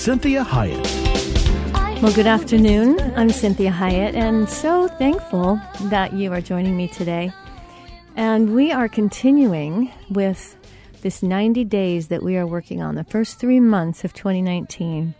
Cinthia 0.00 0.42
Hiett. 0.42 2.00
Well, 2.00 2.14
good 2.14 2.26
afternoon. 2.26 2.98
I'm 3.16 3.28
Cinthia 3.28 3.70
Hiett, 3.70 4.14
and 4.14 4.48
so 4.48 4.88
thankful 4.88 5.60
that 5.90 6.14
you 6.14 6.32
are 6.32 6.40
joining 6.40 6.74
me 6.74 6.88
today. 6.88 7.30
And 8.16 8.54
we 8.54 8.72
are 8.72 8.88
continuing 8.88 9.92
with 10.08 10.56
this 11.02 11.22
90 11.22 11.64
days 11.66 12.08
that 12.08 12.22
we 12.22 12.38
are 12.38 12.46
working 12.46 12.80
on, 12.80 12.94
the 12.94 13.04
first 13.04 13.38
three 13.38 13.60
months 13.60 14.02
of 14.02 14.14
2019, 14.14 15.14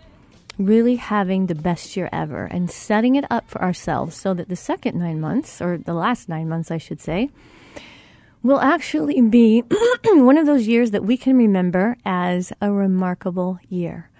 really 0.56 0.96
having 0.96 1.44
the 1.44 1.54
best 1.54 1.94
year 1.94 2.08
ever 2.10 2.46
and 2.46 2.70
setting 2.70 3.16
it 3.16 3.26
up 3.30 3.50
for 3.50 3.60
ourselves 3.60 4.16
so 4.16 4.32
that 4.32 4.48
the 4.48 4.56
second 4.56 4.98
nine 4.98 5.20
months, 5.20 5.60
or 5.60 5.76
the 5.76 5.92
last 5.92 6.26
nine 6.26 6.48
months, 6.48 6.70
I 6.70 6.78
should 6.78 7.02
say, 7.02 7.28
will 8.42 8.60
actually 8.60 9.20
be 9.20 9.60
one 10.04 10.38
of 10.38 10.46
those 10.46 10.66
years 10.66 10.92
that 10.92 11.04
we 11.04 11.18
can 11.18 11.36
remember 11.36 11.98
as 12.06 12.50
a 12.62 12.72
remarkable 12.72 13.58
year. 13.68 14.10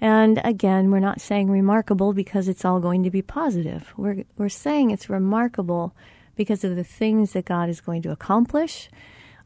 And 0.00 0.40
again, 0.44 0.90
we're 0.90 1.00
not 1.00 1.20
saying 1.20 1.50
remarkable 1.50 2.12
because 2.12 2.48
it's 2.48 2.64
all 2.64 2.80
going 2.80 3.02
to 3.02 3.10
be 3.10 3.22
positive. 3.22 3.92
We're, 3.96 4.24
we're 4.36 4.48
saying 4.48 4.90
it's 4.90 5.10
remarkable 5.10 5.94
because 6.36 6.62
of 6.62 6.76
the 6.76 6.84
things 6.84 7.32
that 7.32 7.44
God 7.44 7.68
is 7.68 7.80
going 7.80 8.02
to 8.02 8.12
accomplish, 8.12 8.88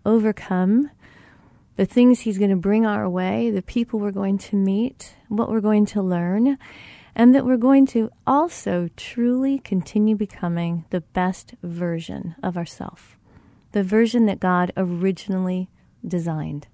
overcome, 0.04 0.90
the 1.76 1.86
things 1.86 2.20
He's 2.20 2.38
going 2.38 2.50
to 2.50 2.56
bring 2.56 2.84
our 2.84 3.08
way, 3.08 3.50
the 3.50 3.62
people 3.62 3.98
we're 3.98 4.10
going 4.10 4.36
to 4.38 4.56
meet, 4.56 5.14
what 5.28 5.50
we're 5.50 5.60
going 5.60 5.86
to 5.86 6.02
learn, 6.02 6.58
and 7.14 7.34
that 7.34 7.46
we're 7.46 7.56
going 7.56 7.86
to 7.86 8.10
also 8.26 8.90
truly 8.96 9.58
continue 9.58 10.16
becoming 10.16 10.84
the 10.90 11.00
best 11.00 11.54
version 11.62 12.34
of 12.42 12.58
ourselves, 12.58 13.02
the 13.72 13.82
version 13.82 14.26
that 14.26 14.40
God 14.40 14.70
originally 14.76 15.70
designed. 16.06 16.66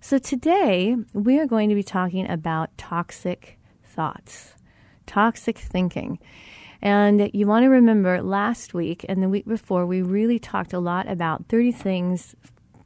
So 0.00 0.18
today 0.18 0.96
we 1.12 1.40
are 1.40 1.46
going 1.46 1.68
to 1.70 1.74
be 1.74 1.82
talking 1.82 2.30
about 2.30 2.76
toxic 2.78 3.58
thoughts, 3.82 4.54
toxic 5.06 5.58
thinking. 5.58 6.20
And 6.80 7.30
you 7.34 7.48
want 7.48 7.64
to 7.64 7.68
remember 7.68 8.22
last 8.22 8.74
week 8.74 9.04
and 9.08 9.20
the 9.20 9.28
week 9.28 9.44
before, 9.44 9.86
we 9.86 10.02
really 10.02 10.38
talked 10.38 10.72
a 10.72 10.78
lot 10.78 11.08
about 11.08 11.46
30 11.48 11.72
things, 11.72 12.36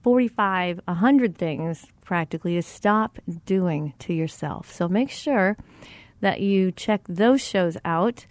45, 0.03 0.81
100 0.87 1.37
things 1.37 1.87
practically 2.03 2.55
to 2.55 2.63
stop 2.63 3.19
doing 3.45 3.93
to 3.99 4.15
yourself. 4.15 4.73
So 4.73 4.89
make 4.89 5.11
sure 5.11 5.59
that 6.21 6.41
you 6.41 6.73
check 6.73 7.03
those 7.09 7.43
shows 7.43 7.77
out 7.85 8.27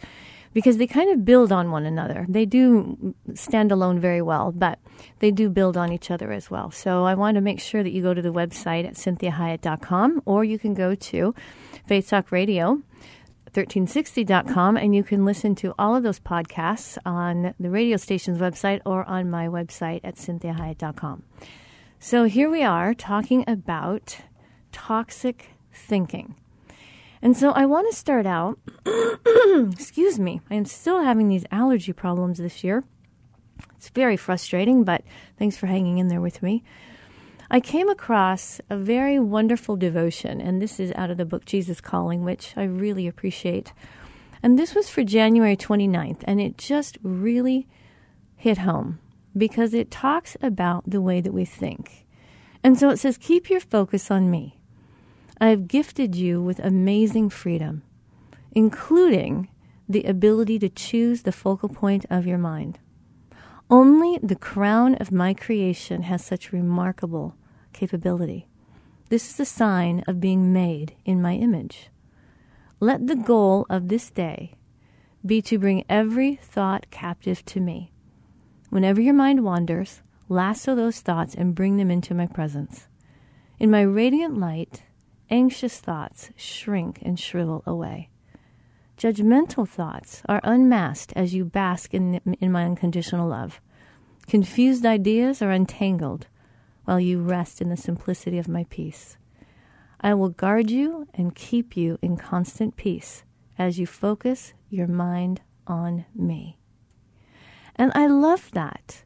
because 0.53 0.77
they 0.77 0.87
kind 0.87 1.11
of 1.11 1.25
build 1.25 1.51
on 1.51 1.71
one 1.71 1.85
another. 1.85 2.25
They 2.27 2.45
do 2.45 3.15
stand 3.33 3.71
alone 3.71 3.99
very 3.99 4.21
well, 4.21 4.51
but 4.51 4.79
they 5.19 5.31
do 5.31 5.49
build 5.49 5.77
on 5.77 5.91
each 5.91 6.11
other 6.11 6.31
as 6.31 6.51
well. 6.51 6.71
So 6.71 7.05
I 7.05 7.15
want 7.15 7.35
to 7.35 7.41
make 7.41 7.59
sure 7.59 7.83
that 7.83 7.91
you 7.91 8.01
go 8.01 8.13
to 8.13 8.21
the 8.21 8.33
website 8.33 8.85
at 8.85 8.95
cinthiahiett.com 8.95 10.23
or 10.25 10.43
you 10.43 10.59
can 10.59 10.73
go 10.73 10.95
to 10.95 11.35
Faith 11.85 12.09
Talk 12.09 12.31
Radio. 12.31 12.81
1360.com, 13.53 14.77
and 14.77 14.95
you 14.95 15.03
can 15.03 15.25
listen 15.25 15.55
to 15.55 15.73
all 15.77 15.93
of 15.93 16.03
those 16.03 16.21
podcasts 16.21 16.97
on 17.05 17.53
the 17.59 17.69
radio 17.69 17.97
station's 17.97 18.37
website 18.37 18.79
or 18.85 19.03
on 19.09 19.29
my 19.29 19.45
website 19.47 19.99
at 20.05 20.15
cinthiahiett.com. 20.15 21.23
So 21.99 22.23
here 22.23 22.49
we 22.49 22.63
are 22.63 22.93
talking 22.93 23.43
about 23.47 24.19
toxic 24.71 25.49
thinking. 25.73 26.35
And 27.21 27.37
so 27.37 27.51
I 27.51 27.65
want 27.65 27.89
to 27.89 27.95
start 27.95 28.25
out, 28.25 28.57
excuse 29.71 30.19
me, 30.19 30.41
I 30.49 30.55
am 30.55 30.65
still 30.65 31.03
having 31.03 31.27
these 31.27 31.45
allergy 31.51 31.93
problems 31.93 32.39
this 32.39 32.63
year. 32.63 32.83
It's 33.75 33.89
very 33.89 34.17
frustrating, 34.17 34.83
but 34.83 35.03
thanks 35.37 35.57
for 35.57 35.67
hanging 35.67 35.99
in 35.99 36.07
there 36.07 36.21
with 36.21 36.41
me. 36.41 36.63
I 37.49 37.59
came 37.59 37.89
across 37.89 38.61
a 38.69 38.77
very 38.77 39.19
wonderful 39.19 39.75
devotion, 39.75 40.39
and 40.39 40.61
this 40.61 40.79
is 40.79 40.93
out 40.95 41.11
of 41.11 41.17
the 41.17 41.25
book 41.25 41.45
Jesus 41.45 41.81
Calling, 41.81 42.23
which 42.23 42.53
I 42.55 42.63
really 42.63 43.07
appreciate. 43.07 43.73
And 44.41 44.57
this 44.57 44.73
was 44.73 44.89
for 44.89 45.03
January 45.03 45.57
29th, 45.57 46.23
and 46.23 46.39
it 46.39 46.57
just 46.57 46.97
really 47.03 47.67
hit 48.35 48.59
home 48.59 48.99
because 49.37 49.73
it 49.73 49.91
talks 49.91 50.37
about 50.41 50.89
the 50.89 51.01
way 51.01 51.21
that 51.21 51.33
we 51.33 51.45
think. 51.45 52.05
And 52.63 52.79
so 52.79 52.89
it 52.89 52.97
says, 52.97 53.17
Keep 53.17 53.49
your 53.49 53.59
focus 53.59 54.09
on 54.09 54.31
me. 54.31 54.60
I 55.41 55.47
have 55.47 55.67
gifted 55.67 56.15
you 56.15 56.39
with 56.39 56.59
amazing 56.59 57.31
freedom, 57.31 57.81
including 58.51 59.49
the 59.89 60.03
ability 60.03 60.59
to 60.59 60.69
choose 60.69 61.23
the 61.23 61.31
focal 61.31 61.67
point 61.67 62.05
of 62.11 62.27
your 62.27 62.37
mind. 62.37 62.77
Only 63.67 64.19
the 64.21 64.35
crown 64.35 64.93
of 64.95 65.11
my 65.11 65.33
creation 65.33 66.03
has 66.03 66.23
such 66.23 66.53
remarkable 66.53 67.35
capability. 67.73 68.49
This 69.09 69.31
is 69.31 69.39
a 69.39 69.45
sign 69.45 70.03
of 70.07 70.21
being 70.21 70.53
made 70.53 70.95
in 71.05 71.23
my 71.23 71.33
image. 71.33 71.89
Let 72.79 73.07
the 73.07 73.15
goal 73.15 73.65
of 73.67 73.87
this 73.87 74.11
day 74.11 74.53
be 75.25 75.41
to 75.41 75.57
bring 75.57 75.85
every 75.89 76.35
thought 76.35 76.91
captive 76.91 77.43
to 77.45 77.59
me. 77.59 77.91
Whenever 78.69 79.01
your 79.01 79.15
mind 79.15 79.43
wanders, 79.43 80.03
lasso 80.29 80.75
those 80.75 80.99
thoughts 80.99 81.33
and 81.33 81.55
bring 81.55 81.77
them 81.77 81.89
into 81.89 82.13
my 82.13 82.27
presence. 82.27 82.87
In 83.57 83.71
my 83.71 83.81
radiant 83.81 84.37
light, 84.37 84.83
anxious 85.31 85.79
thoughts 85.79 86.29
shrink 86.35 86.99
and 87.01 87.19
shrivel 87.19 87.63
away. 87.65 88.09
Judgmental 88.97 89.67
thoughts 89.67 90.21
are 90.27 90.41
unmasked 90.43 91.13
as 91.15 91.33
you 91.33 91.45
bask 91.45 91.93
in, 91.93 92.21
in 92.39 92.51
my 92.51 92.65
unconditional 92.65 93.27
love. 93.27 93.59
Confused 94.27 94.85
ideas 94.85 95.41
are 95.41 95.49
untangled 95.49 96.27
while 96.85 96.99
you 96.99 97.19
rest 97.19 97.61
in 97.61 97.69
the 97.69 97.77
simplicity 97.77 98.37
of 98.37 98.47
my 98.47 98.65
peace. 98.69 99.17
I 99.99 100.13
will 100.13 100.29
guard 100.29 100.69
you 100.69 101.07
and 101.13 101.33
keep 101.33 101.75
you 101.75 101.97
in 102.01 102.17
constant 102.17 102.75
peace 102.75 103.23
as 103.57 103.79
you 103.79 103.85
focus 103.87 104.53
your 104.69 104.87
mind 104.87 105.41
on 105.67 106.05
me. 106.13 106.57
And 107.75 107.91
I 107.95 108.07
love 108.07 108.51
that. 108.51 109.03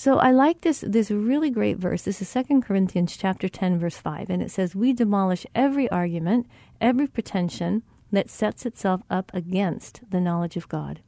So 0.00 0.16
I 0.16 0.30
like 0.30 0.62
this 0.62 0.80
this 0.80 1.10
really 1.10 1.50
great 1.50 1.76
verse. 1.76 2.04
This 2.04 2.22
is 2.22 2.32
2 2.32 2.62
Corinthians 2.62 3.18
chapter 3.18 3.50
10 3.50 3.78
verse 3.78 3.98
5 3.98 4.30
and 4.30 4.42
it 4.42 4.50
says 4.50 4.74
we 4.74 4.94
demolish 4.94 5.44
every 5.54 5.90
argument, 5.90 6.46
every 6.80 7.06
pretension 7.06 7.82
that 8.10 8.30
sets 8.30 8.64
itself 8.64 9.02
up 9.10 9.30
against 9.34 10.00
the 10.10 10.18
knowledge 10.18 10.56
of 10.56 10.70
God. 10.70 11.00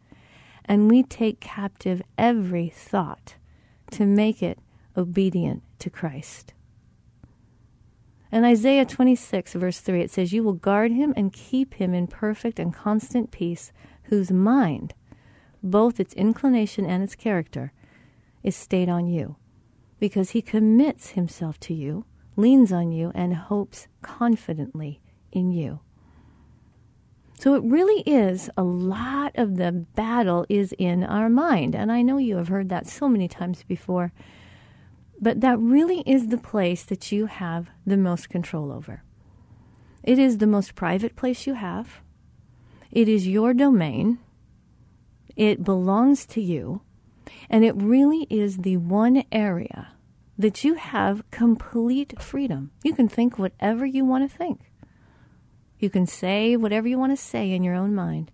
And 0.67 0.91
we 0.91 1.03
take 1.03 1.41
captive 1.41 2.03
every 2.19 2.69
thought 2.69 3.37
to 3.93 4.05
make 4.05 4.43
it 4.43 4.59
obedient 4.95 5.63
to 5.79 5.89
Christ. 5.89 6.53
In 8.31 8.45
Isaiah 8.45 8.85
26, 8.85 9.55
verse 9.55 9.81
3, 9.81 10.03
it 10.03 10.11
says, 10.11 10.35
You 10.35 10.43
will 10.43 10.53
guard 10.53 10.93
him 10.93 11.15
and 11.17 11.33
keep 11.33 11.73
him 11.73 11.95
in 11.95 12.09
perfect 12.09 12.59
and 12.59 12.75
constant 12.75 13.31
peace, 13.31 13.73
whose 14.05 14.31
mind, 14.31 14.93
both 15.63 15.99
its 15.99 16.13
inclination 16.13 16.85
and 16.85 17.03
its 17.03 17.15
character, 17.15 17.73
is 18.43 18.57
stayed 18.57 18.89
on 18.89 19.07
you, 19.07 19.37
because 19.99 20.31
he 20.31 20.43
commits 20.43 21.11
himself 21.11 21.59
to 21.61 21.75
you, 21.75 22.05
leans 22.37 22.73
on 22.73 22.93
you, 22.93 23.13
and 23.15 23.35
hopes 23.35 23.89
confidently 24.03 25.01
in 25.31 25.53
you. 25.53 25.81
So 27.39 27.55
it 27.55 27.65
really 27.65 28.03
is 28.03 28.49
a 28.57 28.63
lot 28.63 29.33
of 29.35 29.57
the 29.57 29.73
battle 29.73 30.47
is 30.49 30.73
in 30.79 31.03
our 31.03 31.29
mind. 31.29 31.75
And 31.75 31.91
I 31.91 32.01
know 32.01 32.19
you 32.19 32.37
have 32.37 32.47
heard 32.47 32.69
that 32.69 32.87
so 32.87 33.09
many 33.09 33.27
times 33.27 33.65
before. 33.65 34.13
But 35.21 35.41
that 35.41 35.59
really 35.59 36.05
is 36.07 36.29
the 36.29 36.39
place 36.39 36.85
that 36.85 37.11
you 37.11 37.27
have 37.27 37.69
the 37.85 37.97
most 37.97 38.29
control 38.29 38.71
over. 38.71 39.03
It 40.05 40.21
is 40.21 40.39
the 40.39 40.47
most 40.47 40.77
private 40.77 41.17
place 41.17 41.45
you 41.47 41.55
have. 41.55 42.01
It 42.93 43.09
is 43.09 43.27
your 43.27 43.55
domain. 43.55 44.19
It 45.35 45.65
belongs 45.65 46.27
to 46.27 46.41
you. 46.41 46.83
And 47.53 47.65
it 47.65 47.77
really 47.77 48.27
is 48.31 48.59
the 48.59 48.79
one 48.79 49.25
area 49.31 49.89
that 50.39 50.65
you 50.65 50.75
have 50.75 51.31
complete 51.31 52.21
freedom. 52.21 52.71
You 52.83 52.95
can 52.95 53.09
think 53.09 53.39
whatever 53.39 53.85
you 53.85 54.05
want 54.07 54.29
to 54.29 54.37
think. 54.37 54.73
You 55.79 55.91
can 55.91 56.07
say 56.07 56.57
whatever 56.57 56.89
you 56.89 56.99
want 56.99 57.13
to 57.13 57.23
say 57.23 57.51
in 57.51 57.63
your 57.63 57.75
own 57.75 57.95
mind. 57.95 58.31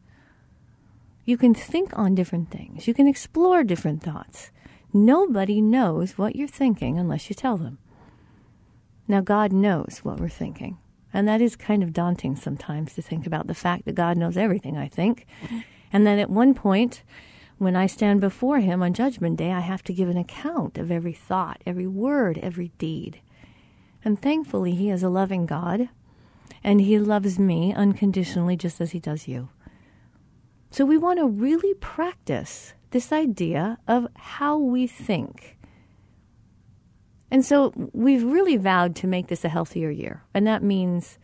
You 1.25 1.37
can 1.37 1.53
think 1.53 1.91
on 1.99 2.15
different 2.15 2.51
things. 2.51 2.87
You 2.87 2.95
can 2.95 3.09
explore 3.09 3.65
different 3.65 4.03
thoughts. 4.03 4.51
Nobody 4.93 5.61
knows 5.61 6.17
what 6.17 6.37
you're 6.37 6.47
thinking 6.47 6.99
unless 6.99 7.29
you 7.29 7.35
tell 7.35 7.57
them. 7.59 7.79
Now, 9.09 9.21
God 9.21 9.53
knows 9.53 10.01
what 10.03 10.21
we're 10.21 10.29
thinking. 10.29 10.79
And 11.13 11.27
that 11.27 11.41
is 11.41 11.57
kind 11.57 11.83
of 11.83 11.93
daunting 11.93 12.37
sometimes 12.37 12.95
to 12.95 13.03
think 13.03 13.27
about 13.27 13.47
the 13.47 13.55
fact 13.55 13.87
that 13.87 13.95
God 13.95 14.17
knows 14.17 14.37
everything, 14.37 14.77
I 14.77 14.89
think. 14.89 15.27
And 15.93 16.07
then 16.07 16.19
at 16.19 16.31
one 16.31 16.55
point, 16.55 17.03
when 17.59 17.77
I 17.77 17.87
stand 17.87 18.21
before 18.21 18.61
Him 18.61 18.83
on 18.83 18.95
Judgment 18.95 19.37
Day, 19.37 19.53
I 19.53 19.61
have 19.61 19.83
to 19.85 19.93
give 19.93 20.09
an 20.09 20.17
account 20.17 20.79
of 20.79 20.91
every 20.91 21.13
thought, 21.13 21.61
every 21.67 21.87
word, 21.87 22.39
every 22.39 22.73
deed. 22.79 23.21
And 24.05 24.21
thankfully, 24.21 24.75
He 24.75 24.91
is 24.91 25.03
a 25.03 25.09
loving 25.09 25.45
God, 25.45 25.89
and 26.63 26.81
He 26.81 26.99
loves 26.99 27.39
me 27.39 27.75
unconditionally 27.75 28.57
just 28.57 28.81
as 28.81 28.93
He 28.93 29.01
does 29.01 29.27
you. 29.29 29.49
So 30.71 30.85
we 30.85 30.97
want 30.97 31.19
to 31.19 31.27
really 31.27 31.75
practice 31.75 32.75
this 32.91 33.13
idea 33.13 33.79
of 33.89 34.07
how 34.15 34.57
we 34.57 34.87
think. 34.87 35.57
And 37.31 37.45
so 37.45 37.73
we've 37.93 38.25
really 38.25 38.57
vowed 38.57 38.97
to 38.97 39.07
make 39.07 39.27
this 39.27 39.45
a 39.45 39.49
healthier 39.49 39.91
year. 39.91 40.23
And 40.33 40.47
that 40.47 40.63
means, 40.63 41.19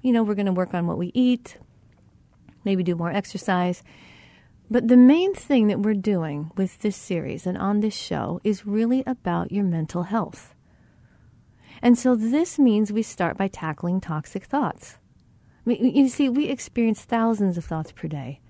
you 0.00 0.12
know, 0.12 0.22
we're 0.22 0.34
going 0.34 0.46
to 0.46 0.52
work 0.52 0.74
on 0.74 0.86
what 0.86 0.96
we 0.96 1.10
eat, 1.14 1.58
maybe 2.64 2.82
do 2.82 2.94
more 2.94 3.10
exercise. 3.10 3.82
But 4.72 4.88
the 4.88 4.96
main 4.96 5.34
thing 5.34 5.66
that 5.66 5.80
we're 5.80 5.92
doing 5.92 6.50
with 6.56 6.78
this 6.78 6.96
series 6.96 7.46
and 7.46 7.58
on 7.58 7.80
this 7.80 7.94
show 7.94 8.40
is 8.42 8.64
really 8.64 9.04
about 9.06 9.52
your 9.52 9.64
mental 9.64 10.04
health. 10.04 10.54
And 11.82 11.98
so 11.98 12.16
this 12.16 12.58
means 12.58 12.90
we 12.90 13.02
start 13.02 13.36
by 13.36 13.48
tackling 13.48 14.00
toxic 14.00 14.44
thoughts. 14.44 14.96
You 15.66 16.08
see, 16.08 16.30
we 16.30 16.46
experience 16.46 17.02
thousands 17.02 17.58
of 17.58 17.66
thoughts 17.66 17.92
per 17.92 18.08
day. 18.08 18.40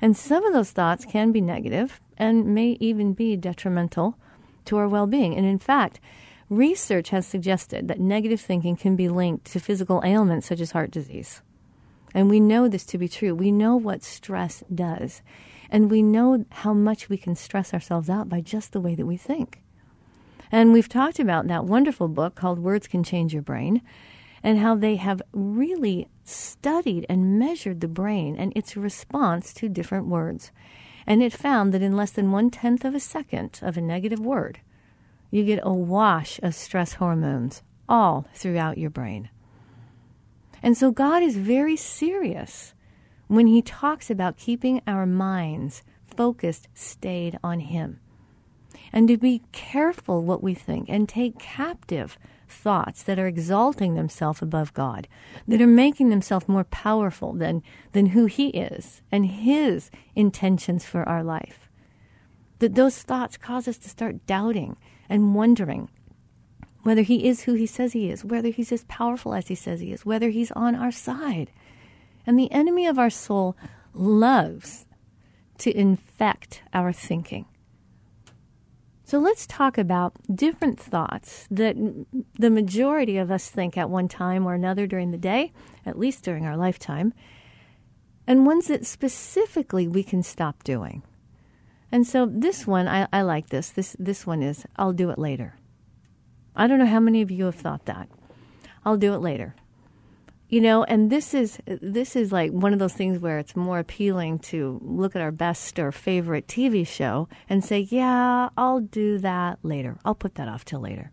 And 0.00 0.16
some 0.16 0.44
of 0.44 0.52
those 0.52 0.70
thoughts 0.70 1.04
can 1.04 1.32
be 1.32 1.40
negative 1.40 2.00
and 2.16 2.54
may 2.54 2.76
even 2.78 3.12
be 3.12 3.36
detrimental 3.36 4.16
to 4.66 4.76
our 4.76 4.86
well 4.86 5.08
being. 5.08 5.34
And 5.34 5.44
in 5.44 5.58
fact, 5.58 5.98
research 6.48 7.08
has 7.08 7.26
suggested 7.26 7.88
that 7.88 7.98
negative 7.98 8.40
thinking 8.40 8.76
can 8.76 8.94
be 8.94 9.08
linked 9.08 9.46
to 9.46 9.58
physical 9.58 10.00
ailments 10.04 10.46
such 10.46 10.60
as 10.60 10.70
heart 10.70 10.92
disease. 10.92 11.42
And 12.14 12.30
we 12.30 12.38
know 12.38 12.68
this 12.68 12.86
to 12.86 12.98
be 12.98 13.08
true. 13.08 13.34
We 13.34 13.50
know 13.50 13.74
what 13.74 14.04
stress 14.04 14.62
does. 14.72 15.22
And 15.72 15.90
we 15.90 16.02
know 16.02 16.44
how 16.50 16.74
much 16.74 17.08
we 17.08 17.16
can 17.16 17.34
stress 17.34 17.72
ourselves 17.72 18.10
out 18.10 18.28
by 18.28 18.42
just 18.42 18.72
the 18.72 18.80
way 18.80 18.94
that 18.94 19.06
we 19.06 19.16
think. 19.16 19.62
And 20.52 20.70
we've 20.70 20.88
talked 20.88 21.18
about 21.18 21.48
that 21.48 21.64
wonderful 21.64 22.08
book 22.08 22.34
called 22.34 22.58
Words 22.58 22.86
Can 22.86 23.02
Change 23.02 23.32
Your 23.32 23.40
Brain 23.40 23.80
and 24.42 24.58
how 24.58 24.74
they 24.74 24.96
have 24.96 25.22
really 25.32 26.08
studied 26.24 27.06
and 27.08 27.38
measured 27.38 27.80
the 27.80 27.88
brain 27.88 28.36
and 28.36 28.52
its 28.54 28.76
response 28.76 29.54
to 29.54 29.68
different 29.70 30.08
words. 30.08 30.52
And 31.06 31.22
it 31.22 31.32
found 31.32 31.72
that 31.72 31.82
in 31.82 31.96
less 31.96 32.10
than 32.10 32.32
one 32.32 32.50
tenth 32.50 32.84
of 32.84 32.94
a 32.94 33.00
second 33.00 33.58
of 33.62 33.78
a 33.78 33.80
negative 33.80 34.20
word, 34.20 34.60
you 35.30 35.42
get 35.42 35.60
a 35.62 35.72
wash 35.72 36.38
of 36.42 36.54
stress 36.54 36.94
hormones 36.94 37.62
all 37.88 38.26
throughout 38.34 38.76
your 38.76 38.90
brain. 38.90 39.30
And 40.62 40.76
so 40.76 40.90
God 40.90 41.22
is 41.22 41.38
very 41.38 41.76
serious 41.76 42.74
when 43.32 43.46
He 43.46 43.62
talks 43.62 44.10
about 44.10 44.36
keeping 44.36 44.82
our 44.86 45.06
minds 45.06 45.82
focused, 46.06 46.68
stayed 46.74 47.38
on 47.42 47.60
Him. 47.60 47.98
And 48.92 49.08
to 49.08 49.16
be 49.16 49.42
careful 49.52 50.22
what 50.22 50.42
we 50.42 50.52
think 50.52 50.90
and 50.90 51.08
take 51.08 51.38
captive 51.38 52.18
thoughts 52.46 53.02
that 53.02 53.18
are 53.18 53.26
exalting 53.26 53.94
themselves 53.94 54.42
above 54.42 54.74
God, 54.74 55.08
that 55.48 55.62
are 55.62 55.66
making 55.66 56.10
themselves 56.10 56.46
more 56.46 56.64
powerful 56.64 57.32
than, 57.32 57.62
than 57.92 58.06
who 58.06 58.26
He 58.26 58.48
is 58.48 59.00
and 59.10 59.24
His 59.24 59.90
intentions 60.14 60.84
for 60.84 61.08
our 61.08 61.24
life. 61.24 61.70
That 62.58 62.74
those 62.74 62.98
thoughts 63.02 63.38
cause 63.38 63.66
us 63.66 63.78
to 63.78 63.88
start 63.88 64.26
doubting 64.26 64.76
and 65.08 65.34
wondering 65.34 65.88
whether 66.82 67.02
He 67.02 67.26
is 67.26 67.44
who 67.44 67.54
He 67.54 67.66
says 67.66 67.94
He 67.94 68.10
is, 68.10 68.26
whether 68.26 68.50
He's 68.50 68.72
as 68.72 68.84
powerful 68.84 69.32
as 69.32 69.48
He 69.48 69.54
says 69.54 69.80
He 69.80 69.90
is, 69.90 70.04
whether 70.04 70.28
He's 70.28 70.52
on 70.52 70.74
our 70.74 70.92
side. 70.92 71.50
And 72.26 72.38
the 72.38 72.50
enemy 72.52 72.86
of 72.86 72.98
our 72.98 73.10
soul 73.10 73.56
loves 73.94 74.86
to 75.58 75.76
infect 75.76 76.62
our 76.72 76.92
thinking. 76.92 77.46
So 79.04 79.18
let's 79.18 79.46
talk 79.46 79.76
about 79.76 80.14
different 80.34 80.80
thoughts 80.80 81.46
that 81.50 81.76
the 82.38 82.50
majority 82.50 83.18
of 83.18 83.30
us 83.30 83.50
think 83.50 83.76
at 83.76 83.90
one 83.90 84.08
time 84.08 84.46
or 84.46 84.54
another 84.54 84.86
during 84.86 85.10
the 85.10 85.18
day, 85.18 85.52
at 85.84 85.98
least 85.98 86.24
during 86.24 86.46
our 86.46 86.56
lifetime, 86.56 87.12
and 88.26 88.46
ones 88.46 88.68
that 88.68 88.86
specifically 88.86 89.86
we 89.86 90.02
can 90.02 90.22
stop 90.22 90.64
doing. 90.64 91.02
And 91.90 92.06
so 92.06 92.24
this 92.24 92.66
one, 92.66 92.88
I, 92.88 93.06
I 93.12 93.20
like 93.20 93.50
this. 93.50 93.68
This 93.68 93.94
this 93.98 94.26
one 94.26 94.42
is 94.42 94.64
I'll 94.76 94.94
do 94.94 95.10
it 95.10 95.18
later. 95.18 95.56
I 96.56 96.66
don't 96.66 96.78
know 96.78 96.86
how 96.86 97.00
many 97.00 97.20
of 97.20 97.30
you 97.30 97.44
have 97.44 97.54
thought 97.54 97.84
that. 97.84 98.08
I'll 98.84 98.96
do 98.96 99.12
it 99.12 99.18
later 99.18 99.54
you 100.52 100.60
know 100.60 100.84
and 100.84 101.08
this 101.08 101.32
is 101.32 101.58
this 101.66 102.14
is 102.14 102.30
like 102.30 102.52
one 102.52 102.74
of 102.74 102.78
those 102.78 102.92
things 102.92 103.18
where 103.18 103.38
it's 103.38 103.56
more 103.56 103.78
appealing 103.78 104.38
to 104.38 104.78
look 104.84 105.16
at 105.16 105.22
our 105.22 105.32
best 105.32 105.78
or 105.78 105.90
favorite 105.90 106.46
TV 106.46 106.86
show 106.86 107.26
and 107.48 107.64
say 107.64 107.80
yeah 107.90 108.50
I'll 108.56 108.80
do 108.80 109.18
that 109.18 109.58
later. 109.62 109.96
I'll 110.04 110.14
put 110.14 110.34
that 110.34 110.48
off 110.48 110.66
till 110.66 110.80
later. 110.80 111.10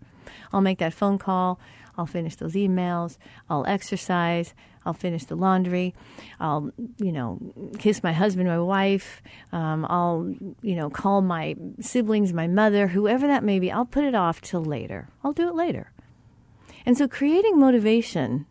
I'll 0.51 0.61
make 0.61 0.79
that 0.79 0.93
phone 0.93 1.17
call. 1.17 1.57
I'll 1.97 2.05
finish 2.05 2.35
those 2.35 2.53
emails. 2.53 3.17
I'll 3.49 3.65
exercise. 3.65 4.53
I'll 4.85 4.93
finish 4.93 5.23
the 5.23 5.35
laundry. 5.35 5.95
I'll 6.41 6.71
you 6.97 7.13
know 7.13 7.39
kiss 7.77 8.03
my 8.03 8.11
husband 8.11 8.49
my 8.49 8.59
wife. 8.59 9.21
Um, 9.53 9.85
I'll 9.89 10.35
you 10.61 10.75
know 10.75 10.89
call 10.89 11.21
my 11.21 11.55
siblings 11.79 12.33
my 12.33 12.47
mother 12.47 12.87
whoever 12.87 13.25
that 13.27 13.45
may 13.45 13.59
be. 13.59 13.71
I'll 13.71 13.85
put 13.85 14.03
it 14.03 14.15
off 14.15 14.41
till 14.41 14.65
later. 14.65 15.07
I'll 15.23 15.31
do 15.31 15.47
it 15.47 15.55
later. 15.55 15.93
And 16.85 16.97
so 16.97 17.07
creating 17.07 17.57
motivation 17.57 18.45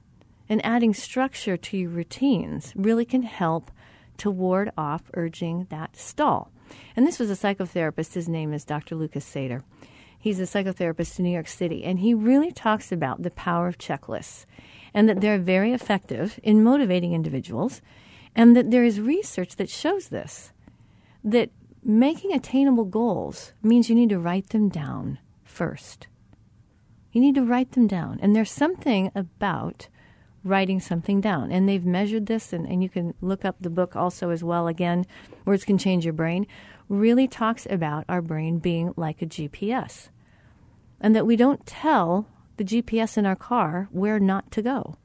and 0.49 0.65
adding 0.65 0.95
structure 0.95 1.57
to 1.57 1.77
your 1.77 1.91
routines 1.91 2.73
really 2.77 3.05
can 3.05 3.23
help 3.23 3.71
to 4.19 4.31
ward 4.31 4.73
off 4.77 5.11
urging 5.15 5.67
that 5.71 5.97
stall. 5.97 6.51
And 6.97 7.07
this 7.07 7.19
was 7.19 7.31
a 7.31 7.35
psychotherapist. 7.35 8.15
His 8.15 8.29
name 8.29 8.53
is 8.53 8.65
Dr. 8.65 8.95
Lucas 8.95 9.25
Sater. 9.25 9.63
He's 10.19 10.41
a 10.41 10.45
psychotherapist 10.45 11.19
in 11.19 11.25
New 11.25 11.31
York 11.31 11.47
City, 11.47 11.85
and 11.85 12.01
he 12.01 12.13
really 12.13 12.51
talks 12.51 12.91
about 12.91 13.23
the 13.23 13.31
power 13.31 13.69
of 13.69 13.79
checklists 13.79 14.47
and 14.93 15.09
that 15.09 15.21
they're 15.21 15.39
very 15.39 15.73
effective 15.73 16.41
in 16.43 16.65
motivating 16.65 17.13
individuals, 17.13 17.81
and 18.35 18.57
that 18.57 18.71
there 18.71 18.85
is 18.85 19.01
research 19.01 19.57
that 19.57 19.71
shows 19.71 20.09
this 20.09 20.53
that 21.23 21.51
making 21.85 22.33
attainable 22.33 22.85
goals 22.85 23.53
means 23.63 23.89
you 23.89 23.95
need 23.95 24.09
to 24.09 24.19
write 24.19 24.49
them 24.49 24.69
down 24.69 25.19
first. 25.45 26.07
You 27.13 27.21
need 27.21 27.35
to 27.35 27.45
write 27.45 27.73
them 27.73 27.87
down. 27.87 28.19
And 28.21 28.35
there's 28.35 28.51
something 28.51 29.11
about 29.15 29.89
writing 30.45 30.81
something 30.81 31.21
down. 31.21 31.51
And 31.51 31.69
they've 31.69 31.85
measured 31.85 32.27
this, 32.27 32.53
and, 32.53 32.67
and 32.67 32.83
you 32.83 32.89
can 32.89 33.15
look 33.21 33.45
up 33.45 33.57
the 33.61 33.71
book 33.71 33.97
also 33.97 34.31
as 34.31 34.43
well. 34.45 34.67
Again, 34.67 35.07
Words 35.45 35.65
Can 35.65 35.79
Change 35.79 36.05
Your 36.05 36.15
Brain 36.15 36.47
really 36.89 37.29
talks 37.29 37.67
about 37.69 38.05
our 38.09 38.23
brain 38.23 38.59
being 38.59 38.93
like 38.97 39.21
a 39.21 39.27
GPS. 39.27 40.09
And 41.01 41.15
that 41.15 41.27
we 41.27 41.37
don't 41.37 41.67
tell 41.67 42.27
the 42.57 42.65
GPS 42.65 43.17
in 43.17 43.27
our 43.27 43.37
car 43.37 43.89
where 43.93 44.19
not 44.19 44.51
to 44.53 44.63
go. 44.63 44.97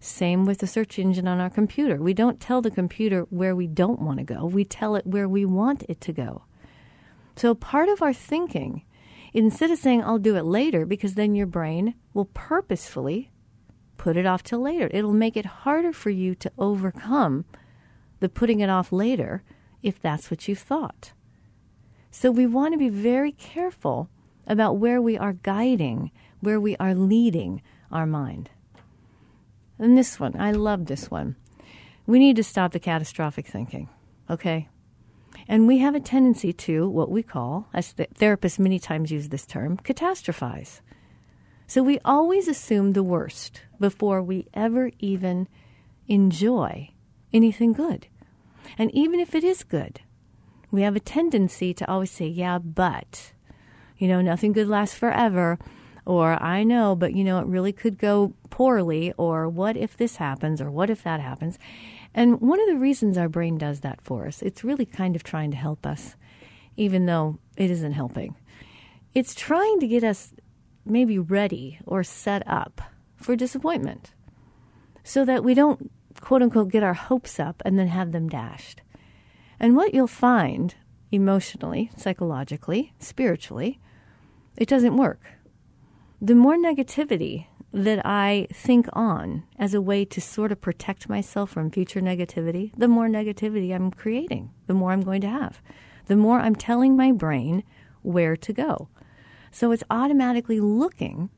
Same 0.00 0.44
with 0.44 0.58
the 0.58 0.66
search 0.66 0.98
engine 0.98 1.26
on 1.26 1.40
our 1.40 1.50
computer. 1.50 1.96
We 1.96 2.14
don't 2.14 2.40
tell 2.40 2.62
the 2.62 2.70
computer 2.70 3.22
where 3.30 3.56
we 3.56 3.66
don't 3.66 4.00
want 4.00 4.18
to 4.18 4.24
go, 4.24 4.44
we 4.44 4.64
tell 4.64 4.94
it 4.94 5.06
where 5.06 5.28
we 5.28 5.44
want 5.44 5.84
it 5.88 6.00
to 6.02 6.12
go. 6.12 6.44
So, 7.36 7.54
part 7.54 7.88
of 7.88 8.02
our 8.02 8.12
thinking, 8.12 8.82
instead 9.32 9.70
of 9.70 9.78
saying, 9.78 10.02
I'll 10.02 10.18
do 10.18 10.36
it 10.36 10.44
later, 10.44 10.86
because 10.86 11.14
then 11.14 11.34
your 11.34 11.46
brain 11.46 11.94
will 12.14 12.26
purposefully 12.26 13.30
put 13.98 14.16
it 14.16 14.24
off 14.24 14.42
till 14.42 14.60
later. 14.60 14.88
It'll 14.92 15.12
make 15.12 15.36
it 15.36 15.44
harder 15.44 15.92
for 15.92 16.10
you 16.10 16.34
to 16.36 16.50
overcome 16.56 17.44
the 18.20 18.28
putting 18.28 18.60
it 18.60 18.70
off 18.70 18.92
later 18.92 19.42
if 19.82 20.00
that's 20.00 20.30
what 20.30 20.48
you 20.48 20.56
thought. 20.56 21.12
So 22.10 22.30
we 22.30 22.46
want 22.46 22.72
to 22.72 22.78
be 22.78 22.88
very 22.88 23.32
careful 23.32 24.08
about 24.46 24.78
where 24.78 25.02
we 25.02 25.18
are 25.18 25.34
guiding, 25.34 26.10
where 26.40 26.58
we 26.58 26.76
are 26.76 26.94
leading 26.94 27.60
our 27.92 28.06
mind. 28.06 28.50
And 29.78 29.96
this 29.96 30.18
one, 30.18 30.40
I 30.40 30.52
love 30.52 30.86
this 30.86 31.10
one. 31.10 31.36
We 32.06 32.18
need 32.18 32.36
to 32.36 32.42
stop 32.42 32.72
the 32.72 32.80
catastrophic 32.80 33.46
thinking, 33.46 33.88
okay? 34.30 34.68
And 35.46 35.68
we 35.68 35.78
have 35.78 35.94
a 35.94 36.00
tendency 36.00 36.52
to 36.54 36.88
what 36.88 37.10
we 37.10 37.22
call, 37.22 37.68
as 37.74 37.92
the 37.92 38.06
therapists 38.06 38.58
many 38.58 38.78
times 38.78 39.10
use 39.10 39.28
this 39.28 39.46
term, 39.46 39.76
catastrophize. 39.76 40.80
So 41.68 41.82
we 41.82 41.98
always 42.02 42.48
assume 42.48 42.94
the 42.94 43.02
worst 43.02 43.60
before 43.78 44.22
we 44.22 44.46
ever 44.54 44.90
even 45.00 45.48
enjoy 46.06 46.92
anything 47.30 47.74
good. 47.74 48.06
And 48.78 48.90
even 48.94 49.20
if 49.20 49.34
it 49.34 49.44
is 49.44 49.64
good, 49.64 50.00
we 50.70 50.80
have 50.80 50.96
a 50.96 51.00
tendency 51.00 51.74
to 51.74 51.90
always 51.90 52.10
say, 52.10 52.26
yeah, 52.26 52.58
but, 52.58 53.32
you 53.98 54.08
know, 54.08 54.22
nothing 54.22 54.52
good 54.52 54.66
lasts 54.66 54.96
forever. 54.96 55.58
Or 56.06 56.42
I 56.42 56.64
know, 56.64 56.96
but 56.96 57.12
you 57.12 57.22
know, 57.22 57.38
it 57.38 57.46
really 57.46 57.74
could 57.74 57.98
go 57.98 58.32
poorly. 58.48 59.12
Or 59.18 59.46
what 59.46 59.76
if 59.76 59.94
this 59.94 60.16
happens? 60.16 60.62
Or 60.62 60.70
what 60.70 60.88
if 60.88 61.02
that 61.02 61.20
happens? 61.20 61.58
And 62.14 62.40
one 62.40 62.62
of 62.62 62.66
the 62.66 62.78
reasons 62.78 63.18
our 63.18 63.28
brain 63.28 63.58
does 63.58 63.80
that 63.80 64.00
for 64.00 64.26
us, 64.26 64.40
it's 64.40 64.64
really 64.64 64.86
kind 64.86 65.14
of 65.14 65.22
trying 65.22 65.50
to 65.50 65.58
help 65.58 65.84
us, 65.84 66.16
even 66.78 67.04
though 67.04 67.38
it 67.58 67.70
isn't 67.70 67.92
helping. 67.92 68.36
It's 69.12 69.34
trying 69.34 69.80
to 69.80 69.86
get 69.86 70.02
us 70.02 70.32
maybe 70.90 71.18
ready 71.18 71.78
or 71.86 72.02
set 72.02 72.42
up 72.46 72.80
for 73.16 73.36
disappointment 73.36 74.12
so 75.02 75.24
that 75.24 75.42
we 75.42 75.54
don't, 75.54 75.90
quote 76.20 76.42
unquote, 76.42 76.70
get 76.70 76.82
our 76.82 76.94
hopes 76.94 77.40
up 77.40 77.62
and 77.64 77.78
then 77.78 77.88
have 77.88 78.12
them 78.12 78.28
dashed. 78.28 78.82
And 79.58 79.74
what 79.74 79.94
you'll 79.94 80.06
find 80.06 80.74
emotionally, 81.10 81.90
psychologically, 81.96 82.92
spiritually, 82.98 83.80
it 84.56 84.68
doesn't 84.68 84.96
work. 84.96 85.20
The 86.20 86.34
more 86.34 86.56
negativity 86.56 87.46
that 87.72 88.04
I 88.04 88.48
think 88.52 88.88
on 88.92 89.44
as 89.58 89.74
a 89.74 89.80
way 89.80 90.04
to 90.06 90.20
sort 90.20 90.52
of 90.52 90.60
protect 90.60 91.08
myself 91.08 91.50
from 91.50 91.70
future 91.70 92.00
negativity, 92.00 92.72
the 92.76 92.88
more 92.88 93.08
negativity 93.08 93.74
I'm 93.74 93.90
creating, 93.90 94.50
the 94.66 94.74
more 94.74 94.92
I'm 94.92 95.02
going 95.02 95.20
to 95.22 95.28
have, 95.28 95.62
the 96.06 96.16
more 96.16 96.40
I'm 96.40 96.56
telling 96.56 96.96
my 96.96 97.12
brain 97.12 97.62
where 98.02 98.36
to 98.36 98.52
go. 98.52 98.88
So 99.50 99.72
it's 99.72 99.84
automatically 99.90 100.60
looking 100.60 101.30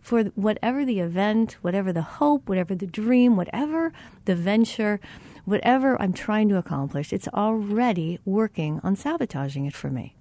for 0.00 0.24
whatever 0.34 0.84
the 0.84 1.00
event, 1.00 1.58
whatever 1.62 1.92
the 1.92 2.02
hope, 2.02 2.48
whatever 2.48 2.74
the 2.74 2.86
dream, 2.86 3.36
whatever 3.36 3.92
the 4.24 4.34
venture, 4.34 5.00
whatever 5.44 6.00
I'm 6.00 6.12
trying 6.12 6.48
to 6.50 6.56
accomplish, 6.56 7.12
it's 7.12 7.28
already 7.28 8.18
working 8.24 8.80
on 8.82 8.96
sabotaging 8.96 9.66
it 9.66 9.74
for 9.74 9.90
me 9.90 10.16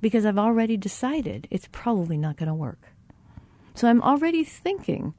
because 0.00 0.26
I've 0.26 0.38
already 0.38 0.76
decided 0.76 1.48
it's 1.50 1.68
probably 1.72 2.18
not 2.18 2.36
going 2.36 2.48
to 2.48 2.54
work. 2.54 2.92
So 3.74 3.88
I'm 3.88 4.02
already 4.02 4.44
thinking 4.44 5.14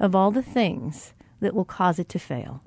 of 0.00 0.14
all 0.14 0.30
the 0.30 0.42
things 0.42 1.14
that 1.40 1.54
will 1.54 1.64
cause 1.64 1.98
it 1.98 2.08
to 2.10 2.18
fail. 2.18 2.62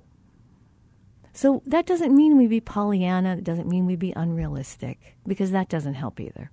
So 1.34 1.62
that 1.66 1.86
doesn't 1.86 2.16
mean 2.16 2.38
we 2.38 2.48
be 2.48 2.60
Pollyanna, 2.60 3.38
it 3.38 3.44
doesn't 3.44 3.68
mean 3.68 3.86
we 3.86 3.96
be 3.96 4.14
unrealistic, 4.16 5.16
because 5.28 5.52
that 5.52 5.70
doesn't 5.70 5.94
help 5.94 6.20
either. 6.20 6.52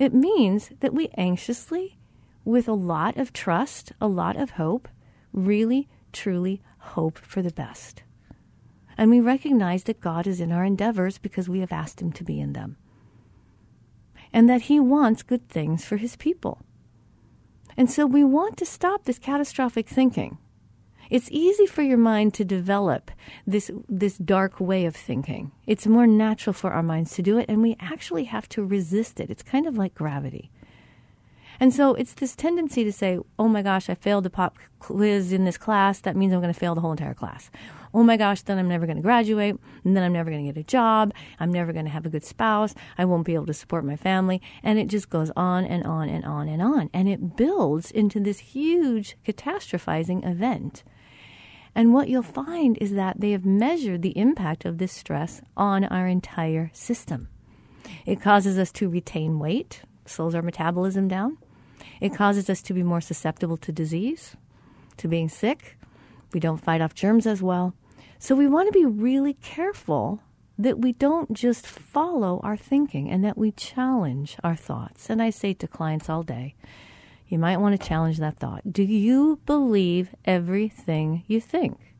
It 0.00 0.14
means 0.14 0.70
that 0.80 0.94
we 0.94 1.10
anxiously, 1.18 1.98
with 2.42 2.66
a 2.66 2.72
lot 2.72 3.18
of 3.18 3.34
trust, 3.34 3.92
a 4.00 4.08
lot 4.08 4.34
of 4.34 4.52
hope, 4.52 4.88
really, 5.30 5.90
truly 6.10 6.62
hope 6.78 7.18
for 7.18 7.42
the 7.42 7.52
best. 7.52 8.02
And 8.96 9.10
we 9.10 9.20
recognize 9.20 9.84
that 9.84 10.00
God 10.00 10.26
is 10.26 10.40
in 10.40 10.52
our 10.52 10.64
endeavors 10.64 11.18
because 11.18 11.50
we 11.50 11.60
have 11.60 11.70
asked 11.70 12.00
Him 12.00 12.12
to 12.12 12.24
be 12.24 12.40
in 12.40 12.54
them. 12.54 12.78
And 14.32 14.48
that 14.48 14.62
He 14.62 14.80
wants 14.80 15.22
good 15.22 15.50
things 15.50 15.84
for 15.84 15.98
His 15.98 16.16
people. 16.16 16.62
And 17.76 17.90
so 17.90 18.06
we 18.06 18.24
want 18.24 18.56
to 18.56 18.64
stop 18.64 19.04
this 19.04 19.18
catastrophic 19.18 19.86
thinking. 19.86 20.38
It's 21.10 21.28
easy 21.30 21.66
for 21.66 21.82
your 21.82 21.98
mind 21.98 22.34
to 22.34 22.44
develop 22.44 23.10
this 23.46 23.70
this 23.88 24.16
dark 24.16 24.60
way 24.60 24.86
of 24.86 24.94
thinking. 24.94 25.50
It's 25.66 25.86
more 25.86 26.06
natural 26.06 26.54
for 26.54 26.70
our 26.70 26.82
minds 26.82 27.14
to 27.14 27.22
do 27.22 27.36
it 27.36 27.46
and 27.48 27.60
we 27.60 27.76
actually 27.80 28.24
have 28.24 28.48
to 28.50 28.64
resist 28.64 29.20
it. 29.20 29.30
It's 29.30 29.42
kind 29.42 29.66
of 29.66 29.76
like 29.76 29.94
gravity. 29.94 30.50
And 31.58 31.74
so 31.74 31.94
it's 31.94 32.14
this 32.14 32.34
tendency 32.34 32.84
to 32.84 32.92
say, 32.92 33.18
"Oh 33.38 33.48
my 33.48 33.60
gosh, 33.60 33.90
I 33.90 33.94
failed 33.94 34.24
the 34.24 34.30
pop 34.30 34.56
quiz 34.78 35.32
in 35.32 35.44
this 35.44 35.58
class. 35.58 36.00
That 36.00 36.16
means 36.16 36.32
I'm 36.32 36.40
going 36.40 36.54
to 36.54 36.58
fail 36.58 36.74
the 36.74 36.80
whole 36.80 36.92
entire 36.92 37.12
class." 37.12 37.50
oh 37.92 38.02
my 38.02 38.16
gosh, 38.16 38.42
then 38.42 38.58
I'm 38.58 38.68
never 38.68 38.86
going 38.86 38.96
to 38.96 39.02
graduate, 39.02 39.56
and 39.84 39.96
then 39.96 40.04
I'm 40.04 40.12
never 40.12 40.30
going 40.30 40.46
to 40.46 40.52
get 40.52 40.60
a 40.60 40.64
job, 40.64 41.12
I'm 41.38 41.52
never 41.52 41.72
going 41.72 41.84
to 41.86 41.90
have 41.90 42.06
a 42.06 42.10
good 42.10 42.24
spouse, 42.24 42.74
I 42.96 43.04
won't 43.04 43.26
be 43.26 43.34
able 43.34 43.46
to 43.46 43.54
support 43.54 43.84
my 43.84 43.96
family. 43.96 44.40
And 44.62 44.78
it 44.78 44.88
just 44.88 45.10
goes 45.10 45.30
on 45.36 45.64
and 45.64 45.84
on 45.84 46.08
and 46.08 46.24
on 46.24 46.48
and 46.48 46.62
on. 46.62 46.90
And 46.92 47.08
it 47.08 47.36
builds 47.36 47.90
into 47.90 48.20
this 48.20 48.38
huge 48.38 49.16
catastrophizing 49.26 50.26
event. 50.26 50.84
And 51.74 51.94
what 51.94 52.08
you'll 52.08 52.22
find 52.22 52.76
is 52.80 52.92
that 52.94 53.20
they 53.20 53.30
have 53.32 53.44
measured 53.44 54.02
the 54.02 54.16
impact 54.18 54.64
of 54.64 54.78
this 54.78 54.92
stress 54.92 55.40
on 55.56 55.84
our 55.84 56.06
entire 56.06 56.70
system. 56.72 57.28
It 58.06 58.20
causes 58.20 58.58
us 58.58 58.72
to 58.72 58.88
retain 58.88 59.38
weight, 59.38 59.82
slows 60.04 60.34
our 60.34 60.42
metabolism 60.42 61.08
down. 61.08 61.38
It 62.00 62.14
causes 62.14 62.50
us 62.50 62.62
to 62.62 62.74
be 62.74 62.82
more 62.82 63.00
susceptible 63.00 63.56
to 63.58 63.72
disease, 63.72 64.36
to 64.96 65.08
being 65.08 65.28
sick. 65.28 65.76
We 66.32 66.40
don't 66.40 66.62
fight 66.62 66.80
off 66.80 66.94
germs 66.94 67.26
as 67.26 67.42
well. 67.42 67.74
So 68.18 68.34
we 68.34 68.46
want 68.46 68.68
to 68.68 68.78
be 68.78 68.84
really 68.84 69.34
careful 69.34 70.20
that 70.58 70.78
we 70.78 70.92
don't 70.92 71.32
just 71.32 71.66
follow 71.66 72.40
our 72.42 72.56
thinking 72.56 73.10
and 73.10 73.24
that 73.24 73.38
we 73.38 73.50
challenge 73.52 74.36
our 74.44 74.56
thoughts. 74.56 75.08
And 75.08 75.22
I 75.22 75.30
say 75.30 75.54
to 75.54 75.66
clients 75.66 76.10
all 76.10 76.22
day, 76.22 76.54
you 77.30 77.38
might 77.38 77.56
want 77.56 77.80
to 77.80 77.88
challenge 77.88 78.18
that 78.18 78.38
thought. 78.38 78.70
Do 78.70 78.82
you 78.82 79.40
believe 79.46 80.14
everything 80.26 81.24
you 81.26 81.40
think? 81.40 81.94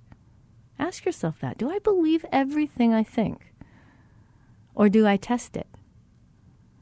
Ask 0.79 1.07
yourself 1.07 1.41
that. 1.41 1.57
Do 1.57 1.71
I 1.71 1.79
believe 1.79 2.27
everything 2.31 2.93
I 2.93 3.03
think? 3.03 3.55
Or 4.75 4.91
do 4.91 5.07
I 5.07 5.17
test 5.17 5.57
it? 5.57 5.69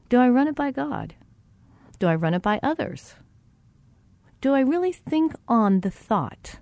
Do 0.09 0.17
I 0.19 0.27
run 0.27 0.49
it 0.49 0.55
by 0.55 0.71
God? 0.71 1.15
Do 1.99 2.07
I 2.07 2.15
run 2.15 2.33
it 2.33 2.41
by 2.41 2.59
others? 2.61 3.15
Do 4.41 4.53
I 4.53 4.59
really 4.59 4.91
think 4.91 5.33
on 5.47 5.79
the 5.79 5.91
thought? 5.91 6.59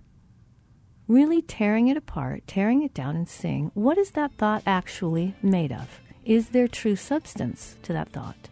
really 1.08 1.42
tearing 1.42 1.88
it 1.88 1.98
apart, 1.98 2.46
tearing 2.48 2.84
it 2.84 2.94
down, 2.94 3.16
and 3.16 3.28
seeing 3.28 3.72
what 3.74 3.98
is 3.98 4.12
that 4.12 4.34
thought 4.34 4.62
actually 4.66 5.36
made 5.42 5.72
of? 5.72 6.02
Is 6.26 6.50
there 6.50 6.68
true 6.68 6.96
substance 6.96 7.78
to 7.84 7.94
that 7.94 8.10
thought? 8.10 8.50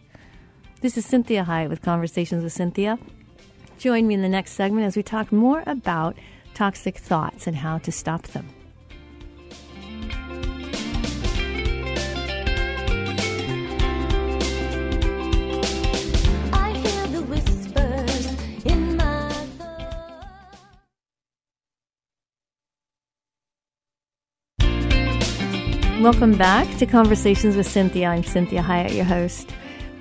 This 0.80 0.96
is 0.96 1.06
Cinthia 1.06 1.44
Hiett 1.44 1.68
with 1.68 1.82
Conversations 1.82 2.42
with 2.42 2.54
Cinthia. 2.54 2.98
Join 3.78 4.06
me 4.06 4.14
in 4.14 4.22
the 4.22 4.28
next 4.28 4.52
segment 4.52 4.86
as 4.86 4.96
we 4.96 5.02
talk 5.02 5.30
more 5.30 5.62
about 5.66 6.16
toxic 6.54 6.96
thoughts 6.96 7.46
and 7.46 7.54
how 7.54 7.78
to 7.78 7.92
stop 7.92 8.22
them. 8.28 8.48
Welcome 26.02 26.38
back 26.38 26.68
to 26.78 26.86
Conversations 26.86 27.56
with 27.56 27.66
Cinthia. 27.66 28.08
I'm 28.08 28.22
Cinthia 28.22 28.62
Hiett, 28.62 28.94
your 28.94 29.04
host. 29.04 29.50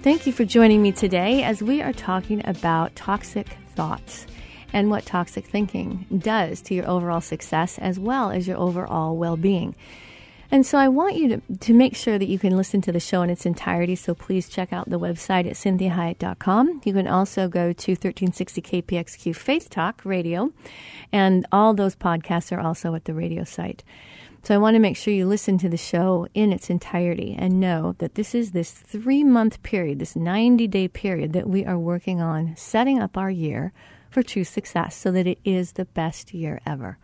Thank 0.02 0.28
you 0.28 0.34
for 0.34 0.46
joining 0.46 0.82
me 0.84 0.92
today 0.92 1.42
as 1.42 1.64
we 1.64 1.82
are 1.82 1.94
talking 1.94 2.46
about 2.48 2.96
toxic 2.96 3.58
thoughts 3.76 4.26
and 4.74 4.90
what 4.90 5.06
toxic 5.06 5.46
thinking 5.46 6.06
does 6.18 6.62
to 6.62 6.74
your 6.74 6.88
overall 6.90 7.22
success 7.22 7.78
as 7.80 8.00
well 8.00 8.32
as 8.32 8.48
your 8.48 8.58
overall 8.58 9.16
well 9.16 9.38
being. 9.38 9.76
And 10.52 10.66
so 10.66 10.78
I 10.78 10.88
want 10.90 11.16
you 11.16 11.28
to, 11.30 11.58
to 11.58 11.74
make 11.74 11.96
sure 11.96 12.20
that 12.20 12.28
you 12.28 12.38
can 12.38 12.56
listen 12.56 12.80
to 12.82 12.92
the 12.92 13.00
show 13.00 13.24
in 13.24 13.30
its 13.30 13.46
entirety. 13.46 13.96
So 13.96 14.14
please 14.14 14.48
check 14.48 14.72
out 14.72 14.90
the 14.90 15.00
website 15.00 15.48
at 15.48 15.56
cinthiahiett.com. 15.56 16.82
You 16.86 16.94
can 16.94 17.08
also 17.08 17.48
go 17.48 17.74
to 17.74 17.92
1360 17.92 18.62
KPXQ 18.62 19.36
Faith 19.36 19.70
Talk 19.70 20.02
Radio, 20.06 20.52
and 21.12 21.46
all 21.52 21.74
those 21.74 21.96
podcasts 21.96 22.56
are 22.56 22.60
also 22.60 22.94
at 22.96 23.06
the 23.06 23.14
radio 23.14 23.44
site. 23.44 23.84
So 24.46 24.54
I 24.54 24.60
want 24.60 24.76
to 24.76 24.80
make 24.80 24.96
sure 24.96 25.12
you 25.12 25.26
listen 25.26 25.58
to 25.58 25.70
the 25.70 25.76
show 25.76 26.28
in 26.36 26.54
its 26.54 26.70
entirety 26.70 27.36
and 27.36 27.60
know 27.60 27.96
that 27.98 28.14
this 28.14 28.36
is 28.36 28.52
this 28.52 28.70
three 28.70 29.24
month 29.24 29.64
period, 29.64 29.98
this 29.98 30.16
90 30.16 30.68
day 30.68 30.88
period 30.88 31.34
that 31.34 31.50
we 31.50 31.66
are 31.66 31.80
working 31.80 32.22
on 32.22 32.56
setting 32.56 33.00
up 33.00 33.18
our 33.18 33.32
year 33.32 33.74
for 34.12 34.22
true 34.22 34.44
success 34.44 34.96
so 34.96 35.12
that 35.14 35.26
it 35.26 35.40
is 35.44 35.72
the 35.72 35.86
best 35.86 36.32
year 36.32 36.62
ever. 36.64 37.00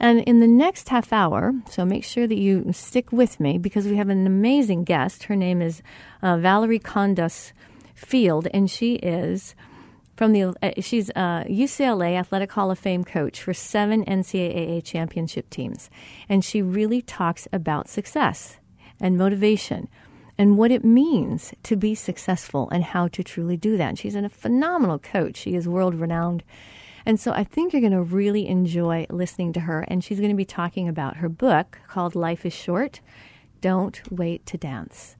And 0.00 0.18
in 0.22 0.40
the 0.40 0.48
next 0.48 0.88
half 0.88 1.12
hour, 1.12 1.54
so 1.70 1.84
make 1.84 2.02
sure 2.02 2.26
that 2.26 2.38
you 2.38 2.72
stick 2.72 3.12
with 3.12 3.38
me 3.38 3.56
because 3.56 3.86
we 3.86 3.94
have 3.94 4.08
an 4.08 4.26
amazing 4.26 4.82
guest. 4.82 5.22
Her 5.24 5.36
name 5.36 5.62
is 5.62 5.80
uh, 6.22 6.38
Valerie 6.38 6.80
Kondos 6.80 7.52
Field, 7.94 8.48
and 8.52 8.68
she 8.68 8.96
is 8.96 9.54
from 10.22 10.30
the 10.30 10.54
uh, 10.62 10.70
she's 10.80 11.08
a 11.10 11.44
UCLA 11.48 12.16
Athletic 12.16 12.52
Hall 12.52 12.70
of 12.70 12.78
Fame 12.78 13.02
coach 13.02 13.42
for 13.42 13.52
seven 13.52 14.04
NCAA 14.04 14.84
championship 14.84 15.50
teams, 15.50 15.90
and 16.28 16.44
she 16.44 16.62
really 16.62 17.02
talks 17.02 17.48
about 17.52 17.88
success 17.88 18.58
and 19.00 19.18
motivation 19.18 19.88
and 20.38 20.56
what 20.56 20.70
it 20.70 20.84
means 20.84 21.52
to 21.64 21.74
be 21.74 21.96
successful 21.96 22.70
and 22.70 22.84
how 22.84 23.08
to 23.08 23.24
truly 23.24 23.56
do 23.56 23.76
that. 23.76 23.88
And 23.88 23.98
she's 23.98 24.14
a 24.14 24.28
phenomenal 24.28 25.00
coach. 25.00 25.38
She 25.38 25.56
is 25.56 25.66
world 25.66 25.96
renowned. 25.96 26.44
And 27.04 27.18
so 27.18 27.32
I 27.32 27.42
think 27.42 27.72
you're 27.72 27.80
going 27.80 27.90
to 27.90 28.00
really 28.00 28.46
enjoy 28.46 29.06
listening 29.10 29.52
to 29.54 29.60
her. 29.60 29.80
And 29.88 30.04
she's 30.04 30.20
going 30.20 30.30
to 30.30 30.36
be 30.36 30.44
talking 30.44 30.86
about 30.86 31.16
her 31.16 31.28
book 31.28 31.80
called 31.88 32.14
Life 32.14 32.46
is 32.46 32.52
Short 32.52 33.00
Don't 33.60 34.00
Wait 34.08 34.46
to 34.46 34.56
Dance. 34.56 35.16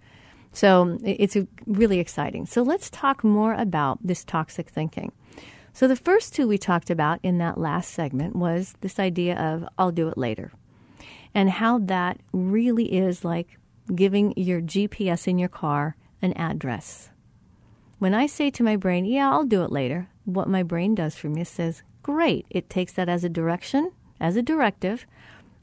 So 0.52 0.98
it's 1.02 1.36
really 1.66 1.98
exciting. 1.98 2.46
So 2.46 2.62
let's 2.62 2.90
talk 2.90 3.24
more 3.24 3.54
about 3.54 3.98
this 4.02 4.24
toxic 4.24 4.68
thinking. 4.68 5.12
So 5.72 5.88
the 5.88 5.96
first 5.96 6.34
two 6.34 6.46
we 6.46 6.58
talked 6.58 6.90
about 6.90 7.18
in 7.22 7.38
that 7.38 7.58
last 7.58 7.92
segment 7.92 8.36
was 8.36 8.74
this 8.82 8.98
idea 8.98 9.38
of 9.38 9.66
I'll 9.78 9.92
do 9.92 10.08
it 10.08 10.18
later. 10.18 10.52
And 11.34 11.48
how 11.48 11.78
that 11.78 12.20
really 12.32 12.92
is 12.92 13.24
like 13.24 13.58
giving 13.94 14.34
your 14.36 14.60
GPS 14.60 15.26
in 15.26 15.38
your 15.38 15.48
car 15.48 15.96
an 16.20 16.34
address. 16.34 17.08
When 17.98 18.12
I 18.14 18.26
say 18.26 18.50
to 18.50 18.62
my 18.62 18.76
brain, 18.76 19.06
yeah, 19.06 19.30
I'll 19.30 19.44
do 19.44 19.62
it 19.62 19.72
later, 19.72 20.08
what 20.24 20.48
my 20.48 20.62
brain 20.62 20.94
does 20.94 21.16
for 21.16 21.28
me 21.28 21.44
says, 21.44 21.82
great. 22.02 22.46
It 22.50 22.68
takes 22.68 22.92
that 22.92 23.08
as 23.08 23.24
a 23.24 23.28
direction, 23.28 23.92
as 24.20 24.36
a 24.36 24.42
directive, 24.42 25.06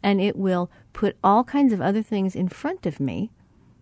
and 0.02 0.20
it 0.20 0.36
will 0.36 0.72
put 0.94 1.18
all 1.24 1.44
kinds 1.44 1.72
of 1.72 1.82
other 1.82 2.02
things 2.02 2.36
in 2.36 2.48
front 2.48 2.86
of 2.86 3.00
me 3.00 3.30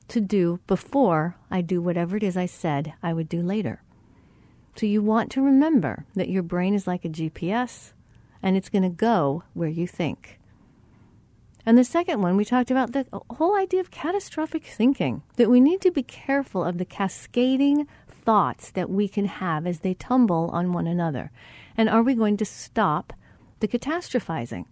to 0.10 0.22
do 0.22 0.60
before 0.68 1.36
I 1.52 1.62
do 1.62 1.82
whatever 1.82 2.18
it 2.18 2.24
is 2.24 2.38
I 2.38 2.46
said 2.46 2.94
I 3.04 3.14
would 3.14 3.30
do 3.30 3.42
later. 3.42 3.82
So 4.76 4.86
you 4.86 5.02
want 5.02 5.32
to 5.32 5.42
remember 5.42 6.06
that 6.16 6.30
your 6.30 6.44
brain 6.44 6.74
is 6.74 6.86
like 6.86 7.04
a 7.04 7.10
GPS 7.10 7.94
and 8.44 8.56
it's 8.56 8.70
going 8.70 8.84
to 8.84 8.90
go 8.90 9.44
where 9.54 9.70
you 9.70 9.88
think. 9.88 10.40
And 11.66 11.78
the 11.78 11.84
second 11.84 12.22
one, 12.22 12.38
we 12.38 12.46
talked 12.46 12.72
about 12.72 12.94
the 12.94 13.06
whole 13.32 13.58
idea 13.58 13.82
of 13.82 13.92
catastrophic 13.92 14.66
thinking, 14.66 15.24
that 15.36 15.50
we 15.50 15.60
need 15.60 15.82
to 15.82 15.92
be 15.92 16.04
careful 16.04 16.64
of 16.64 16.78
the 16.78 16.86
cascading 16.86 17.88
thoughts 18.08 18.72
that 18.72 18.90
we 18.90 19.08
can 19.08 19.26
have 19.26 19.66
as 19.66 19.80
they 19.80 19.94
tumble 19.94 20.50
on 20.54 20.74
one 20.74 20.88
another. 20.88 21.32
And 21.76 21.90
are 21.90 22.04
we 22.04 22.14
going 22.14 22.38
to 22.38 22.46
stop 22.46 23.14
the 23.60 23.68
catastrophizing 23.68 24.66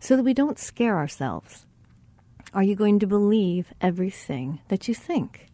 so 0.00 0.16
that 0.16 0.24
we 0.24 0.34
don't 0.34 0.58
scare 0.58 0.96
ourselves? 0.96 1.65
Are 2.56 2.62
you 2.62 2.74
going 2.74 2.98
to 3.00 3.06
believe 3.06 3.74
everything 3.82 4.60
that 4.68 4.88
you 4.88 4.94
think? 4.94 5.48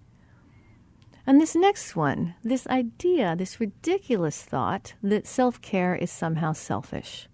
And 1.26 1.40
this 1.40 1.56
next 1.56 1.96
one, 1.96 2.36
this 2.44 2.64
idea, 2.68 3.34
this 3.34 3.58
ridiculous 3.58 4.40
thought 4.40 4.94
that 5.02 5.26
self 5.26 5.60
care 5.60 5.96
is 5.96 6.12
somehow 6.12 6.52
selfish. 6.52 7.28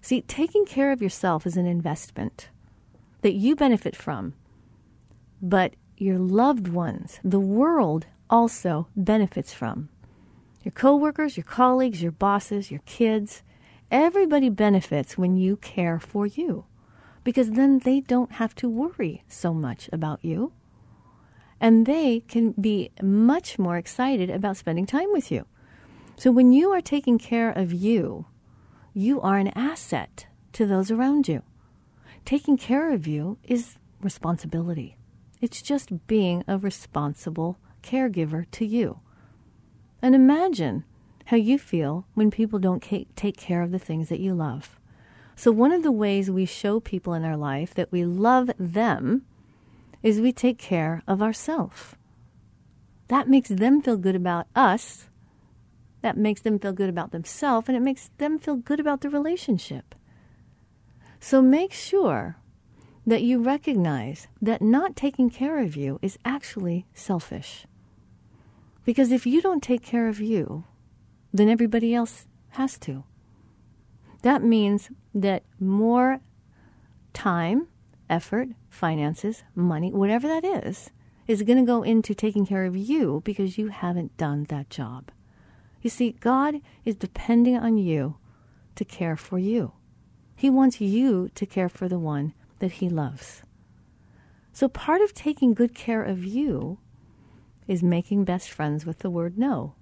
See, 0.00 0.20
taking 0.22 0.64
care 0.64 0.90
of 0.90 1.00
yourself 1.00 1.46
is 1.46 1.56
an 1.56 1.66
investment 1.66 2.48
that 3.20 3.34
you 3.34 3.54
benefit 3.54 3.94
from, 3.94 4.34
but 5.40 5.76
your 5.96 6.18
loved 6.18 6.66
ones, 6.66 7.20
the 7.22 7.38
world 7.38 8.06
also 8.28 8.88
benefits 8.96 9.54
from. 9.54 9.90
Your 10.64 10.72
coworkers, 10.72 11.36
your 11.36 11.44
colleagues, 11.44 12.02
your 12.02 12.10
bosses, 12.10 12.72
your 12.72 12.82
kids, 12.84 13.44
everybody 13.92 14.48
benefits 14.48 15.16
when 15.16 15.36
you 15.36 15.56
care 15.56 16.00
for 16.00 16.26
you 16.26 16.64
because 17.26 17.50
then 17.50 17.80
they 17.80 17.98
don't 17.98 18.34
have 18.34 18.54
to 18.54 18.68
worry 18.68 19.24
so 19.26 19.52
much 19.52 19.90
about 19.92 20.24
you. 20.24 20.52
And 21.60 21.84
they 21.84 22.20
can 22.20 22.52
be 22.52 22.92
much 23.02 23.58
more 23.58 23.76
excited 23.76 24.30
about 24.30 24.58
spending 24.58 24.86
time 24.86 25.10
with 25.10 25.32
you. 25.32 25.44
So 26.16 26.30
when 26.30 26.52
you 26.52 26.70
are 26.70 26.80
taking 26.80 27.18
care 27.18 27.50
of 27.50 27.72
you, 27.72 28.26
you 28.94 29.20
are 29.20 29.38
an 29.38 29.48
asset 29.56 30.28
to 30.52 30.66
those 30.66 30.92
around 30.92 31.26
you. 31.26 31.42
Taking 32.24 32.56
care 32.56 32.92
of 32.92 33.08
you 33.08 33.38
is 33.42 33.74
responsibility. 34.00 34.96
It's 35.40 35.62
just 35.62 36.06
being 36.06 36.44
a 36.46 36.56
responsible 36.56 37.58
caregiver 37.82 38.48
to 38.52 38.64
you. 38.64 39.00
And 40.00 40.14
imagine 40.14 40.84
how 41.24 41.38
you 41.38 41.58
feel 41.58 42.06
when 42.14 42.30
people 42.30 42.60
don't 42.60 42.84
take 43.16 43.36
care 43.36 43.62
of 43.62 43.72
the 43.72 43.80
things 43.80 44.10
that 44.10 44.20
you 44.20 44.32
love. 44.32 44.78
So, 45.36 45.52
one 45.52 45.70
of 45.72 45.82
the 45.82 45.92
ways 45.92 46.30
we 46.30 46.46
show 46.46 46.80
people 46.80 47.14
in 47.14 47.24
our 47.24 47.36
life 47.36 47.74
that 47.74 47.92
we 47.92 48.04
love 48.04 48.50
them 48.58 49.22
is 50.02 50.20
we 50.20 50.32
take 50.32 50.58
care 50.58 51.02
of 51.06 51.22
ourselves. 51.22 51.94
That 53.08 53.28
makes 53.28 53.50
them 53.50 53.80
feel 53.82 53.96
good 53.96 54.16
about 54.16 54.46
us 54.56 55.08
that 56.06 56.16
makes 56.16 56.40
them 56.40 56.56
feel 56.60 56.72
good 56.72 56.88
about 56.88 57.10
themselves 57.10 57.68
and 57.68 57.76
it 57.76 57.80
makes 57.80 58.10
them 58.18 58.38
feel 58.38 58.54
good 58.54 58.78
about 58.78 59.00
the 59.00 59.10
relationship. 59.10 59.92
So 61.18 61.42
make 61.42 61.72
sure 61.72 62.36
that 63.04 63.22
you 63.22 63.42
recognize 63.42 64.28
that 64.40 64.62
not 64.62 64.94
taking 64.94 65.30
care 65.30 65.58
of 65.58 65.74
you 65.74 65.98
is 66.02 66.16
actually 66.24 66.86
selfish. 66.94 67.66
Because 68.84 69.10
if 69.10 69.26
you 69.26 69.42
don't 69.42 69.64
take 69.64 69.82
care 69.82 70.06
of 70.06 70.20
you, 70.20 70.62
then 71.32 71.48
everybody 71.48 71.92
else 71.92 72.28
has 72.50 72.78
to. 72.78 73.02
That 74.26 74.42
means 74.42 74.90
that 75.14 75.44
more 75.60 76.18
time, 77.12 77.68
effort, 78.10 78.48
finances, 78.68 79.44
money, 79.54 79.92
whatever 79.92 80.26
that 80.26 80.44
is, 80.44 80.90
is 81.28 81.44
going 81.44 81.58
to 81.58 81.64
go 81.64 81.84
into 81.84 82.12
taking 82.12 82.44
care 82.44 82.64
of 82.64 82.76
you 82.76 83.22
because 83.24 83.56
you 83.56 83.68
haven't 83.68 84.16
done 84.16 84.42
that 84.48 84.68
job. 84.68 85.12
You 85.80 85.90
see, 85.90 86.10
God 86.18 86.56
is 86.84 86.96
depending 86.96 87.56
on 87.56 87.78
you 87.78 88.16
to 88.74 88.84
care 88.84 89.16
for 89.16 89.38
you. 89.38 89.74
He 90.34 90.50
wants 90.50 90.80
you 90.80 91.30
to 91.36 91.46
care 91.46 91.68
for 91.68 91.88
the 91.88 92.00
one 92.00 92.34
that 92.58 92.72
He 92.72 92.88
loves. 92.88 93.44
So, 94.52 94.66
part 94.66 95.02
of 95.02 95.14
taking 95.14 95.54
good 95.54 95.72
care 95.72 96.02
of 96.02 96.24
you 96.24 96.78
is 97.68 97.80
making 97.80 98.24
best 98.24 98.50
friends 98.50 98.84
with 98.84 98.98
the 98.98 99.10
word 99.10 99.38
no. 99.38 99.76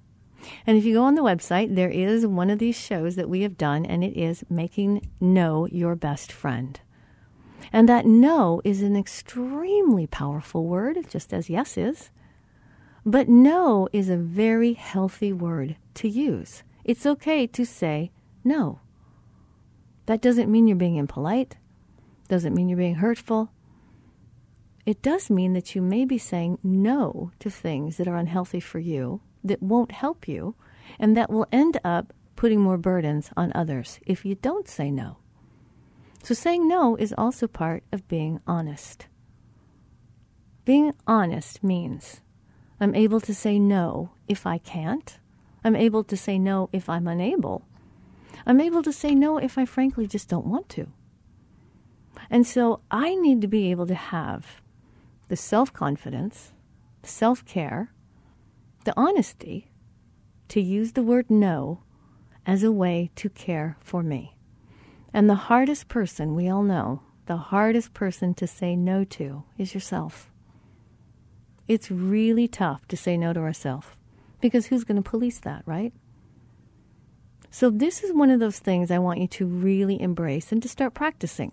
And 0.67 0.77
if 0.77 0.85
you 0.85 0.95
go 0.95 1.05
on 1.05 1.15
the 1.15 1.23
website, 1.23 1.75
there 1.75 1.91
is 1.91 2.27
one 2.27 2.51
of 2.51 2.59
these 2.59 2.79
shows 2.79 3.17
that 3.17 3.29
we 3.29 3.43
have 3.43 3.57
done, 3.57 3.85
and 3.87 4.03
it 4.03 4.17
is 4.17 4.45
Making 4.49 5.09
No 5.21 5.67
Your 5.67 5.95
Best 5.95 6.33
Friend. 6.33 6.79
And 7.73 7.89
that 7.89 8.07
no 8.07 8.61
is 8.65 8.83
an 8.83 8.97
extremely 8.97 10.07
powerful 10.07 10.67
word, 10.67 10.99
just 11.09 11.33
as 11.33 11.51
yes 11.51 11.77
is. 11.77 12.11
But 13.07 13.29
no 13.29 13.89
is 13.93 14.09
a 14.09 14.17
very 14.17 14.75
healthy 14.75 15.33
word 15.33 15.77
to 15.95 16.09
use. 16.09 16.63
It's 16.85 17.07
okay 17.07 17.47
to 17.49 17.65
say 17.65 18.11
no. 18.43 18.81
That 20.07 20.21
doesn't 20.21 20.51
mean 20.51 20.67
you're 20.67 20.77
being 20.77 20.97
impolite, 20.97 21.57
doesn't 22.29 22.55
mean 22.55 22.69
you're 22.69 22.79
being 22.79 22.97
hurtful. 22.97 23.51
It 24.87 25.01
does 25.01 25.31
mean 25.31 25.55
that 25.55 25.75
you 25.75 25.81
may 25.81 26.05
be 26.05 26.19
saying 26.19 26.59
no 26.63 27.33
to 27.39 27.49
things 27.51 27.97
that 27.97 28.07
are 28.09 28.17
unhealthy 28.17 28.61
for 28.61 28.79
you, 28.79 29.23
that 29.45 29.63
won't 29.63 29.93
help 29.93 30.27
you, 30.27 30.57
and 30.99 31.17
that 31.17 31.31
will 31.31 31.47
end 31.53 31.79
up 31.85 32.13
putting 32.35 32.61
more 32.61 32.79
burdens 32.79 33.31
on 33.37 33.53
others 33.55 34.01
if 34.07 34.25
you 34.25 34.35
don't 34.35 34.69
say 34.69 34.91
no. 34.91 35.19
So, 36.23 36.35
saying 36.35 36.67
no 36.67 36.97
is 36.97 37.15
also 37.17 37.47
part 37.47 37.85
of 37.93 38.09
being 38.09 38.41
honest. 38.47 39.07
Being 40.65 40.95
honest 41.07 41.63
means 41.63 42.23
I'm 42.81 42.95
able 42.95 43.21
to 43.21 43.35
say 43.35 43.59
no 43.59 44.11
if 44.27 44.47
I 44.47 44.59
can't. 44.59 45.19
I'm 45.63 45.77
able 45.77 46.03
to 46.05 46.17
say 46.17 46.39
no 46.39 46.71
if 46.73 46.89
I'm 46.89 47.07
unable. 47.07 47.67
I'm 48.47 48.61
able 48.61 48.83
to 48.83 48.93
say 48.93 49.15
no 49.15 49.39
if 49.39 49.59
I 49.59 49.65
frankly 49.65 50.07
just 50.07 50.29
don't 50.29 50.47
want 50.47 50.69
to. 50.71 50.89
And 52.31 52.47
so 52.47 52.81
I 52.91 53.15
need 53.15 53.41
to 53.43 53.49
be 53.49 53.71
able 53.71 53.87
to 53.87 53.95
have 53.95 54.63
the 55.29 55.37
self 55.37 55.73
confidence, 55.73 56.53
self 57.03 57.45
care, 57.45 57.93
the 58.85 58.95
honesty 58.97 59.71
to 60.49 60.61
use 60.61 60.93
the 60.93 61.03
word 61.03 61.31
no 61.31 61.83
as 62.47 62.63
a 62.63 62.73
way 62.73 63.11
to 63.17 63.29
care 63.29 63.77
for 63.81 64.03
me. 64.03 64.37
And 65.13 65.29
the 65.29 65.35
hardest 65.35 65.89
person, 65.89 66.35
we 66.35 66.49
all 66.49 66.63
know, 66.63 67.03
the 67.27 67.37
hardest 67.37 67.95
person 67.95 68.35
to 68.35 68.47
say 68.47 68.77
no 68.77 69.05
to 69.05 69.45
is 69.57 69.75
yourself. 69.75 70.31
It's 71.67 71.91
really 71.91 72.47
tough 72.47 72.87
to 72.89 72.97
say 72.97 73.17
no 73.17 73.33
to 73.33 73.41
ourselves 73.41 73.87
because 74.41 74.67
who's 74.67 74.85
going 74.85 75.03
to 75.03 75.11
police 75.11 75.39
that, 75.41 75.63
right? 75.65 75.95
So, 77.51 77.71
this 77.71 78.03
is 78.03 78.13
one 78.13 78.31
of 78.31 78.41
those 78.41 78.59
things 78.59 78.91
I 78.91 78.99
want 78.99 79.21
you 79.21 79.29
to 79.29 79.47
really 79.47 80.01
embrace 80.01 80.51
and 80.51 80.61
to 80.63 80.69
start 80.69 80.93
practicing. 80.93 81.53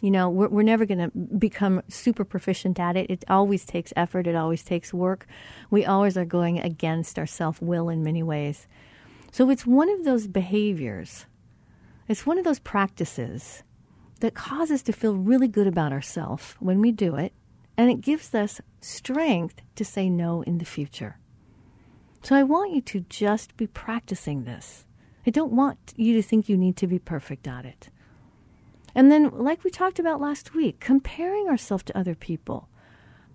You 0.00 0.10
know, 0.10 0.30
we're, 0.30 0.48
we're 0.48 0.62
never 0.62 0.86
going 0.86 1.10
to 1.10 1.10
become 1.38 1.82
super 1.88 2.24
proficient 2.24 2.78
at 2.78 2.96
it. 2.96 3.10
It 3.10 3.24
always 3.28 3.64
takes 3.64 3.92
effort, 3.96 4.26
it 4.26 4.36
always 4.36 4.62
takes 4.62 4.94
work. 4.94 5.26
We 5.70 5.84
always 5.84 6.16
are 6.16 6.24
going 6.24 6.60
against 6.60 7.18
our 7.18 7.26
self 7.26 7.60
will 7.60 7.88
in 7.88 8.02
many 8.02 8.22
ways. 8.22 8.68
So, 9.32 9.50
it's 9.50 9.66
one 9.66 9.90
of 9.90 10.04
those 10.04 10.26
behaviors, 10.26 11.26
it's 12.06 12.24
one 12.24 12.38
of 12.38 12.44
those 12.44 12.60
practices 12.60 13.62
that 14.20 14.34
cause 14.34 14.70
us 14.70 14.82
to 14.82 14.92
feel 14.92 15.16
really 15.16 15.48
good 15.48 15.66
about 15.66 15.92
ourselves 15.92 16.54
when 16.58 16.80
we 16.80 16.92
do 16.92 17.14
it 17.16 17.32
and 17.78 17.90
it 17.90 18.00
gives 18.00 18.34
us 18.34 18.60
strength 18.80 19.62
to 19.76 19.84
say 19.84 20.10
no 20.10 20.42
in 20.42 20.58
the 20.58 20.64
future. 20.64 21.16
So 22.24 22.34
I 22.34 22.42
want 22.42 22.74
you 22.74 22.80
to 22.82 23.00
just 23.08 23.56
be 23.56 23.68
practicing 23.68 24.44
this. 24.44 24.84
I 25.24 25.30
don't 25.30 25.52
want 25.52 25.78
you 25.96 26.14
to 26.14 26.22
think 26.22 26.48
you 26.48 26.56
need 26.56 26.76
to 26.78 26.88
be 26.88 26.98
perfect 26.98 27.46
at 27.46 27.64
it. 27.64 27.88
And 28.98 29.12
then, 29.12 29.30
like 29.30 29.62
we 29.62 29.70
talked 29.70 30.00
about 30.00 30.20
last 30.20 30.56
week, 30.56 30.80
comparing 30.80 31.46
ourselves 31.46 31.84
to 31.84 31.96
other 31.96 32.16
people. 32.16 32.68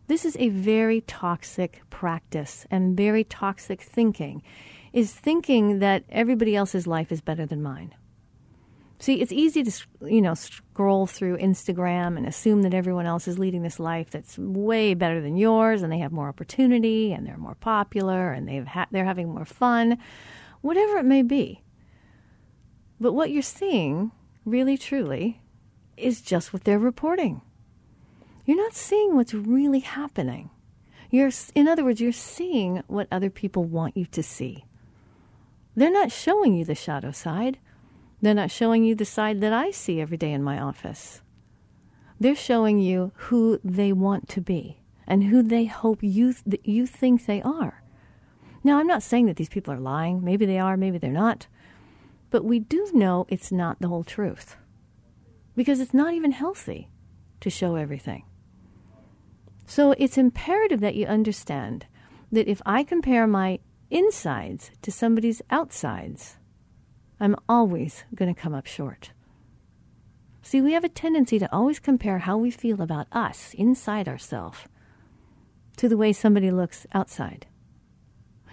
This 0.08 0.26
is 0.26 0.36
a 0.38 0.50
very 0.50 1.00
toxic 1.00 1.84
practice 1.90 2.68
and 2.70 2.98
very 2.98 3.24
toxic 3.24 3.82
thinking, 3.82 4.44
is 4.92 5.14
thinking 5.14 5.80
that 5.80 6.04
everybody 6.10 6.54
else's 6.54 6.86
life 6.86 7.14
is 7.14 7.22
better 7.22 7.46
than 7.46 7.64
mine. 7.64 7.96
See, 9.00 9.22
it's 9.22 9.32
easy 9.32 9.64
to 9.64 9.72
you 10.02 10.22
know 10.22 10.34
scroll 10.34 11.08
through 11.08 11.38
Instagram 11.38 12.18
and 12.18 12.28
assume 12.28 12.64
that 12.64 12.74
everyone 12.74 13.06
else 13.06 13.26
is 13.26 13.40
leading 13.40 13.62
this 13.62 13.80
life 13.80 14.10
that's 14.10 14.38
way 14.38 14.94
better 14.94 15.22
than 15.22 15.38
yours, 15.38 15.82
and 15.82 15.94
they 15.94 16.00
have 16.00 16.12
more 16.12 16.28
opportunity, 16.28 17.14
and 17.14 17.26
they're 17.26 17.38
more 17.38 17.56
popular, 17.56 18.34
and 18.34 18.50
they've 18.50 18.68
ha- 18.68 18.88
they're 18.92 19.06
having 19.06 19.30
more 19.30 19.46
fun. 19.46 19.98
whatever 20.60 20.98
it 20.98 21.06
may 21.06 21.22
be. 21.22 21.62
But 23.00 23.14
what 23.14 23.32
you're 23.32 23.42
seeing, 23.42 24.12
really 24.44 24.78
truly, 24.78 25.40
is 25.98 26.22
just 26.22 26.54
what 26.54 26.64
they're 26.64 26.80
reporting. 26.80 27.42
You're 28.46 28.58
not 28.58 28.74
seeing 28.74 29.16
what's 29.16 29.34
really 29.34 29.80
happening. 29.80 30.50
You're, 31.10 31.32
in 31.56 31.68
other 31.68 31.84
words, 31.84 32.02
you're 32.02 32.12
seeing 32.12 32.84
what 32.88 33.08
other 33.12 33.30
people 33.30 33.64
want 33.64 33.96
you 33.96 34.06
to 34.08 34.24
see. 34.24 34.66
They're 35.76 35.92
not 35.92 36.12
showing 36.12 36.56
you 36.56 36.66
the 36.66 36.76
shadow 36.76 37.12
side. 37.12 37.60
They're 38.22 38.34
not 38.34 38.52
showing 38.52 38.84
you 38.84 38.96
the 38.96 39.06
side 39.06 39.42
that 39.42 39.54
I 39.54 39.72
see 39.72 40.02
every 40.02 40.18
day 40.18 40.32
in 40.32 40.44
my 40.44 40.60
office. 40.60 41.22
They're 42.20 42.36
showing 42.36 42.80
you 42.80 43.12
who 43.16 43.60
they 43.64 43.92
want 43.92 44.30
to 44.30 44.42
be 44.42 44.80
and 45.08 45.26
who 45.26 45.44
they 45.44 45.66
hope 45.66 46.00
you 46.02 46.34
th- 46.34 46.62
you 46.64 46.86
think 46.86 47.26
they 47.26 47.42
are. 47.42 47.84
Now, 48.64 48.80
I'm 48.80 48.88
not 48.88 49.04
saying 49.04 49.26
that 49.26 49.36
these 49.36 49.50
people 49.50 49.74
are 49.74 49.80
lying. 49.80 50.24
Maybe 50.24 50.46
they 50.46 50.58
are, 50.58 50.78
maybe 50.78 50.98
they're 50.98 51.12
not. 51.12 51.48
But 52.30 52.46
we 52.46 52.60
do 52.60 52.90
know 52.94 53.26
it's 53.30 53.52
not 53.52 53.80
the 53.80 53.90
whole 53.90 54.04
truth 54.04 54.56
because 55.56 55.80
it's 55.80 55.94
not 55.94 56.14
even 56.14 56.32
healthy 56.32 56.90
to 57.42 57.50
show 57.50 57.76
everything. 57.76 58.24
So 59.66 59.92
it's 59.98 60.18
imperative 60.18 60.80
that 60.82 60.96
you 60.96 61.06
understand 61.06 61.86
that 62.32 62.48
if 62.48 62.62
I 62.66 62.84
compare 62.84 63.28
my 63.28 63.60
insides 63.90 64.72
to 64.82 64.92
somebody's 64.92 65.42
outsides, 65.50 66.38
I'm 67.20 67.36
always 67.48 68.04
going 68.16 68.34
to 68.34 68.40
come 68.40 68.54
up 68.54 68.66
short. 68.66 69.12
See, 70.42 70.62
we 70.62 70.74
have 70.74 70.84
a 70.84 70.90
tendency 70.90 71.40
to 71.40 71.52
always 71.54 71.80
compare 71.80 72.20
how 72.20 72.38
we 72.38 72.52
feel 72.52 72.82
about 72.82 73.08
us 73.12 73.54
inside 73.58 74.10
ourselves 74.10 74.60
to 75.78 75.88
the 75.88 75.98
way 75.98 76.12
somebody 76.12 76.52
looks 76.52 76.86
outside. 76.94 77.48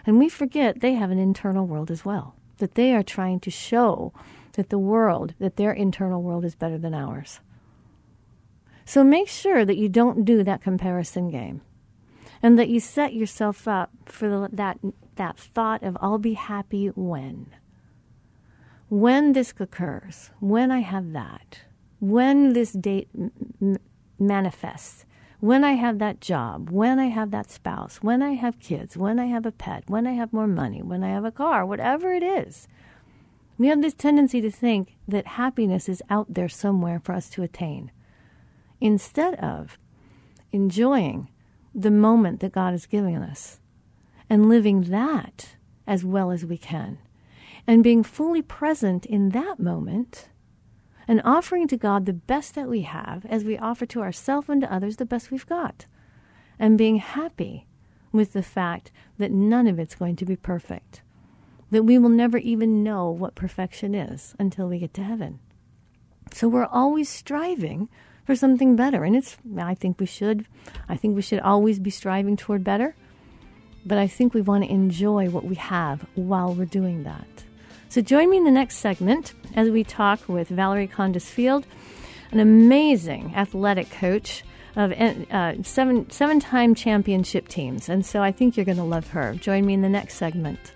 And 0.06 0.18
we 0.18 0.28
forget 0.28 0.80
they 0.80 0.94
have 0.94 1.10
an 1.10 1.18
internal 1.18 1.66
world 1.66 1.90
as 1.90 2.04
well, 2.04 2.36
that 2.58 2.74
they 2.74 2.94
are 2.94 3.02
trying 3.02 3.40
to 3.40 3.50
show 3.50 4.12
that 4.54 4.70
the 4.70 4.78
world, 4.78 5.34
that 5.38 5.56
their 5.56 5.72
internal 5.72 6.22
world 6.22 6.44
is 6.44 6.54
better 6.54 6.78
than 6.78 6.94
ours. 6.94 7.40
So 8.84 9.04
make 9.04 9.28
sure 9.28 9.64
that 9.64 9.76
you 9.76 9.88
don't 9.88 10.24
do 10.24 10.42
that 10.42 10.62
comparison 10.62 11.30
game 11.30 11.62
and 12.42 12.58
that 12.58 12.68
you 12.68 12.80
set 12.80 13.14
yourself 13.14 13.68
up 13.68 13.90
for 14.06 14.28
the, 14.28 14.48
that, 14.52 14.78
that 15.16 15.38
thought 15.38 15.82
of, 15.82 15.96
I'll 16.00 16.18
be 16.18 16.34
happy 16.34 16.88
when. 16.88 17.54
When 18.88 19.32
this 19.34 19.54
occurs, 19.60 20.30
when 20.40 20.72
I 20.72 20.80
have 20.80 21.12
that, 21.12 21.60
when 22.00 22.54
this 22.54 22.72
date 22.72 23.08
m- 23.14 23.78
manifests, 24.18 25.04
when 25.38 25.64
I 25.64 25.72
have 25.72 25.98
that 26.00 26.20
job, 26.20 26.70
when 26.70 26.98
I 26.98 27.06
have 27.06 27.30
that 27.30 27.50
spouse, 27.50 27.98
when 28.02 28.22
I 28.22 28.32
have 28.32 28.58
kids, 28.58 28.96
when 28.96 29.18
I 29.18 29.26
have 29.26 29.46
a 29.46 29.52
pet, 29.52 29.84
when 29.86 30.06
I 30.06 30.12
have 30.12 30.32
more 30.32 30.46
money, 30.46 30.82
when 30.82 31.04
I 31.04 31.10
have 31.10 31.24
a 31.24 31.30
car, 31.30 31.64
whatever 31.64 32.12
it 32.12 32.22
is. 32.22 32.68
We 33.60 33.66
have 33.66 33.82
this 33.82 33.92
tendency 33.92 34.40
to 34.40 34.50
think 34.50 34.96
that 35.06 35.26
happiness 35.36 35.86
is 35.86 36.02
out 36.08 36.32
there 36.32 36.48
somewhere 36.48 36.98
for 36.98 37.12
us 37.12 37.28
to 37.28 37.42
attain. 37.42 37.92
Instead 38.80 39.34
of 39.34 39.76
enjoying 40.50 41.28
the 41.74 41.90
moment 41.90 42.40
that 42.40 42.52
God 42.52 42.72
is 42.72 42.86
giving 42.86 43.16
us 43.16 43.60
and 44.30 44.48
living 44.48 44.84
that 44.84 45.56
as 45.86 46.06
well 46.06 46.30
as 46.30 46.42
we 46.42 46.56
can 46.56 47.00
and 47.66 47.84
being 47.84 48.02
fully 48.02 48.40
present 48.40 49.04
in 49.04 49.28
that 49.28 49.60
moment 49.60 50.30
and 51.06 51.20
offering 51.22 51.68
to 51.68 51.76
God 51.76 52.06
the 52.06 52.14
best 52.14 52.54
that 52.54 52.66
we 52.66 52.80
have 52.80 53.26
as 53.26 53.44
we 53.44 53.58
offer 53.58 53.84
to 53.84 54.00
ourselves 54.00 54.48
and 54.48 54.62
to 54.62 54.72
others 54.72 54.96
the 54.96 55.04
best 55.04 55.30
we've 55.30 55.46
got 55.46 55.84
and 56.58 56.78
being 56.78 56.96
happy 56.96 57.66
with 58.10 58.32
the 58.32 58.42
fact 58.42 58.90
that 59.18 59.30
none 59.30 59.66
of 59.66 59.78
it's 59.78 59.96
going 59.96 60.16
to 60.16 60.24
be 60.24 60.34
perfect 60.34 61.02
that 61.70 61.84
we 61.84 61.98
will 61.98 62.08
never 62.08 62.38
even 62.38 62.82
know 62.82 63.10
what 63.10 63.34
perfection 63.34 63.94
is 63.94 64.34
until 64.38 64.68
we 64.68 64.78
get 64.78 64.94
to 64.94 65.02
heaven 65.02 65.38
so 66.32 66.48
we're 66.48 66.66
always 66.66 67.08
striving 67.08 67.88
for 68.24 68.34
something 68.34 68.76
better. 68.76 69.04
And 69.04 69.16
it's, 69.16 69.36
I 69.58 69.74
think 69.74 69.98
we 70.00 70.06
should, 70.06 70.46
I 70.88 70.96
think 70.96 71.16
we 71.16 71.22
should 71.22 71.40
always 71.40 71.78
be 71.78 71.90
striving 71.90 72.36
toward 72.36 72.64
better. 72.64 72.94
But 73.84 73.98
I 73.98 74.06
think 74.06 74.34
we 74.34 74.42
want 74.42 74.64
to 74.64 74.70
enjoy 74.70 75.30
what 75.30 75.44
we 75.44 75.56
have 75.56 76.06
while 76.14 76.54
we're 76.54 76.66
doing 76.66 77.04
that. 77.04 77.26
So 77.88 78.00
join 78.00 78.30
me 78.30 78.36
in 78.36 78.44
the 78.44 78.50
next 78.50 78.76
segment 78.76 79.34
as 79.54 79.70
we 79.70 79.82
talk 79.82 80.28
with 80.28 80.48
Valerie 80.48 80.86
Kondos 80.86 81.22
Field, 81.22 81.66
an 82.30 82.38
amazing 82.38 83.32
athletic 83.34 83.90
coach 83.90 84.44
of 84.76 84.92
uh, 84.92 85.60
seven 85.64 86.08
seven 86.10 86.38
time 86.38 86.76
championship 86.76 87.48
teams. 87.48 87.88
And 87.88 88.06
so 88.06 88.22
I 88.22 88.30
think 88.30 88.56
you're 88.56 88.66
going 88.66 88.78
to 88.78 88.84
love 88.84 89.08
her. 89.08 89.34
Join 89.34 89.66
me 89.66 89.74
in 89.74 89.80
the 89.80 89.88
next 89.88 90.14
segment. 90.14 90.72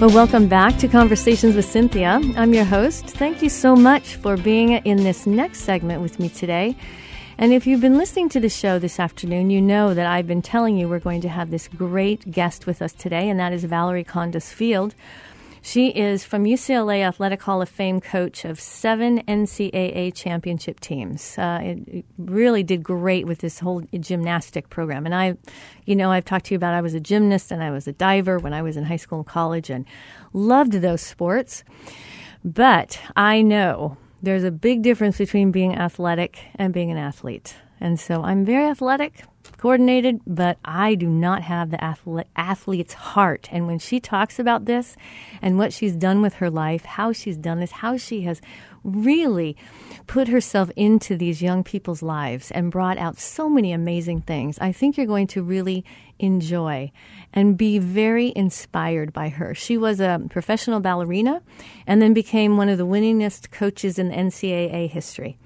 Well, 0.00 0.08
welcome 0.08 0.48
back 0.48 0.78
to 0.78 0.88
Conversations 0.88 1.54
with 1.54 1.66
Cinthia. 1.66 2.34
I'm 2.34 2.54
your 2.54 2.64
host. 2.64 3.04
Thank 3.04 3.42
you 3.42 3.50
so 3.50 3.76
much 3.76 4.16
for 4.16 4.38
being 4.38 4.70
in 4.70 5.04
this 5.04 5.26
next 5.26 5.60
segment 5.60 6.00
with 6.00 6.18
me 6.18 6.30
today. 6.30 6.74
And 7.36 7.52
if 7.52 7.66
you've 7.66 7.82
been 7.82 7.98
listening 7.98 8.30
to 8.30 8.40
the 8.40 8.48
show 8.48 8.78
this 8.78 8.98
afternoon, 8.98 9.50
you 9.50 9.60
know 9.60 9.92
that 9.92 10.06
I've 10.06 10.26
been 10.26 10.40
telling 10.40 10.78
you 10.78 10.88
we're 10.88 11.00
going 11.00 11.20
to 11.20 11.28
have 11.28 11.50
this 11.50 11.68
great 11.68 12.32
guest 12.32 12.66
with 12.66 12.80
us 12.80 12.94
today, 12.94 13.28
and 13.28 13.38
that 13.40 13.52
is 13.52 13.64
Valerie 13.64 14.02
Kondos 14.02 14.50
Field 14.54 14.94
she 15.62 15.88
is 15.88 16.24
from 16.24 16.44
UCLA 16.44 17.06
Athletic 17.06 17.42
Hall 17.42 17.60
of 17.60 17.68
Fame 17.68 18.00
coach 18.00 18.44
of 18.44 18.58
seven 18.58 19.22
NCAA 19.28 20.14
championship 20.14 20.80
teams. 20.80 21.36
Uh, 21.36 21.60
it, 21.62 21.78
it, 21.88 22.04
really 22.18 22.62
did 22.62 22.82
great 22.82 23.26
with 23.26 23.38
this 23.38 23.58
whole 23.58 23.82
gymnastic 23.98 24.70
program. 24.70 25.04
And 25.04 25.14
I, 25.14 25.36
you 25.84 25.94
know, 25.94 26.10
I've 26.10 26.24
talked 26.24 26.46
to 26.46 26.54
you 26.54 26.56
about 26.56 26.74
I 26.74 26.80
was 26.80 26.94
a 26.94 27.00
gymnast 27.00 27.50
and 27.50 27.62
I 27.62 27.70
was 27.70 27.86
a 27.86 27.92
diver 27.92 28.38
when 28.38 28.54
I 28.54 28.62
was 28.62 28.76
in 28.76 28.84
high 28.84 28.96
school 28.96 29.18
and 29.18 29.26
college 29.26 29.68
and 29.68 29.84
loved 30.32 30.72
those 30.72 31.02
sports. 31.02 31.64
But 32.44 32.98
I 33.16 33.42
know 33.42 33.98
there's 34.22 34.44
a 34.44 34.50
big 34.50 34.82
difference 34.82 35.18
between 35.18 35.50
being 35.50 35.76
athletic 35.76 36.38
and 36.54 36.72
being 36.72 36.90
an 36.90 36.96
athlete. 36.96 37.54
And 37.80 37.98
so 37.98 38.22
I'm 38.22 38.44
very 38.44 38.66
athletic, 38.66 39.24
coordinated, 39.60 40.22
but 40.26 40.56
I 40.64 40.94
do 40.94 41.06
not 41.06 41.42
have 41.42 41.70
the 41.70 42.24
athlete's 42.34 42.94
heart. 42.94 43.50
And 43.52 43.66
when 43.66 43.78
she 43.78 44.00
talks 44.00 44.38
about 44.38 44.64
this 44.64 44.96
and 45.42 45.58
what 45.58 45.74
she's 45.74 45.94
done 45.94 46.22
with 46.22 46.34
her 46.34 46.48
life, 46.48 46.86
how 46.86 47.12
she's 47.12 47.36
done 47.36 47.60
this, 47.60 47.70
how 47.70 47.98
she 47.98 48.22
has 48.22 48.40
really 48.84 49.58
put 50.06 50.28
herself 50.28 50.70
into 50.76 51.14
these 51.14 51.42
young 51.42 51.62
people's 51.62 52.02
lives 52.02 52.50
and 52.52 52.72
brought 52.72 52.96
out 52.96 53.18
so 53.18 53.50
many 53.50 53.70
amazing 53.70 54.22
things, 54.22 54.58
I 54.60 54.72
think 54.72 54.96
you're 54.96 55.04
going 55.04 55.26
to 55.26 55.42
really 55.42 55.84
enjoy 56.18 56.90
and 57.34 57.58
be 57.58 57.78
very 57.78 58.32
inspired 58.34 59.12
by 59.12 59.28
her. 59.28 59.54
She 59.54 59.76
was 59.76 60.00
a 60.00 60.22
professional 60.30 60.80
ballerina 60.80 61.42
and 61.86 62.00
then 62.00 62.14
became 62.14 62.56
one 62.56 62.70
of 62.70 62.78
the 62.78 62.86
winningest 62.86 63.50
coaches 63.50 63.98
in 63.98 64.10
NCAA 64.10 64.88
history. 64.88 65.36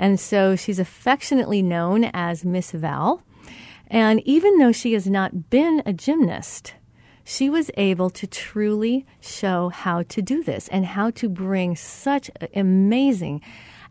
And 0.00 0.18
so 0.18 0.56
she's 0.56 0.80
affectionately 0.80 1.62
known 1.62 2.10
as 2.12 2.44
Miss 2.44 2.72
Val. 2.72 3.22
And 3.92 4.22
even 4.26 4.56
though 4.56 4.72
she 4.72 4.94
has 4.94 5.06
not 5.06 5.50
been 5.50 5.82
a 5.84 5.92
gymnast, 5.92 6.72
she 7.24 7.50
was 7.50 7.70
able 7.76 8.08
to 8.08 8.26
truly 8.26 9.04
show 9.20 9.68
how 9.68 10.02
to 10.04 10.22
do 10.22 10.42
this 10.42 10.66
and 10.68 10.86
how 10.86 11.10
to 11.10 11.28
bring 11.28 11.76
such 11.76 12.30
amazing 12.56 13.42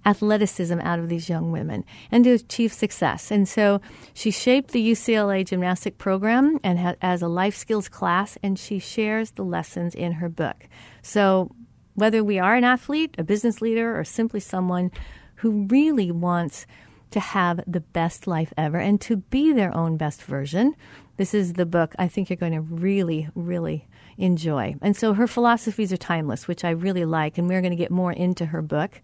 athleticism 0.03 0.79
out 0.79 0.97
of 0.97 1.07
these 1.07 1.29
young 1.29 1.51
women 1.51 1.85
and 2.11 2.23
to 2.23 2.31
achieve 2.31 2.73
success. 2.73 3.29
And 3.29 3.47
so 3.47 3.79
she 4.15 4.31
shaped 4.31 4.71
the 4.71 4.91
UCLA 4.91 5.45
gymnastic 5.45 5.99
program 5.99 6.59
and 6.63 6.79
ha- 6.79 6.95
as 7.03 7.21
a 7.21 7.27
life 7.27 7.55
skills 7.55 7.87
class, 7.87 8.39
and 8.41 8.57
she 8.57 8.79
shares 8.79 9.29
the 9.31 9.45
lessons 9.45 9.93
in 9.93 10.13
her 10.13 10.29
book. 10.29 10.67
So 11.03 11.51
whether 11.93 12.23
we 12.23 12.39
are 12.39 12.55
an 12.55 12.63
athlete, 12.63 13.13
a 13.19 13.23
business 13.23 13.61
leader, 13.61 13.97
or 13.97 14.03
simply 14.03 14.39
someone 14.39 14.89
who 15.35 15.67
really 15.69 16.11
wants 16.11 16.65
to 17.11 17.19
have 17.19 17.61
the 17.67 17.79
best 17.79 18.27
life 18.27 18.53
ever 18.57 18.77
and 18.77 18.99
to 19.01 19.17
be 19.17 19.53
their 19.53 19.75
own 19.75 19.97
best 19.97 20.23
version. 20.23 20.75
This 21.17 21.33
is 21.33 21.53
the 21.53 21.65
book 21.65 21.93
I 21.99 22.07
think 22.07 22.29
you're 22.29 22.37
going 22.37 22.53
to 22.53 22.61
really, 22.61 23.29
really 23.35 23.87
enjoy. 24.17 24.75
And 24.81 24.95
so 24.95 25.13
her 25.13 25.27
philosophies 25.27 25.93
are 25.93 25.97
timeless, 25.97 26.47
which 26.47 26.63
I 26.63 26.71
really 26.71 27.05
like, 27.05 27.37
and 27.37 27.47
we're 27.47 27.61
going 27.61 27.71
to 27.71 27.77
get 27.77 27.91
more 27.91 28.11
into 28.11 28.47
her 28.47 28.61
book. 28.61 29.01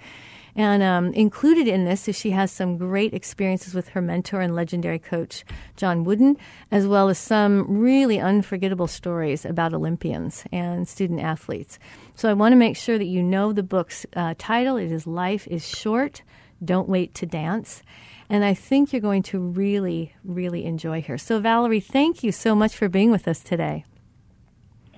And 0.56 0.82
um, 0.82 1.13
included 1.13 1.67
in 1.67 1.86
this 1.86 2.08
is 2.08 2.15
she 2.17 2.32
has 2.32 2.52
some 2.52 2.80
great 2.80 3.13
experiences 3.13 3.76
with 3.76 3.89
her 3.89 4.02
mentor 4.02 4.41
and 4.41 4.56
legendary 4.56 4.98
coach, 4.98 5.46
John 5.76 6.04
Wooden, 6.04 6.36
as 6.72 6.88
well 6.88 7.10
as 7.10 7.20
some 7.20 7.80
really 7.80 8.20
unforgettable 8.20 8.88
stories 8.88 9.46
about 9.46 9.76
Olympians 9.76 10.46
and 10.52 10.88
student 10.88 11.20
athletes. 11.20 11.78
So 12.15 12.28
I 12.28 12.34
want 12.34 12.54
to 12.54 12.58
make 12.58 12.76
sure 12.76 12.98
that 12.98 13.06
you 13.06 13.22
know 13.22 13.54
the 13.54 13.62
book's 13.62 14.08
uh, 14.15 14.34
title. 14.39 14.78
It 14.78 14.91
is 14.91 15.06
Life 15.06 15.48
is 15.48 15.67
Short, 15.67 16.24
Don't 16.63 16.89
Wait 16.89 17.13
to 17.15 17.26
Dance. 17.26 17.84
And 18.30 18.43
I 18.43 18.54
think 18.54 18.91
you're 18.91 19.02
going 19.02 19.24
to 19.24 19.39
really, 19.39 20.13
really 20.24 20.65
enjoy 20.65 21.02
her. 21.04 21.17
So, 21.17 21.39
Valerie, 21.39 21.80
thank 21.80 22.24
you 22.24 22.32
so 22.32 22.56
much 22.56 22.76
for 22.76 22.89
being 22.89 23.10
with 23.12 23.28
us 23.28 23.39
today. 23.39 23.86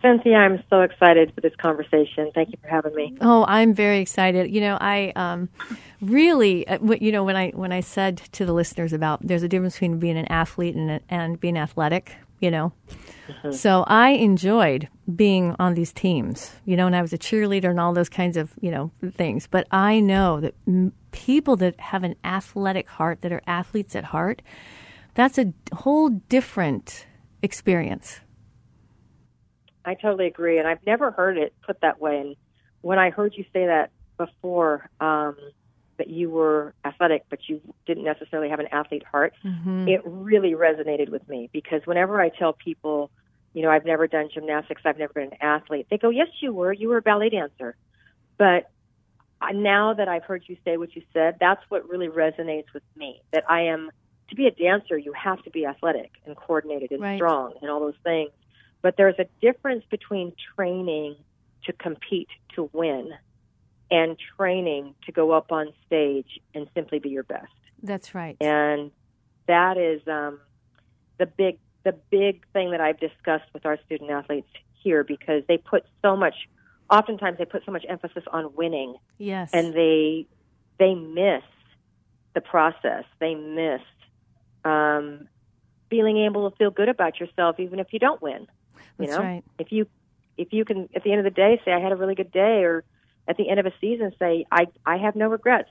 Cinthia, 0.03 0.37
I'm 0.37 0.63
so 0.69 0.81
excited 0.81 1.33
for 1.35 1.41
this 1.41 1.55
conversation. 1.57 2.31
Thank 2.33 2.49
you 2.49 2.57
for 2.61 2.69
having 2.69 2.95
me. 2.95 3.17
Oh, 3.21 3.45
I'm 3.47 3.73
very 3.73 3.99
excited. 3.99 4.49
You 4.49 4.61
know, 4.61 4.77
I 4.79 5.11
um, 5.15 5.49
really, 6.01 6.67
uh, 6.67 6.79
you 6.99 7.11
know, 7.11 7.23
when 7.23 7.35
I 7.35 7.49
when 7.49 7.71
I 7.71 7.81
said 7.81 8.17
to 8.33 8.45
the 8.45 8.53
listeners 8.53 8.93
about 8.93 9.19
there's 9.25 9.43
a 9.43 9.49
difference 9.49 9.75
between 9.75 9.99
being 9.99 10.17
an 10.17 10.25
athlete 10.27 10.75
and 10.75 11.01
and 11.09 11.39
being 11.39 11.57
athletic, 11.57 12.15
you 12.39 12.49
know. 12.49 12.71
Mm-hmm. 13.27 13.51
So 13.51 13.83
I 13.87 14.11
enjoyed 14.11 14.87
being 15.13 15.55
on 15.59 15.73
these 15.73 15.91
teams, 15.91 16.53
you 16.65 16.77
know, 16.77 16.87
and 16.87 16.95
I 16.95 17.01
was 17.01 17.13
a 17.13 17.17
cheerleader 17.17 17.69
and 17.69 17.79
all 17.79 17.93
those 17.93 18.09
kinds 18.09 18.37
of, 18.37 18.53
you 18.61 18.71
know, 18.71 18.91
things. 19.15 19.47
But 19.47 19.67
I 19.71 19.99
know 19.99 20.39
that 20.39 20.55
m- 20.67 20.93
people 21.11 21.55
that 21.57 21.79
have 21.79 22.03
an 22.03 22.15
athletic 22.23 22.87
heart, 22.89 23.21
that 23.21 23.31
are 23.31 23.41
athletes 23.47 23.95
at 23.95 24.05
heart, 24.05 24.41
that's 25.13 25.37
a 25.37 25.53
whole 25.73 26.09
different 26.09 27.05
experience. 27.41 28.21
I 29.85 29.95
totally 29.95 30.27
agree, 30.27 30.57
and 30.59 30.67
I've 30.67 30.85
never 30.85 31.11
heard 31.11 31.37
it 31.37 31.53
put 31.65 31.81
that 31.81 31.99
way. 31.99 32.19
And 32.19 32.35
when 32.81 32.99
I 32.99 33.09
heard 33.09 33.33
you 33.35 33.43
say 33.53 33.65
that 33.65 33.91
before, 34.17 34.89
um, 34.99 35.35
that 35.97 36.09
you 36.09 36.29
were 36.29 36.73
athletic, 36.85 37.25
but 37.29 37.39
you 37.47 37.61
didn't 37.85 38.03
necessarily 38.03 38.49
have 38.49 38.59
an 38.59 38.67
athlete 38.71 39.03
heart, 39.03 39.33
mm-hmm. 39.43 39.87
it 39.87 40.01
really 40.05 40.53
resonated 40.53 41.09
with 41.09 41.27
me 41.27 41.49
because 41.51 41.81
whenever 41.85 42.21
I 42.21 42.29
tell 42.29 42.53
people, 42.53 43.11
you 43.53 43.61
know, 43.61 43.69
I've 43.69 43.85
never 43.85 44.07
done 44.07 44.29
gymnastics, 44.33 44.81
I've 44.85 44.97
never 44.97 45.13
been 45.13 45.23
an 45.31 45.37
athlete, 45.41 45.87
they 45.89 45.97
go, 45.97 46.09
"Yes, 46.09 46.27
you 46.39 46.53
were. 46.53 46.71
You 46.71 46.89
were 46.89 46.97
a 46.97 47.01
ballet 47.01 47.29
dancer." 47.29 47.75
But 48.37 48.69
now 49.53 49.93
that 49.93 50.07
I've 50.07 50.23
heard 50.23 50.43
you 50.47 50.57
say 50.65 50.77
what 50.77 50.95
you 50.95 51.01
said, 51.13 51.37
that's 51.39 51.61
what 51.69 51.87
really 51.89 52.07
resonates 52.07 52.73
with 52.73 52.83
me. 52.95 53.21
That 53.31 53.49
I 53.49 53.61
am 53.61 53.91
to 54.29 54.35
be 54.35 54.47
a 54.47 54.51
dancer, 54.51 54.97
you 54.97 55.13
have 55.13 55.41
to 55.43 55.49
be 55.49 55.65
athletic 55.65 56.11
and 56.25 56.35
coordinated 56.35 56.91
and 56.91 57.01
right. 57.01 57.17
strong 57.17 57.53
and 57.61 57.71
all 57.71 57.79
those 57.79 57.95
things. 58.03 58.31
But 58.81 58.95
there's 58.95 59.17
a 59.19 59.25
difference 59.41 59.83
between 59.89 60.33
training 60.55 61.15
to 61.65 61.73
compete 61.73 62.29
to 62.55 62.69
win 62.73 63.11
and 63.91 64.17
training 64.37 64.95
to 65.05 65.11
go 65.11 65.31
up 65.31 65.51
on 65.51 65.73
stage 65.85 66.39
and 66.53 66.67
simply 66.75 66.99
be 66.99 67.09
your 67.09 67.23
best. 67.23 67.51
That's 67.81 68.13
right. 68.13 68.37
And 68.39 68.91
that 69.47 69.77
is 69.77 70.01
um, 70.07 70.39
the 71.17 71.25
big 71.25 71.57
the 71.83 71.93
big 72.09 72.45
thing 72.51 72.71
that 72.71 72.81
I've 72.81 72.99
discussed 72.99 73.51
with 73.53 73.65
our 73.65 73.79
student 73.85 74.11
athletes 74.11 74.49
here 74.83 75.03
because 75.03 75.43
they 75.47 75.57
put 75.57 75.85
so 76.01 76.15
much 76.15 76.35
oftentimes 76.89 77.37
they 77.37 77.45
put 77.45 77.63
so 77.65 77.71
much 77.71 77.85
emphasis 77.87 78.23
on 78.31 78.53
winning. 78.55 78.95
Yes. 79.17 79.51
And 79.53 79.73
they 79.73 80.27
they 80.79 80.95
miss 80.95 81.43
the 82.33 82.41
process. 82.41 83.03
They 83.19 83.35
miss 83.35 83.81
um, 84.63 85.27
feeling 85.89 86.17
able 86.17 86.49
to 86.49 86.55
feel 86.57 86.71
good 86.71 86.89
about 86.89 87.19
yourself 87.19 87.59
even 87.59 87.79
if 87.79 87.87
you 87.91 87.99
don't 87.99 88.21
win. 88.21 88.47
You 88.99 89.07
That's 89.07 89.11
know? 89.11 89.19
right. 89.19 89.43
If 89.57 89.71
you 89.71 89.87
if 90.37 90.53
you 90.53 90.65
can 90.65 90.89
at 90.95 91.03
the 91.03 91.11
end 91.11 91.19
of 91.19 91.25
the 91.25 91.35
day 91.35 91.61
say 91.65 91.71
I 91.71 91.79
had 91.79 91.91
a 91.91 91.95
really 91.95 92.15
good 92.15 92.31
day 92.31 92.63
or 92.63 92.83
at 93.27 93.37
the 93.37 93.49
end 93.49 93.59
of 93.59 93.65
a 93.65 93.73
season 93.81 94.13
say 94.19 94.45
I 94.51 94.67
I 94.85 94.97
have 94.97 95.15
no 95.15 95.27
regrets. 95.27 95.69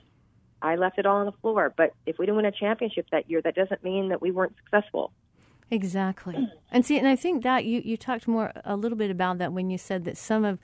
I 0.61 0.75
left 0.75 0.99
it 0.99 1.05
all 1.05 1.17
on 1.17 1.25
the 1.25 1.31
floor, 1.31 1.73
but 1.75 1.93
if 2.05 2.19
we 2.19 2.25
didn't 2.25 2.35
win 2.35 2.45
a 2.45 2.51
championship 2.51 3.07
that 3.11 3.29
year, 3.29 3.41
that 3.41 3.55
doesn't 3.55 3.81
mean 3.81 4.09
that 4.09 4.21
we 4.21 4.31
weren't 4.31 4.55
successful. 4.57 5.13
Exactly. 5.71 6.49
And 6.71 6.85
see, 6.85 6.97
and 6.97 7.07
I 7.07 7.15
think 7.15 7.43
that 7.43 7.65
you, 7.65 7.81
you 7.83 7.95
talked 7.95 8.27
more 8.27 8.51
a 8.65 8.75
little 8.75 8.97
bit 8.97 9.11
about 9.11 9.37
that 9.37 9.53
when 9.53 9.69
you 9.69 9.77
said 9.77 10.03
that 10.05 10.17
some 10.17 10.43
of, 10.43 10.59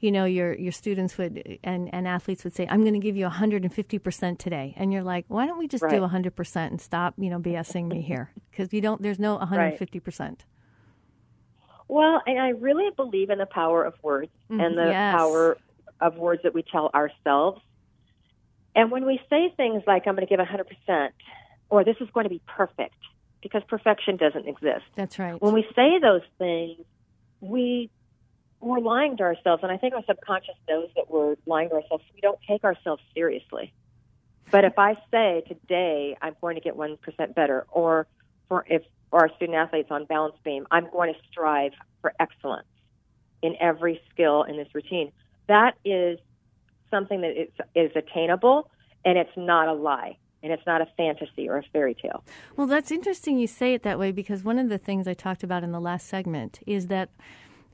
you 0.00 0.12
know, 0.12 0.24
your 0.24 0.54
your 0.54 0.72
students 0.72 1.18
would 1.18 1.58
and, 1.64 1.92
and 1.92 2.06
athletes 2.06 2.44
would 2.44 2.54
say, 2.54 2.66
"I'm 2.68 2.82
going 2.82 2.94
to 2.94 3.00
give 3.00 3.16
you 3.16 3.24
150 3.24 3.98
percent 3.98 4.38
today," 4.38 4.74
and 4.76 4.92
you're 4.92 5.02
like, 5.02 5.24
"Why 5.28 5.46
don't 5.46 5.58
we 5.58 5.68
just 5.68 5.82
right. 5.82 5.92
do 5.92 6.00
100 6.00 6.36
percent 6.36 6.72
and 6.72 6.80
stop, 6.80 7.14
you 7.18 7.30
know, 7.30 7.38
BSing 7.38 7.88
me 7.88 8.02
here?" 8.02 8.30
Because 8.50 8.72
you 8.72 8.80
don't. 8.80 9.00
There's 9.00 9.20
no 9.20 9.36
150 9.36 10.00
percent. 10.00 10.44
Well, 11.86 12.20
and 12.26 12.38
I 12.38 12.50
really 12.50 12.90
believe 12.94 13.30
in 13.30 13.38
the 13.38 13.46
power 13.46 13.84
of 13.84 13.94
words 14.02 14.30
mm, 14.50 14.62
and 14.62 14.76
the 14.76 14.84
yes. 14.84 15.14
power 15.16 15.56
of 16.00 16.16
words 16.16 16.42
that 16.42 16.54
we 16.54 16.62
tell 16.62 16.90
ourselves. 16.94 17.60
And 18.76 18.90
when 18.90 19.06
we 19.06 19.20
say 19.30 19.52
things 19.56 19.82
like, 19.86 20.06
I'm 20.06 20.14
going 20.14 20.26
to 20.26 20.36
give 20.36 20.44
100%, 20.44 21.08
or 21.70 21.84
this 21.84 21.96
is 22.00 22.08
going 22.12 22.24
to 22.24 22.30
be 22.30 22.42
perfect, 22.46 22.94
because 23.42 23.62
perfection 23.68 24.16
doesn't 24.16 24.46
exist. 24.46 24.84
That's 24.94 25.18
right. 25.18 25.40
When 25.40 25.54
we 25.54 25.66
say 25.74 25.98
those 26.00 26.22
things, 26.38 26.84
we 27.40 27.90
we're 28.60 28.80
lying 28.80 29.16
to 29.18 29.22
ourselves, 29.22 29.62
and 29.62 29.70
I 29.70 29.76
think 29.76 29.94
our 29.94 30.04
subconscious 30.06 30.54
knows 30.68 30.88
that 30.96 31.10
we're 31.10 31.36
lying 31.46 31.68
to 31.68 31.76
ourselves. 31.76 32.04
We 32.14 32.20
don't 32.20 32.38
take 32.48 32.64
ourselves 32.64 33.02
seriously. 33.14 33.72
But 34.50 34.64
if 34.64 34.78
I 34.78 34.94
say 35.10 35.42
today 35.46 36.16
I'm 36.20 36.34
going 36.40 36.56
to 36.56 36.60
get 36.60 36.76
one 36.76 36.96
percent 36.96 37.34
better, 37.34 37.66
or 37.70 38.06
for 38.48 38.64
if 38.68 38.82
our 39.12 39.30
student 39.36 39.56
athletes 39.56 39.88
on 39.90 40.04
balance 40.06 40.36
beam, 40.44 40.66
I'm 40.70 40.90
going 40.90 41.12
to 41.12 41.20
strive 41.30 41.72
for 42.00 42.12
excellence 42.18 42.66
in 43.42 43.54
every 43.60 44.00
skill 44.12 44.42
in 44.42 44.56
this 44.56 44.68
routine. 44.74 45.12
That 45.46 45.76
is 45.84 46.18
something 46.90 47.20
that 47.20 47.40
is, 47.40 47.48
is 47.74 47.90
attainable 47.94 48.70
and 49.04 49.16
it's 49.16 49.36
not 49.36 49.68
a 49.68 49.72
lie 49.72 50.16
and 50.42 50.52
it's 50.52 50.62
not 50.66 50.80
a 50.80 50.86
fantasy 50.96 51.48
or 51.48 51.58
a 51.58 51.62
fairy 51.72 51.94
tale. 51.94 52.24
Well, 52.56 52.66
that's 52.66 52.90
interesting 52.90 53.38
you 53.38 53.46
say 53.46 53.74
it 53.74 53.82
that 53.82 53.98
way 53.98 54.12
because 54.12 54.44
one 54.44 54.58
of 54.58 54.68
the 54.68 54.78
things 54.78 55.08
I 55.08 55.14
talked 55.14 55.42
about 55.42 55.64
in 55.64 55.72
the 55.72 55.80
last 55.80 56.06
segment 56.06 56.60
is 56.66 56.86
that 56.88 57.10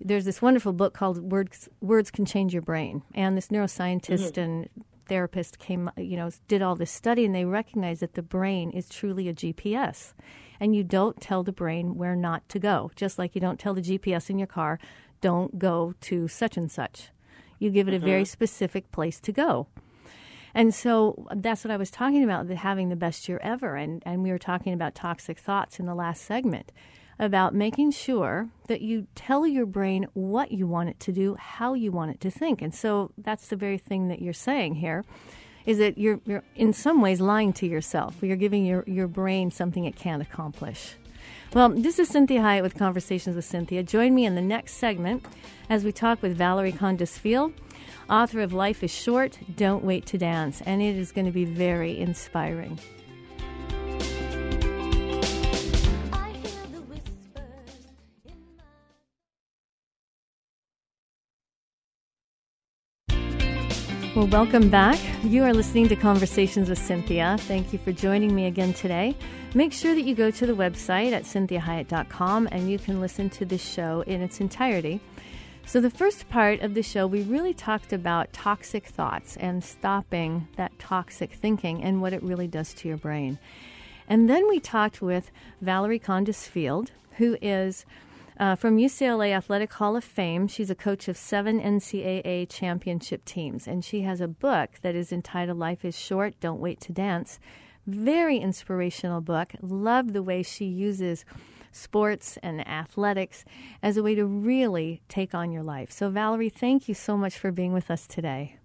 there's 0.00 0.24
this 0.24 0.42
wonderful 0.42 0.72
book 0.72 0.94
called 0.94 1.30
Words 1.30 1.68
Words 1.80 2.11
Can 2.11 2.24
Change 2.24 2.52
Your 2.52 2.62
Brain, 2.62 3.02
and 3.14 3.37
this 3.37 3.48
neuroscientist 3.48 4.33
mm-hmm. 4.33 4.40
and 4.40 4.68
therapist 5.07 5.59
came, 5.59 5.90
you 5.96 6.16
know, 6.16 6.30
did 6.48 6.62
all 6.62 6.74
this 6.74 6.90
study, 6.90 7.24
and 7.24 7.35
they 7.35 7.44
recognized 7.44 8.00
that 8.00 8.14
the 8.14 8.22
brain 8.22 8.70
is 8.70 8.88
truly 8.88 9.28
a 9.28 9.35
GPS, 9.35 10.14
and 10.61 10.74
you 10.74 10.83
don't 10.83 11.20
tell 11.20 11.42
the 11.42 11.52
brain 11.52 11.96
where 11.96 12.16
not 12.16 12.48
to 12.48 12.59
go, 12.59 12.90
just 12.96 13.18
like 13.18 13.35
you 13.35 13.40
don't 13.40 13.61
tell 13.61 13.74
the 13.74 13.83
GPS 13.83 14.30
in 14.30 14.38
your 14.38 14.46
car, 14.46 14.78
don't 15.20 15.59
go 15.59 15.94
to 16.02 16.28
such 16.28 16.57
and 16.57 16.70
such. 16.70 17.11
You 17.59 17.70
give 17.70 17.88
it 17.88 17.92
mm-hmm. 17.92 18.04
a 18.04 18.07
very 18.07 18.22
mm-hmm. 18.22 18.33
specific 18.33 18.90
place 18.92 19.20
to 19.20 19.33
go. 19.33 19.68
And 20.57 20.72
so 20.72 21.26
that's 21.35 21.64
what 21.64 21.72
I 21.72 21.76
was 21.76 21.90
talking 21.90 22.22
about, 22.22 22.46
the, 22.46 22.54
having 22.54 22.88
the 22.88 22.96
best 22.96 23.28
year 23.28 23.40
ever. 23.42 23.74
And, 23.74 24.02
and 24.07 24.22
we 24.22 24.30
were 24.30 24.38
talking 24.38 24.72
about 24.72 24.94
toxic 24.94 25.38
thoughts 25.38 25.80
in 25.80 25.87
the 25.87 25.96
last 25.96 26.24
segment 26.24 26.70
about 27.18 27.55
making 27.55 27.90
sure 27.90 28.48
that 28.66 28.81
you 28.81 29.07
tell 29.14 29.46
your 29.46 29.66
brain 29.66 30.07
what 30.14 30.53
you 30.53 30.66
want 30.66 30.88
it 30.88 31.00
to 31.00 31.12
do, 31.12 31.37
how 31.37 31.74
you 31.74 31.92
want 31.92 32.11
it 32.11 32.20
to 32.20 32.31
think. 32.31 32.61
And 32.61 32.74
so 32.74 33.11
that's 33.18 33.48
the 33.48 33.57
very 33.57 33.79
thing 33.79 34.09
that 34.09 34.20
you're 34.20 34.33
saying 34.33 34.77
here 34.77 35.05
is 35.66 35.79
that 35.79 35.96
you're, 35.96 36.20
you're 36.27 36.42
in 36.55 36.72
some 36.72 37.00
ways 37.00 37.20
lying 37.20 37.53
to 37.55 37.66
yourself. 37.66 38.16
You're 38.20 38.37
giving 38.37 38.66
your, 38.66 38.85
your 38.87 39.07
brain 39.09 39.50
something 39.50 39.85
it 39.85 39.96
can't 39.96 40.22
accomplish. 40.22 40.96
Well, 41.55 41.70
this 41.70 41.98
is 41.98 42.11
Cinthia 42.11 42.40
Hiett 42.40 42.62
with 42.62 42.77
Conversations 42.77 43.37
with 43.37 43.50
Cinthia. 43.50 43.87
Join 43.87 44.14
me 44.14 44.27
in 44.27 44.35
the 44.35 44.42
next 44.42 44.74
segment 44.74 45.24
as 45.70 45.85
we 45.85 45.92
talk 45.92 46.20
with 46.20 46.37
Valerie 46.37 46.72
Kondos 46.72 47.16
Field, 47.16 47.53
author 48.11 48.40
of 48.40 48.53
Life 48.53 48.83
is 48.83 48.90
Short, 48.90 49.38
Don't 49.57 49.85
Wait 49.85 50.05
to 50.07 50.18
Dance, 50.18 50.61
and 50.66 50.83
it 50.83 50.96
is 50.96 51.12
going 51.12 51.27
to 51.27 51.33
be 51.33 51.44
very 51.44 51.98
inspiring. 51.98 52.79
Well, 64.14 64.29
welcome 64.29 64.70
back. 64.70 65.00
You 65.24 65.42
are 65.42 65.53
listening 65.53 65.88
to 65.88 65.96
Conversations 65.96 66.70
with 66.70 66.79
Cinthia. 66.79 67.37
Thank 67.40 67.72
you 67.72 67.81
for 67.81 67.90
joining 67.90 68.33
me 68.33 68.46
again 68.46 68.72
today. 68.72 69.16
Make 69.55 69.72
sure 69.72 69.92
that 69.92 70.03
you 70.03 70.14
go 70.14 70.31
to 70.31 70.46
the 70.46 70.53
website 70.53 71.11
at 71.11 71.24
cinthiahiett.com 71.24 72.48
and 72.53 72.70
you 72.70 72.79
can 72.79 73.00
listen 73.00 73.29
to 73.31 73.44
this 73.44 73.61
show 73.61 74.03
in 74.03 74.22
its 74.22 74.38
entirety. 74.40 75.00
So, 75.66 75.81
the 75.81 75.90
first 75.90 76.29
part 76.29 76.61
of 76.61 76.74
the 76.74 76.83
show, 76.85 77.09
we 77.09 77.22
really 77.22 77.53
talked 77.53 77.92
about 77.92 78.33
toxic 78.33 78.87
thoughts 78.87 79.37
and 79.38 79.64
stopping 79.64 80.46
that 80.55 80.79
toxic 80.79 81.33
thinking 81.33 81.83
and 81.83 82.00
what 82.00 82.12
it 82.12 82.22
really 82.22 82.46
does 82.46 82.72
to 82.74 82.88
your 82.88 82.98
brain. 82.98 83.40
And 84.09 84.31
then 84.31 84.46
we 84.48 84.61
talked 84.61 85.03
with 85.03 85.33
Valerie 85.61 85.98
Kondos 85.98 86.46
Field, 86.46 86.92
who 87.16 87.37
is 87.42 87.85
uh, 88.38 88.57
from 88.57 88.77
UCLA 88.77 89.33
Athletic 89.33 89.73
Hall 89.75 89.97
of 89.97 90.05
Fame. 90.05 90.49
She's 90.49 90.70
a 90.70 90.75
coach 90.75 91.09
of 91.09 91.16
seven 91.16 91.61
NCAA 91.61 92.49
championship 92.49 93.25
teams, 93.25 93.66
and 93.66 93.85
she 93.85 94.03
has 94.03 94.20
a 94.20 94.29
book 94.29 94.70
that 94.83 94.94
is 94.94 95.12
entitled 95.12 95.59
Life 95.59 95.85
is 95.85 95.99
Short, 95.99 96.38
Don't 96.40 96.61
Wait 96.61 96.81
to 96.83 96.92
Dance. 96.92 97.38
Very 97.87 98.38
inspirational 98.38 99.20
book. 99.20 99.53
Love 99.61 100.12
the 100.12 100.23
way 100.23 100.42
she 100.42 100.64
uses 100.64 101.25
sports 101.70 102.38
and 102.42 102.66
athletics 102.66 103.44
as 103.83 103.97
a 103.97 104.03
way 104.03 104.14
to 104.14 104.25
really 104.25 105.03
take 105.09 105.35
on 105.35 105.51
your 105.51 105.62
life. 105.62 105.90
So, 105.90 106.09
Valerie, 106.09 106.49
thank 106.49 106.88
you 106.88 106.94
so 106.94 107.16
much 107.16 107.37
for 107.37 107.53
being 107.53 107.73
with 107.73 107.90
us 107.90 108.07
today. 108.07 108.57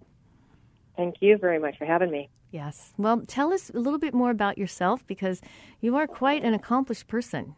Thank 0.95 1.15
you 1.21 1.37
very 1.37 1.59
much 1.59 1.77
for 1.77 1.85
having 1.85 2.11
me. 2.11 2.29
Yes. 2.51 2.93
Well, 2.97 3.23
tell 3.27 3.53
us 3.53 3.69
a 3.69 3.79
little 3.79 3.99
bit 3.99 4.13
more 4.13 4.31
about 4.31 4.57
yourself 4.57 5.05
because 5.05 5.41
you 5.81 5.95
are 5.95 6.07
quite 6.07 6.43
an 6.43 6.53
accomplished 6.53 7.07
person. 7.07 7.55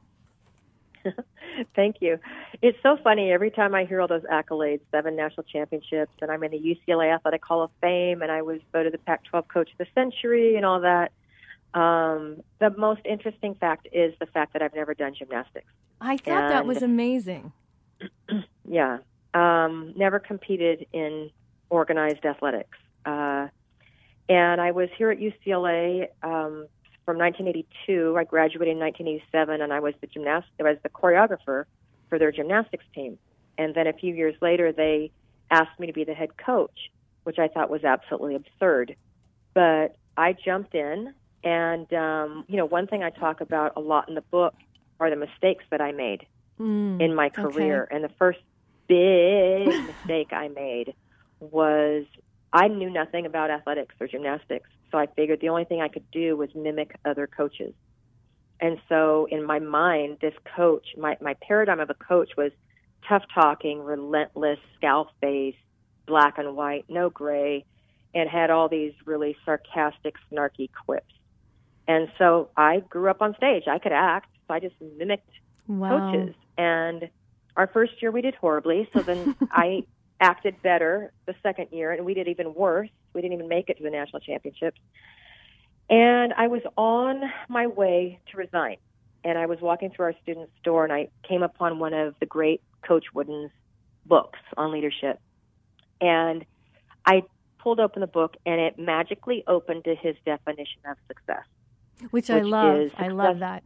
Thank 1.75 1.97
you. 1.99 2.19
It's 2.61 2.77
so 2.83 2.97
funny 3.03 3.31
every 3.31 3.51
time 3.51 3.75
I 3.75 3.85
hear 3.85 4.01
all 4.01 4.07
those 4.07 4.23
accolades, 4.23 4.81
seven 4.91 5.15
national 5.15 5.43
championships, 5.43 6.11
and 6.21 6.31
I'm 6.31 6.43
in 6.43 6.51
the 6.51 6.59
UCLA 6.59 7.13
Athletic 7.13 7.43
Hall 7.43 7.63
of 7.63 7.71
Fame, 7.81 8.21
and 8.21 8.31
I 8.31 8.41
was 8.41 8.59
voted 8.71 8.93
the 8.93 8.97
Pac-12 8.99 9.47
Coach 9.47 9.71
of 9.71 9.77
the 9.77 9.87
Century, 9.93 10.55
and 10.55 10.65
all 10.65 10.81
that. 10.81 11.11
Um, 11.73 12.43
the 12.59 12.69
most 12.71 13.01
interesting 13.05 13.55
fact 13.55 13.87
is 13.93 14.13
the 14.19 14.25
fact 14.25 14.53
that 14.53 14.61
I've 14.61 14.75
never 14.75 14.93
done 14.93 15.13
gymnastics. 15.17 15.71
I 16.01 16.17
thought 16.17 16.43
and, 16.43 16.51
that 16.51 16.65
was 16.65 16.81
amazing. 16.81 17.53
yeah, 18.67 18.97
Um, 19.33 19.93
never 19.95 20.19
competed 20.19 20.85
in 20.91 21.29
organized 21.69 22.25
athletics. 22.25 22.77
Uh, 23.05 23.47
and 24.27 24.61
I 24.61 24.71
was 24.71 24.89
here 24.97 25.11
at 25.11 25.19
UCLA 25.19 26.07
um, 26.23 26.67
from 27.12 27.17
1982. 27.19 28.15
I 28.17 28.24
graduated 28.24 28.71
in 28.71 28.80
1987, 28.80 29.62
and 29.62 29.74
I 29.74 29.82
was 29.82 29.93
the 30.00 30.08
gymnast. 30.08 30.47
I 30.60 30.63
was 30.63 30.78
the 30.82 30.88
choreographer 30.89 31.65
for 32.08 32.17
their 32.17 32.32
gymnastics 32.32 32.86
team. 32.95 33.17
And 33.58 33.76
then 33.76 33.86
a 33.86 33.91
few 33.91 34.15
years 34.15 34.36
later, 34.41 34.71
they 34.71 35.12
asked 35.50 35.78
me 35.78 35.88
to 35.88 35.93
be 35.93 36.06
the 36.06 36.13
head 36.13 36.30
coach, 36.38 36.89
which 37.26 37.38
I 37.38 37.50
thought 37.50 37.69
was 37.69 37.84
absolutely 37.84 38.36
absurd. 38.36 38.95
But 39.54 39.97
I 40.15 40.34
jumped 40.34 40.74
in, 40.74 41.13
and 41.43 41.91
um, 41.93 42.45
you 42.47 42.56
know, 42.56 42.65
one 42.65 42.88
thing 42.88 43.04
I 43.04 43.10
talk 43.10 43.41
about 43.41 43.74
a 43.76 43.82
lot 43.82 44.08
in 44.08 44.15
the 44.15 44.24
book 44.32 44.54
are 45.02 45.10
the 45.10 45.17
mistakes 45.17 45.65
that 45.71 45.82
I 45.82 45.91
made 45.91 46.26
Mm, 46.60 47.02
in 47.02 47.15
my 47.15 47.30
career. 47.30 47.84
okay. 47.86 47.95
And 47.95 48.04
the 48.04 48.12
first 48.19 48.39
big 48.88 49.67
mistake 49.88 50.32
I 50.32 50.47
made 50.50 50.93
was 51.39 52.06
I 52.54 52.67
knew 52.67 52.89
nothing 52.89 53.26
about 53.26 53.50
athletics 53.50 53.95
or 54.00 54.08
gymnastics. 54.08 54.69
So 54.91 54.97
I 54.97 55.08
figured 55.15 55.39
the 55.41 55.49
only 55.49 55.65
thing 55.65 55.82
I 55.82 55.88
could 55.88 56.06
do 56.12 56.36
was 56.36 56.49
mimic 56.56 56.91
other 57.06 57.27
coaches. 57.27 57.73
And 58.60 58.77
so 58.89 59.27
in 59.32 59.43
my 59.43 59.60
mind, 59.60 60.17
this 60.21 60.34
coach, 60.56 60.86
my, 60.97 61.17
my 61.21 61.36
paradigm 61.47 61.80
of 61.80 61.89
a 61.89 61.95
coach 61.95 62.30
was 62.38 62.51
tough 63.08 63.23
talking, 63.34 63.80
relentless, 63.80 64.60
scowl 64.75 65.10
face, 65.21 65.56
black 66.08 66.38
and 66.38 66.56
white, 66.56 66.86
no 66.89 67.10
gray, 67.10 67.65
and 68.13 68.30
had 68.30 68.49
all 68.51 68.69
these 68.69 68.93
really 69.06 69.36
sarcastic, 69.45 70.15
snarky 70.32 70.69
quips. 70.86 71.13
And 71.88 72.10
so 72.17 72.49
I 72.56 72.82
grew 72.89 73.10
up 73.10 73.21
on 73.21 73.34
stage. 73.36 73.63
I 73.67 73.80
could 73.80 73.93
act, 73.93 74.27
so 74.47 74.54
I 74.54 74.60
just 74.60 74.75
mimicked 74.97 75.30
Wow. 75.67 75.99
coaches. 76.01 76.36
And 76.58 77.10
our 77.56 77.67
first 77.67 77.93
year 78.01 78.12
we 78.12 78.21
did 78.21 78.36
horribly. 78.36 78.89
So 78.93 79.01
then 79.01 79.36
I 79.51 79.84
acted 80.19 80.62
better 80.62 81.12
the 81.27 81.34
second 81.41 81.67
year, 81.71 81.91
and 81.91 82.06
we 82.06 82.13
did 82.13 82.27
even 82.27 82.54
worse. 82.54 82.89
We 83.13 83.21
didn't 83.21 83.34
even 83.34 83.47
make 83.47 83.69
it 83.69 83.78
to 83.78 83.84
the 83.84 83.89
national 83.89 84.21
championships. 84.21 84.80
And 85.89 86.34
I 86.34 86.47
was 86.47 86.62
on 86.78 87.21
my 87.50 87.67
way 87.67 88.19
to 88.32 88.38
resign. 88.38 88.78
And 89.24 89.38
I 89.38 89.45
was 89.45 89.60
walking 89.62 89.91
through 89.91 90.06
our 90.06 90.15
student 90.21 90.50
store, 90.60 90.84
and 90.84 90.91
I 90.93 91.10
came 91.28 91.43
upon 91.43 91.80
one 91.80 91.93
of 91.93 92.15
the 92.19 92.26
great 92.26 92.62
Coach 92.88 93.06
Wooden's 93.13 93.52
books 94.06 94.39
on 94.58 94.71
leadership. 94.71 95.19
And 96.00 96.43
I 97.06 97.24
pulled 97.62 97.80
open 97.80 98.02
the 98.02 98.08
book, 98.08 98.36
and 98.45 98.60
it 98.60 98.80
magically 98.80 99.43
opened 99.47 99.84
to 99.84 99.95
his 99.95 100.15
definition 100.26 100.82
of 100.89 100.97
success. 101.08 101.43
Which, 102.10 102.30
I 102.32 102.41
love. 102.41 102.80
is 102.80 102.91
I 102.97 103.10
love 103.10 103.39
that. 103.39 103.63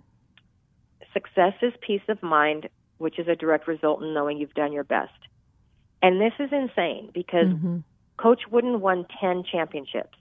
success 1.14 1.54
is 1.62 1.72
peace 1.86 2.02
of 2.10 2.22
mind, 2.22 2.68
which 2.98 3.20
is 3.20 3.28
a 3.28 3.36
direct 3.36 3.68
result 3.68 4.02
in 4.04 4.14
knowing 4.14 4.38
you've 4.38 4.54
done 4.54 4.74
your 4.74 4.84
best. 4.84 5.12
And 6.02 6.20
this 6.20 6.34
is 6.40 6.52
insane 6.52 7.12
because 7.14 7.48
Mhm. 7.48 7.84
Coach 8.18 8.44
Wooden 8.50 8.82
won 8.82 9.06
10 9.20 9.44
championships. 9.52 10.18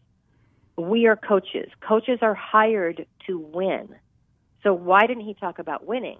We 0.76 1.06
are 1.06 1.16
coaches. 1.16 1.70
Coaches 1.80 2.18
are 2.22 2.34
hired 2.34 3.06
to 3.26 3.38
win. 3.38 3.88
So 4.62 4.72
why 4.72 5.06
didn't 5.06 5.24
he 5.24 5.34
talk 5.34 5.58
about 5.58 5.86
winning? 5.86 6.18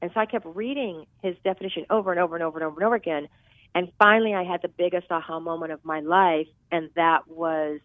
And 0.00 0.10
so 0.14 0.20
I 0.20 0.26
kept 0.26 0.46
reading 0.46 1.06
his 1.22 1.36
definition 1.44 1.84
over 1.90 2.10
and 2.10 2.20
over 2.20 2.36
and 2.36 2.44
over 2.44 2.58
and 2.58 2.66
over 2.66 2.76
and 2.76 2.86
over 2.86 2.94
again. 2.94 3.28
And 3.74 3.92
finally, 3.98 4.34
I 4.34 4.44
had 4.44 4.62
the 4.62 4.68
biggest 4.68 5.06
aha 5.10 5.40
moment 5.40 5.72
of 5.72 5.84
my 5.84 6.00
life, 6.00 6.46
and 6.72 6.90
that 6.96 7.28
was 7.28 7.80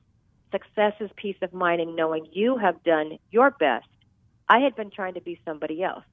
success 0.52 0.94
is 1.00 1.10
peace 1.16 1.38
of 1.42 1.54
mind 1.54 1.82
and 1.82 1.96
knowing 1.96 2.28
you 2.32 2.58
have 2.58 2.84
done 2.84 3.18
your 3.32 3.52
best. 3.52 3.88
I 4.48 4.60
had 4.60 4.76
been 4.76 4.92
trying 4.92 5.16
to 5.16 5.22
be 5.22 5.40
somebody 5.46 5.82
else. 5.84 6.04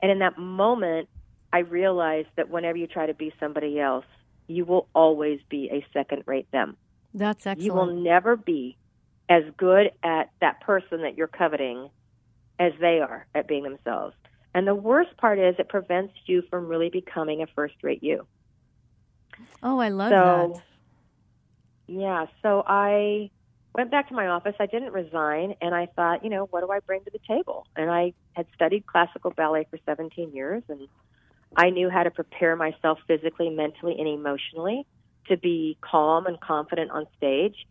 And 0.00 0.10
in 0.10 0.20
that 0.20 0.38
moment, 0.38 1.08
I 1.52 1.60
realized 1.60 2.28
that 2.36 2.48
whenever 2.48 2.78
you 2.78 2.86
try 2.86 3.06
to 3.06 3.14
be 3.14 3.32
somebody 3.38 3.78
else, 3.78 4.04
you 4.52 4.64
will 4.64 4.88
always 4.94 5.40
be 5.48 5.68
a 5.70 5.84
second 5.92 6.22
rate 6.26 6.50
them. 6.52 6.76
That's 7.14 7.46
excellent. 7.46 7.64
You 7.64 7.74
will 7.74 8.02
never 8.02 8.36
be 8.36 8.76
as 9.28 9.44
good 9.56 9.90
at 10.02 10.30
that 10.40 10.60
person 10.60 11.02
that 11.02 11.16
you're 11.16 11.26
coveting 11.28 11.88
as 12.58 12.72
they 12.80 13.00
are 13.00 13.26
at 13.34 13.48
being 13.48 13.62
themselves. 13.62 14.14
And 14.54 14.66
the 14.66 14.74
worst 14.74 15.16
part 15.16 15.38
is 15.38 15.54
it 15.58 15.68
prevents 15.68 16.12
you 16.26 16.42
from 16.50 16.66
really 16.68 16.90
becoming 16.90 17.42
a 17.42 17.46
first 17.46 17.74
rate 17.82 18.02
you. 18.02 18.26
Oh, 19.62 19.78
I 19.78 19.88
love 19.88 20.10
So- 20.10 20.52
that. 20.54 20.62
Yeah, 21.88 22.26
so 22.42 22.62
I 22.66 23.30
went 23.74 23.90
back 23.90 24.08
to 24.08 24.14
my 24.14 24.28
office. 24.28 24.54
I 24.60 24.66
didn't 24.66 24.92
resign, 24.92 25.54
and 25.60 25.74
I 25.74 25.86
thought, 25.86 26.24
you 26.24 26.30
know, 26.30 26.46
what 26.46 26.60
do 26.60 26.70
I 26.70 26.78
bring 26.80 27.02
to 27.04 27.10
the 27.10 27.18
table? 27.26 27.66
And 27.76 27.90
I 27.90 28.12
had 28.34 28.46
studied 28.54 28.86
classical 28.86 29.30
ballet 29.30 29.66
for 29.70 29.78
17 29.84 30.32
years, 30.32 30.62
and 30.68 30.88
I 31.56 31.70
knew 31.70 31.90
how 31.90 32.02
to 32.02 32.10
prepare 32.10 32.56
myself 32.56 32.98
physically, 33.06 33.50
mentally, 33.50 33.96
and 33.98 34.08
emotionally 34.08 34.86
to 35.28 35.36
be 35.36 35.76
calm 35.80 36.26
and 36.26 36.40
confident 36.40 36.90
on 36.90 37.06
stage. 37.16 37.66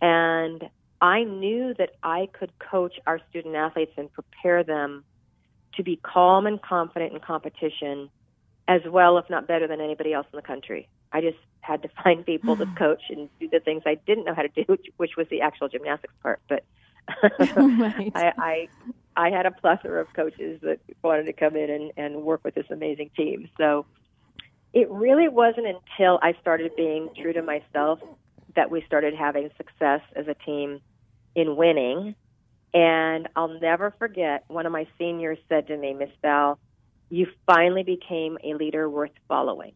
And 0.00 0.62
I 1.00 1.24
knew 1.24 1.74
that 1.78 1.90
I 2.02 2.28
could 2.32 2.52
coach 2.58 2.94
our 3.06 3.20
student 3.30 3.56
athletes 3.56 3.92
and 3.96 4.12
prepare 4.12 4.62
them 4.62 5.04
to 5.74 5.82
be 5.82 5.96
calm 5.96 6.46
and 6.46 6.60
confident 6.60 7.12
in 7.12 7.20
competition 7.20 8.10
as 8.68 8.82
well, 8.88 9.18
if 9.18 9.28
not 9.28 9.48
better, 9.48 9.66
than 9.66 9.80
anybody 9.80 10.12
else 10.12 10.26
in 10.32 10.36
the 10.36 10.42
country. 10.42 10.88
I 11.12 11.20
just 11.20 11.38
had 11.60 11.82
to 11.82 11.88
find 12.02 12.24
people 12.24 12.56
to 12.56 12.66
hmm. 12.66 12.74
coach 12.74 13.02
and 13.10 13.28
do 13.40 13.48
the 13.48 13.60
things 13.60 13.82
I 13.86 13.96
didn't 14.06 14.24
know 14.24 14.34
how 14.34 14.42
to 14.42 14.48
do, 14.48 14.64
which, 14.66 14.86
which 14.96 15.16
was 15.16 15.26
the 15.30 15.40
actual 15.40 15.68
gymnastics 15.68 16.14
part. 16.22 16.40
But 16.48 16.64
Right. 17.56 18.12
I, 18.14 18.32
I 18.38 18.68
I 19.16 19.30
had 19.30 19.46
a 19.46 19.50
plethora 19.50 20.00
of 20.00 20.12
coaches 20.14 20.60
that 20.62 20.80
wanted 21.02 21.24
to 21.24 21.32
come 21.32 21.56
in 21.56 21.70
and, 21.70 21.92
and 21.96 22.22
work 22.22 22.42
with 22.44 22.54
this 22.54 22.66
amazing 22.70 23.10
team. 23.16 23.48
So 23.58 23.86
it 24.72 24.90
really 24.90 25.28
wasn't 25.28 25.66
until 25.66 26.18
I 26.22 26.34
started 26.40 26.72
being 26.76 27.10
true 27.20 27.32
to 27.32 27.42
myself 27.42 28.00
that 28.56 28.70
we 28.70 28.82
started 28.86 29.14
having 29.14 29.50
success 29.56 30.00
as 30.16 30.28
a 30.28 30.34
team 30.34 30.80
in 31.34 31.56
winning. 31.56 32.14
And 32.74 33.28
I'll 33.36 33.60
never 33.60 33.92
forget 33.98 34.44
one 34.48 34.64
of 34.64 34.72
my 34.72 34.86
seniors 34.98 35.38
said 35.48 35.66
to 35.66 35.76
me, 35.76 35.92
Miss 35.92 36.10
Val, 36.22 36.58
you 37.10 37.26
finally 37.46 37.82
became 37.82 38.38
a 38.42 38.54
leader 38.54 38.88
worth 38.88 39.12
following. 39.28 39.72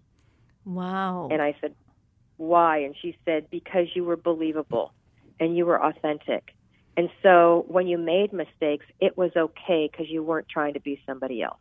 Wow. 0.65 1.29
And 1.31 1.43
I 1.43 1.55
said, 1.61 1.75
Why? 2.39 2.79
And 2.79 2.95
she 3.01 3.17
said, 3.27 3.51
Because 3.51 3.87
you 3.95 4.05
were 4.05 4.17
believable 4.17 4.93
and 5.39 5.55
you 5.57 5.67
were 5.67 5.83
authentic. 5.83 6.56
And 6.97 7.11
so 7.23 7.65
when 7.69 7.87
you 7.87 7.99
made 7.99 8.33
mistakes, 8.33 8.87
it 9.01 9.17
was 9.19 9.31
okay 9.37 9.89
because 9.91 10.09
you 10.09 10.23
weren't 10.23 10.49
trying 10.49 10.75
to 10.75 10.81
be 10.81 11.01
somebody 11.07 11.43
else. 11.43 11.59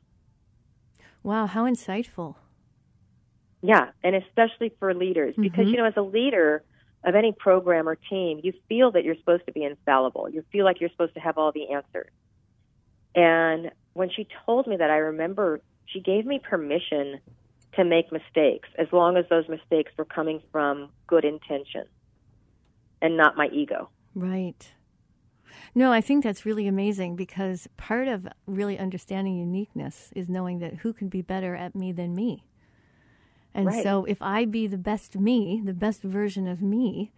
wow, 1.23 1.47
how 1.47 1.65
insightful. 1.65 2.35
Yeah, 3.63 3.89
and 4.03 4.15
especially 4.15 4.69
for 4.79 4.93
leaders, 4.93 5.35
because 5.35 5.65
Mhm. 5.65 5.71
you 5.71 5.77
know, 5.77 5.85
as 5.85 5.97
a 5.97 6.01
leader 6.03 6.63
of 7.03 7.15
any 7.15 7.31
program 7.31 7.89
or 7.89 7.95
team, 7.95 8.39
you 8.43 8.53
feel 8.69 8.91
that 8.91 9.03
you're 9.03 9.15
supposed 9.15 9.45
to 9.47 9.51
be 9.51 9.63
infallible. 9.63 10.29
You 10.29 10.43
feel 10.51 10.65
like 10.65 10.79
you're 10.79 10.91
supposed 10.91 11.15
to 11.15 11.19
have 11.19 11.39
all 11.39 11.51
the 11.51 11.69
answers. 11.71 12.11
And 13.15 13.71
when 13.93 14.09
she 14.11 14.27
told 14.45 14.67
me 14.67 14.77
that, 14.77 14.91
I 14.91 14.97
remember 14.97 15.61
she 15.87 15.99
gave 15.99 16.25
me 16.27 16.37
permission 16.39 17.19
to 17.73 17.83
make 17.83 18.11
mistakes 18.11 18.69
as 18.77 18.91
long 18.93 19.17
as 19.17 19.27
those 19.29 19.47
mistakes 19.49 19.91
were 19.97 20.05
coming 20.05 20.41
from 20.51 20.91
good 21.07 21.25
intention 21.25 21.87
and 23.01 23.17
not 23.17 23.35
my 23.35 23.47
ego. 23.47 23.89
Right. 24.13 24.74
No, 25.73 25.91
I 25.91 26.01
think 26.01 26.23
that's 26.23 26.45
really 26.45 26.67
amazing 26.67 27.15
because 27.15 27.67
part 27.77 28.07
of 28.07 28.27
really 28.45 28.77
understanding 28.79 29.37
uniqueness 29.37 30.11
is 30.15 30.29
knowing 30.29 30.59
that 30.59 30.75
who 30.75 30.93
can 30.93 31.09
be 31.09 31.21
better 31.21 31.55
at 31.55 31.75
me 31.75 31.91
than 31.91 32.15
me. 32.15 32.45
And 33.53 33.67
Right. 33.67 33.83
so 33.83 34.05
if 34.05 34.21
I 34.21 34.45
be 34.45 34.67
the 34.67 34.77
best 34.77 35.15
me, 35.15 35.61
the 35.63 35.73
best 35.73 36.01
version 36.01 36.47
of 36.47 36.61
me, 36.61 37.11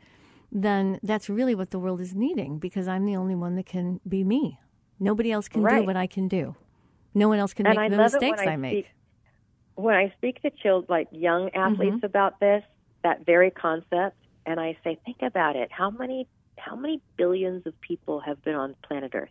then 0.52 1.00
that's 1.04 1.30
really 1.30 1.56
what 1.56 1.71
the 1.71 1.80
world 1.80 2.00
is 2.00 2.13
needing 2.15 2.60
because 2.60 2.88
I'm 2.88 3.06
the 3.06 3.15
only 3.15 3.36
one 3.36 3.56
that 3.56 3.65
can 3.65 4.00
be 4.08 4.23
me. 4.23 4.60
Nobody 5.00 5.32
else 5.32 5.47
can 5.47 5.65
do 5.65 5.84
what 5.84 5.95
I 5.95 6.08
can 6.08 6.28
do. 6.28 6.56
No 7.13 7.28
one 7.28 7.39
else 7.39 7.54
can 7.54 7.65
and 7.65 7.78
make 7.78 7.86
I 7.86 7.89
the 7.89 7.97
mistakes 7.97 8.41
I, 8.41 8.52
I 8.52 8.56
make. 8.58 8.73
Speak, 8.73 8.88
when 9.75 9.96
I 9.96 10.13
speak 10.17 10.42
to 10.44 10.52
children, 10.52 10.85
like 10.90 11.08
young 11.12 11.50
athletes, 11.54 11.98
Mm-hmm. 11.98 12.06
about 12.06 12.40
this, 12.40 12.63
that 13.04 13.25
very 13.25 13.52
concept, 13.52 14.17
and 14.46 14.60
I 14.60 14.77
say, 14.83 15.00
think 15.06 15.17
about 15.21 15.56
it. 15.56 15.69
How 15.71 15.90
many, 15.90 16.27
how 16.67 16.75
many 16.75 17.01
billions 17.17 17.65
of 17.65 17.79
people 17.81 18.19
have 18.19 18.43
been 18.43 18.55
on 18.55 18.75
planet 18.87 19.13
Earth, 19.15 19.29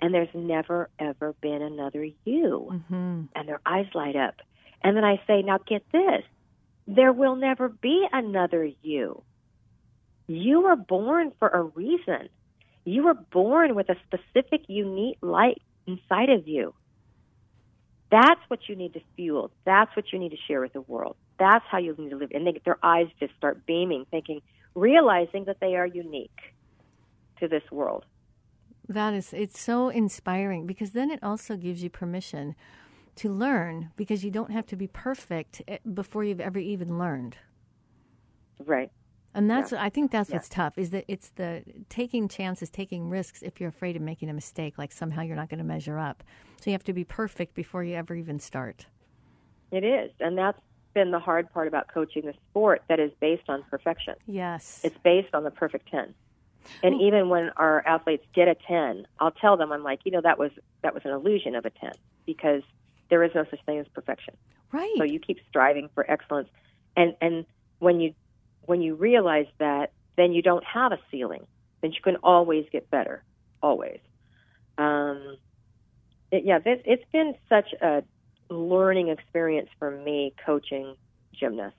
and 0.00 0.12
there's 0.12 0.28
never 0.34 0.90
ever 0.98 1.34
been 1.40 1.62
another 1.62 2.06
you? 2.24 2.82
hmm 2.88 3.22
And 3.34 3.48
their 3.48 3.60
eyes 3.64 3.86
light 3.94 4.16
up, 4.16 4.36
and 4.82 4.96
then 4.96 5.04
I 5.04 5.20
say, 5.26 5.42
now 5.42 5.58
get 5.58 5.84
this: 5.92 6.22
there 6.86 7.12
will 7.12 7.36
never 7.36 7.68
be 7.68 8.06
another 8.12 8.68
you. 8.82 9.22
You 10.26 10.62
were 10.62 10.76
born 10.76 11.32
for 11.38 11.48
a 11.48 11.62
reason. 11.62 12.28
You 12.84 13.04
were 13.04 13.14
born 13.14 13.74
with 13.74 13.88
a 13.88 13.96
specific, 14.06 14.62
unique 14.68 15.18
light 15.20 15.60
inside 15.86 16.30
of 16.30 16.46
you. 16.46 16.74
That's 18.10 18.40
what 18.48 18.60
you 18.68 18.76
need 18.76 18.92
to 18.94 19.00
fuel. 19.16 19.50
That's 19.64 19.94
what 19.96 20.12
you 20.12 20.18
need 20.18 20.30
to 20.30 20.36
share 20.46 20.60
with 20.60 20.72
the 20.72 20.82
world. 20.82 21.16
That's 21.38 21.64
how 21.70 21.78
you 21.78 21.94
need 21.98 22.10
to 22.10 22.16
live. 22.16 22.30
And 22.32 22.46
they, 22.46 22.60
their 22.64 22.78
eyes 22.82 23.08
just 23.18 23.34
start 23.36 23.66
beaming, 23.66 24.06
thinking, 24.10 24.40
realizing 24.74 25.44
that 25.46 25.58
they 25.60 25.76
are 25.76 25.86
unique 25.86 26.53
to 27.40 27.48
this 27.48 27.62
world. 27.70 28.04
That 28.88 29.14
is, 29.14 29.32
it's 29.32 29.60
so 29.60 29.88
inspiring 29.88 30.66
because 30.66 30.90
then 30.90 31.10
it 31.10 31.22
also 31.22 31.56
gives 31.56 31.82
you 31.82 31.90
permission 31.90 32.54
to 33.16 33.32
learn 33.32 33.90
because 33.96 34.24
you 34.24 34.30
don't 34.30 34.50
have 34.50 34.66
to 34.66 34.76
be 34.76 34.86
perfect 34.86 35.62
eh, 35.68 35.78
before 35.94 36.24
you've 36.24 36.40
ever 36.40 36.58
even 36.58 36.98
learned. 36.98 37.36
Right. 38.64 38.90
And 39.34 39.50
that's 39.50 39.72
yeah. 39.72 39.82
I 39.82 39.88
think 39.88 40.10
that's 40.12 40.30
yeah. 40.30 40.36
what's 40.36 40.48
tough 40.48 40.78
is 40.78 40.90
that 40.90 41.04
it's 41.08 41.30
the 41.30 41.64
taking 41.88 42.28
chances, 42.28 42.70
taking 42.70 43.10
risks 43.10 43.42
if 43.42 43.60
you're 43.60 43.68
afraid 43.68 43.96
of 43.96 44.02
making 44.02 44.30
a 44.30 44.32
mistake, 44.32 44.78
like 44.78 44.92
somehow 44.92 45.22
you're 45.22 45.36
not 45.36 45.48
going 45.48 45.58
to 45.58 45.64
measure 45.64 45.98
up. 45.98 46.22
So 46.60 46.70
you 46.70 46.72
have 46.72 46.84
to 46.84 46.92
be 46.92 47.04
perfect 47.04 47.54
before 47.54 47.82
you 47.82 47.96
ever 47.96 48.14
even 48.14 48.38
start. 48.38 48.86
It 49.72 49.82
is, 49.82 50.12
and 50.20 50.38
that's 50.38 50.60
been 50.94 51.10
the 51.10 51.18
hard 51.18 51.52
part 51.52 51.66
about 51.66 51.88
coaching 51.88 52.28
a 52.28 52.32
sport 52.50 52.82
that 52.88 53.00
is 53.00 53.10
based 53.20 53.48
on 53.48 53.64
perfection. 53.68 54.14
Yes. 54.26 54.80
It's 54.84 54.96
based 55.02 55.34
on 55.34 55.42
the 55.42 55.50
perfect 55.50 55.90
10. 55.90 56.14
And 56.82 57.00
even 57.00 57.28
when 57.28 57.50
our 57.56 57.86
athletes 57.86 58.24
get 58.34 58.48
a 58.48 58.54
10, 58.54 59.06
I'll 59.18 59.30
tell 59.30 59.56
them 59.56 59.72
I'm 59.72 59.82
like, 59.82 60.00
you 60.04 60.12
know 60.12 60.20
that 60.22 60.38
was 60.38 60.50
that 60.82 60.94
was 60.94 61.02
an 61.04 61.12
illusion 61.12 61.54
of 61.54 61.64
a 61.64 61.70
10 61.70 61.92
because 62.26 62.62
there 63.10 63.22
is 63.22 63.30
no 63.34 63.44
such 63.50 63.64
thing 63.64 63.78
as 63.78 63.86
perfection. 63.94 64.34
Right. 64.72 64.94
So 64.98 65.04
you 65.04 65.18
keep 65.20 65.38
striving 65.48 65.88
for 65.94 66.08
excellence 66.10 66.48
and 66.96 67.14
and 67.20 67.44
when 67.78 68.00
you 68.00 68.14
when 68.66 68.80
you 68.80 68.94
realize 68.94 69.46
that, 69.58 69.92
then 70.16 70.32
you 70.32 70.42
don't 70.42 70.64
have 70.64 70.92
a 70.92 70.98
ceiling. 71.10 71.46
Then 71.82 71.92
you 71.92 72.00
can 72.02 72.16
always 72.16 72.64
get 72.72 72.90
better, 72.90 73.22
always. 73.62 73.98
Um, 74.78 75.36
it, 76.30 76.44
yeah, 76.44 76.58
this, 76.60 76.80
it's 76.86 77.04
been 77.12 77.34
such 77.48 77.74
a 77.82 78.02
learning 78.48 79.08
experience 79.08 79.68
for 79.78 79.90
me 79.90 80.34
coaching 80.46 80.96
gymnasts. 81.38 81.78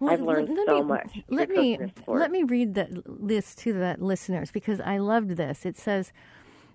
Well, 0.00 0.12
I've 0.12 0.20
learned 0.20 0.48
let, 0.48 0.58
let 0.58 0.66
so 0.66 0.74
me, 0.74 0.82
much. 0.82 1.20
Let 1.28 1.48
me 1.50 1.78
let 2.06 2.30
me 2.30 2.42
read 2.42 2.74
the, 2.74 3.02
this 3.06 3.54
to 3.56 3.72
the 3.72 3.96
listeners 3.98 4.50
because 4.50 4.80
I 4.80 4.98
loved 4.98 5.30
this. 5.30 5.64
It 5.64 5.76
says 5.76 6.12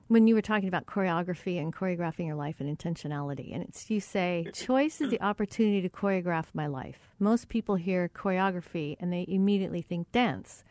when 0.07 0.25
you 0.25 0.35
were 0.35 0.41
talking 0.41 0.67
about 0.67 0.85
choreography 0.85 1.59
and 1.59 1.73
choreographing 1.73 2.27
your 2.27 2.35
life 2.35 2.55
and 2.59 2.77
intentionality, 2.77 3.53
and 3.53 3.63
it's 3.63 3.89
you 3.89 3.99
say 3.99 4.47
choice 4.53 5.01
is 5.01 5.09
the 5.09 5.21
opportunity 5.21 5.81
to 5.81 5.89
choreograph 5.89 6.45
my 6.53 6.67
life. 6.67 7.13
Most 7.19 7.49
people 7.49 7.75
hear 7.75 8.09
choreography 8.09 8.95
and 8.99 9.11
they 9.11 9.25
immediately 9.27 9.81
think 9.81 10.11
dance. 10.11 10.63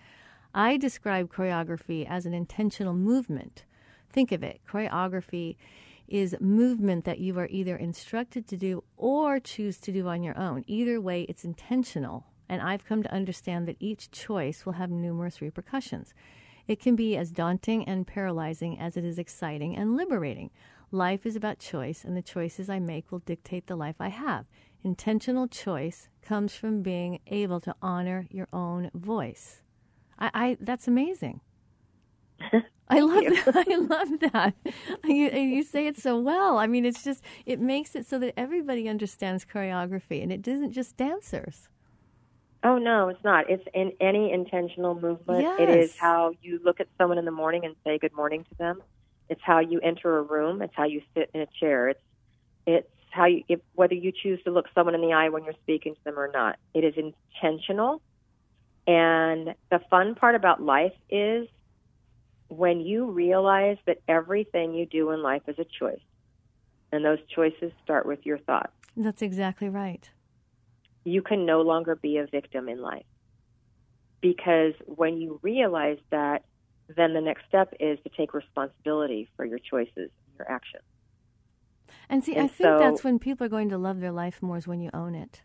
I 0.55 0.79
describe 0.79 1.31
choreography 1.31 2.09
as 2.09 2.25
an 2.25 2.33
intentional 2.33 2.95
movement. 2.95 3.65
Think 4.11 4.33
of 4.33 4.43
it. 4.43 4.61
Choreography 4.67 5.57
is 6.09 6.37
movement 6.41 7.05
that 7.05 7.19
you 7.19 7.39
are 7.39 7.49
either 7.51 7.77
instructed 7.77 8.47
to 8.49 8.57
do 8.57 8.85
or 8.97 9.41
choose 9.41 9.79
to 9.79 9.93
do 9.93 10.09
on 10.09 10.23
your 10.23 10.39
own. 10.39 10.65
Either 10.67 11.01
way, 11.01 11.23
it's 11.23 11.45
intentional. 11.45 12.27
And 12.49 12.63
I've 12.63 12.85
come 12.85 13.03
to 13.03 13.13
understand 13.13 13.67
that 13.67 13.77
each 13.81 14.11
choice 14.11 14.65
will 14.65 14.75
have 14.75 14.91
numerous 14.91 15.41
repercussions. 15.41 16.15
It 16.69 16.81
can 16.81 16.97
be 16.97 17.17
as 17.17 17.31
daunting 17.31 17.85
and 17.89 18.07
paralyzing 18.07 18.79
as 18.79 18.97
it 18.97 19.05
is 19.05 19.19
exciting 19.19 19.77
and 19.77 19.97
liberating. 19.97 20.51
Life 20.93 21.27
is 21.27 21.35
about 21.35 21.59
choice, 21.59 22.05
and 22.05 22.17
the 22.17 22.23
choices 22.23 22.71
I 22.71 22.79
make 22.79 23.11
will 23.11 23.19
dictate 23.21 23.67
the 23.67 23.77
life 23.77 23.97
I 23.99 24.09
have. 24.09 24.47
Intentional 24.85 25.49
choice 25.49 26.09
comes 26.23 26.55
from 26.55 26.83
being 26.83 27.21
able 27.27 27.61
to 27.61 27.75
honor 27.83 28.27
your 28.31 28.47
own 28.53 28.91
voice. 28.95 29.63
I, 30.19 30.31
I 30.33 30.57
that's 30.61 30.87
amazing. 30.87 31.41
I 32.89 33.01
love 33.01 33.25
that. 33.25 33.65
I 33.69 33.77
love 33.77 34.33
that. 34.33 34.55
You, 35.05 35.31
you 35.31 35.63
say 35.65 35.87
it 35.87 35.99
so 35.99 36.21
well. 36.21 36.59
I 36.59 36.67
mean, 36.67 36.85
it's 36.85 37.03
just 37.03 37.23
it 37.45 37.61
makes 37.61 37.97
it 37.97 38.07
so 38.07 38.19
that 38.21 38.35
everybody 38.37 38.89
understands 38.89 39.45
choreography, 39.45 40.23
and 40.23 40.33
it 40.33 40.47
isn't 40.47 40.73
just 40.73 40.97
dancers. 40.97 41.69
Oh 42.63 42.79
no, 42.79 43.09
it's 43.09 43.23
not. 43.25 43.51
It's 43.51 43.65
in 43.75 43.93
any 44.01 44.33
intentional 44.33 44.95
movement. 44.95 45.43
Yes. 45.43 45.61
It 45.61 45.69
is 45.69 45.97
how 45.97 46.33
you 46.43 46.61
look 46.65 46.81
at 46.81 46.89
someone 46.99 47.19
in 47.19 47.25
the 47.25 47.31
morning 47.31 47.65
and 47.65 47.75
say 47.85 47.99
good 47.99 48.15
morning 48.15 48.45
to 48.45 48.55
them. 48.57 48.83
It's 49.29 49.41
how 49.43 49.59
you 49.59 49.81
enter 49.81 50.19
a 50.19 50.23
room. 50.23 50.63
It's 50.63 50.75
how 50.75 50.85
you 50.85 51.03
sit 51.15 51.31
in 51.35 51.41
a 51.41 51.47
chair. 51.61 51.89
It's 51.89 52.03
it's 52.67 52.91
how 53.11 53.27
you 53.27 53.43
if, 53.49 53.61
whether 53.75 53.95
you 53.95 54.13
choose 54.13 54.43
to 54.45 54.51
look 54.51 54.67
someone 54.75 54.95
in 54.95 55.01
the 55.01 55.13
eye 55.13 55.29
when 55.29 55.45
you're 55.45 55.55
speaking 55.63 55.95
to 55.95 56.01
them 56.05 56.19
or 56.19 56.31
not. 56.33 56.59
It 56.75 56.85
is 56.85 56.95
intentional. 56.97 58.01
And 58.87 59.55
the 59.71 59.81
fun 59.91 60.15
part 60.15 60.37
about 60.37 60.63
life 60.63 60.95
is 61.11 61.49
when 62.49 62.81
you 62.81 63.11
realize 63.11 63.79
that 63.87 63.99
everything 64.09 64.75
you 64.75 64.87
do 64.87 65.11
in 65.11 65.23
life 65.23 65.43
is 65.49 65.59
a 65.59 65.67
choice. 65.79 66.01
And 66.93 67.05
those 67.05 67.19
choices 67.35 67.73
start 67.83 68.07
with 68.07 68.25
your 68.25 68.39
thoughts. 68.39 68.73
That's 68.97 69.21
exactly 69.21 69.69
right 69.69 70.09
you 71.07 71.23
can 71.23 71.47
no 71.47 71.63
longer 71.63 71.95
be 71.95 72.19
a 72.19 72.27
victim 72.27 72.69
in 72.69 72.83
life. 72.83 73.07
Because 74.21 74.75
when 74.87 75.19
you 75.19 75.39
realize 75.41 75.99
that, 76.11 76.43
then 76.95 77.15
the 77.15 77.21
next 77.21 77.45
step 77.49 77.73
is 77.79 77.99
to 78.03 78.11
take 78.17 78.35
responsibility 78.35 79.29
for 79.37 79.45
your 79.45 79.61
choices, 79.61 79.95
and 79.97 80.37
your 80.37 80.51
actions. 80.51 80.83
And 82.09 82.25
see, 82.25 82.35
and 82.35 82.45
I 82.45 82.49
think 82.49 82.69
so, 82.69 82.79
that's 82.79 83.05
when 83.05 83.21
people 83.21 83.47
are 83.47 83.49
going 83.49 83.69
to 83.69 83.79
love 83.79 84.01
their 84.01 84.11
life 84.11 84.43
more 84.43 84.57
is 84.57 84.67
when 84.67 84.81
you 84.81 84.91
own 84.93 85.15
it. 85.15 85.43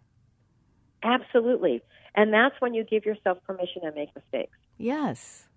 Absolutely. 1.03 1.81
And 2.15 2.33
that's 2.33 2.55
when 2.59 2.73
you 2.73 2.83
give 2.83 3.05
yourself 3.05 3.37
permission 3.45 3.83
to 3.83 3.91
make 3.91 4.09
mistakes. 4.15 4.57
Yes. 4.77 5.47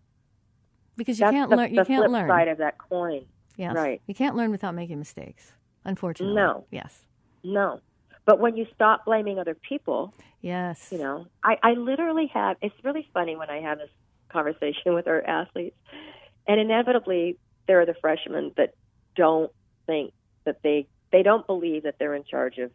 Because 0.97 1.19
you 1.19 1.25
that's 1.27 1.35
can't 1.35 1.51
the, 1.51 1.57
learn 1.57 1.71
you 1.71 1.77
the 1.77 1.85
can't 1.85 2.03
flip 2.03 2.11
learn. 2.11 2.29
side 2.29 2.49
of 2.49 2.59
that 2.59 2.79
coin. 2.79 3.25
Yes. 3.57 3.75
Right. 3.75 4.01
You 4.07 4.15
can't 4.15 4.37
learn 4.37 4.51
without 4.51 4.75
making 4.75 4.99
mistakes. 4.99 5.53
Unfortunately. 5.85 6.35
No. 6.35 6.67
Yes. 6.71 7.05
No. 7.43 7.81
But 8.25 8.41
when 8.41 8.57
you 8.57 8.67
stop 8.75 9.05
blaming 9.05 9.39
other 9.39 9.55
people, 9.55 10.15
yes, 10.41 10.89
you 10.91 10.99
know, 10.99 11.27
I, 11.43 11.59
I 11.63 11.73
literally 11.73 12.31
have. 12.33 12.57
It's 12.63 12.75
really 12.83 13.07
funny 13.13 13.37
when 13.37 13.51
I 13.51 13.61
have 13.61 13.79
this 13.79 13.91
conversation 14.31 14.95
with 14.95 15.07
our 15.07 15.23
athletes, 15.23 15.77
and 16.47 16.59
inevitably 16.59 17.37
there 17.67 17.81
are 17.81 17.87
the 17.87 17.95
freshmen 18.01 18.53
that 18.57 18.75
don't 19.15 19.53
think 19.87 20.13
that 20.45 20.63
they 20.63 20.87
they 21.13 21.23
don't 21.23 21.47
believe 21.47 21.83
that 21.83 21.97
they're 21.99 22.15
in 22.15 22.25
charge 22.25 22.59
of 22.59 22.71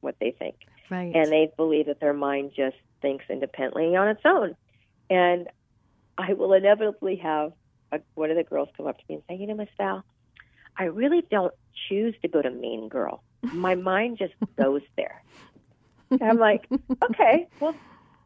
what 0.00 0.14
they 0.20 0.30
think, 0.30 0.54
right? 0.88 1.14
And 1.14 1.32
they 1.32 1.52
believe 1.56 1.86
that 1.86 1.98
their 1.98 2.14
mind 2.14 2.52
just 2.56 2.76
thinks 3.00 3.24
independently 3.28 3.96
on 3.96 4.06
its 4.06 4.22
own, 4.24 4.54
and 5.10 5.48
I 6.16 6.34
will 6.34 6.52
inevitably 6.52 7.16
have 7.16 7.52
Uh, 7.92 7.98
one 8.14 8.30
of 8.30 8.36
the 8.36 8.44
girls 8.44 8.68
come 8.76 8.86
up 8.86 8.96
to 8.96 9.04
me 9.08 9.16
and 9.16 9.24
say, 9.28 9.36
"You 9.36 9.46
know, 9.46 9.54
Miss 9.54 9.68
Val, 9.76 10.04
I 10.76 10.84
really 10.84 11.22
don't 11.30 11.52
choose 11.88 12.14
to 12.22 12.28
go 12.28 12.40
to 12.40 12.50
Mean 12.50 12.88
Girl." 12.88 13.22
my 13.52 13.74
mind 13.74 14.18
just 14.18 14.34
goes 14.58 14.82
there. 14.96 15.22
And 16.10 16.22
I'm 16.22 16.38
like, 16.38 16.68
okay, 17.10 17.46
well, 17.60 17.74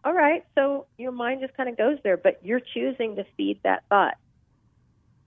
all 0.04 0.12
right. 0.12 0.44
So 0.54 0.86
your 0.98 1.12
mind 1.12 1.40
just 1.40 1.56
kind 1.56 1.68
of 1.68 1.76
goes 1.76 1.98
there, 2.04 2.16
but 2.16 2.40
you're 2.42 2.60
choosing 2.60 3.16
to 3.16 3.24
feed 3.36 3.60
that 3.64 3.84
thought. 3.88 4.14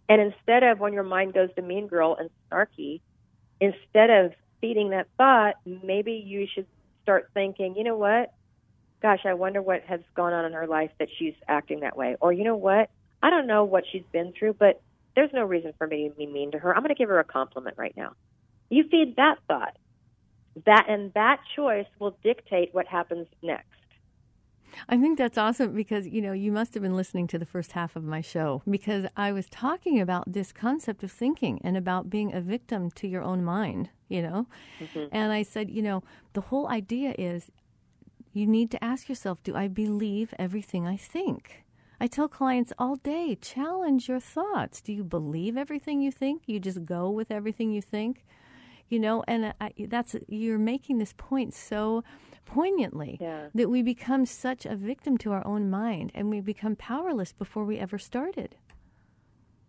And 0.08 0.22
instead 0.22 0.64
of 0.64 0.80
when 0.80 0.94
your 0.94 1.04
mind 1.04 1.34
goes 1.34 1.50
to 1.56 1.62
mean 1.62 1.88
girl 1.88 2.18
and 2.20 2.30
snarky, 2.52 3.02
instead 3.60 4.10
of 4.10 4.34
feeding 4.60 4.90
that 4.90 5.08
thought, 5.18 5.56
maybe 5.66 6.14
you 6.14 6.48
should 6.54 6.66
start 7.04 7.30
thinking, 7.34 7.76
you 7.78 7.84
know 7.84 7.98
what? 7.98 8.32
Gosh, 9.02 9.22
I 9.26 9.34
wonder 9.36 9.62
what 9.62 9.84
has 9.88 10.02
gone 10.16 10.34
on 10.34 10.46
in 10.46 10.54
her 10.54 10.68
life 10.68 10.92
that 11.00 11.10
she's 11.18 11.36
acting 11.48 11.82
that 11.82 11.96
way. 11.96 12.18
Or, 12.20 12.34
you 12.34 12.44
know 12.44 12.56
what? 12.56 12.90
I 13.22 13.30
don't 13.30 13.48
know 13.48 13.64
what 13.64 13.84
she's 13.92 14.04
been 14.12 14.34
through, 14.38 14.54
but 14.54 14.82
there's 15.16 15.32
no 15.34 15.44
reason 15.44 15.74
for 15.78 15.88
me 15.88 16.10
to 16.10 16.16
be 16.16 16.26
mean 16.26 16.52
to 16.52 16.60
her. 16.60 16.74
I'm 16.74 16.82
going 16.82 16.96
to 16.96 16.98
give 16.98 17.10
her 17.10 17.20
a 17.20 17.26
compliment 17.26 17.78
right 17.78 17.96
now. 17.98 18.14
You 18.70 18.84
feed 18.90 19.16
that 19.18 19.36
thought. 19.48 19.76
That 20.66 20.86
and 20.90 21.14
that 21.14 21.40
choice 21.56 21.88
will 22.00 22.18
dictate 22.24 22.74
what 22.74 22.88
happens 22.88 23.28
next. 23.42 23.68
I 24.88 24.98
think 24.98 25.18
that's 25.18 25.38
awesome 25.38 25.74
because 25.74 26.08
you 26.08 26.22
know 26.22 26.32
you 26.32 26.52
must 26.52 26.74
have 26.74 26.84
been 26.84 26.96
listening 26.96 27.28
to 27.28 27.40
the 27.40 27.46
first 27.46 27.74
half 27.74 27.96
of 27.96 28.04
my 28.04 28.22
show 28.22 28.62
because 28.70 29.06
I 29.18 29.32
was 29.32 29.48
talking 29.50 30.00
about 30.00 30.32
this 30.32 30.52
concept 30.52 31.04
of 31.04 31.12
thinking 31.12 31.60
and 31.64 31.76
about 31.76 32.10
being 32.10 32.34
a 32.34 32.42
victim 32.42 32.92
to 32.92 33.08
your 33.08 33.24
own 33.24 33.44
mind, 33.44 33.90
you 34.08 34.22
know. 34.22 34.48
Mm-hmm. 34.80 35.06
And 35.12 35.32
I 35.32 35.44
said, 35.44 35.70
you 35.70 35.82
know, 35.82 36.04
the 36.34 36.42
whole 36.42 36.68
idea 36.68 37.16
is 37.18 37.52
you 38.34 38.46
need 38.46 38.70
to 38.72 38.84
ask 38.84 39.10
yourself, 39.10 39.42
do 39.44 39.56
I 39.56 39.68
believe 39.68 40.34
everything 40.38 40.88
I 40.88 40.98
think? 40.98 41.64
I 42.00 42.08
tell 42.08 42.28
clients 42.28 42.72
all 42.80 42.96
day, 42.96 43.38
challenge 43.42 44.08
your 44.08 44.20
thoughts. 44.20 44.82
Do 44.82 44.94
you 44.94 45.04
believe 45.04 45.58
everything 45.58 46.02
you 46.02 46.12
think? 46.12 46.44
You 46.46 46.60
just 46.60 46.86
go 46.86 47.10
with 47.10 47.32
everything 47.32 47.72
you 47.72 47.82
think? 47.82 48.26
you 48.90 49.00
know 49.00 49.24
and 49.28 49.54
I, 49.62 49.72
that's 49.88 50.16
you're 50.28 50.58
making 50.58 50.98
this 50.98 51.14
point 51.16 51.54
so 51.54 52.04
poignantly 52.46 53.18
yeah. 53.22 53.48
that 53.54 53.70
we 53.70 53.84
become 53.84 54.26
such 54.26 54.66
a 54.66 54.76
victim 54.76 55.18
to 55.20 55.32
our 55.32 55.46
own 55.46 55.70
mind 55.70 56.12
and 56.16 56.30
we 56.30 56.42
become 56.42 56.76
powerless 56.76 57.32
before 57.32 57.64
we 57.64 57.78
ever 57.78 57.98
started 57.98 58.56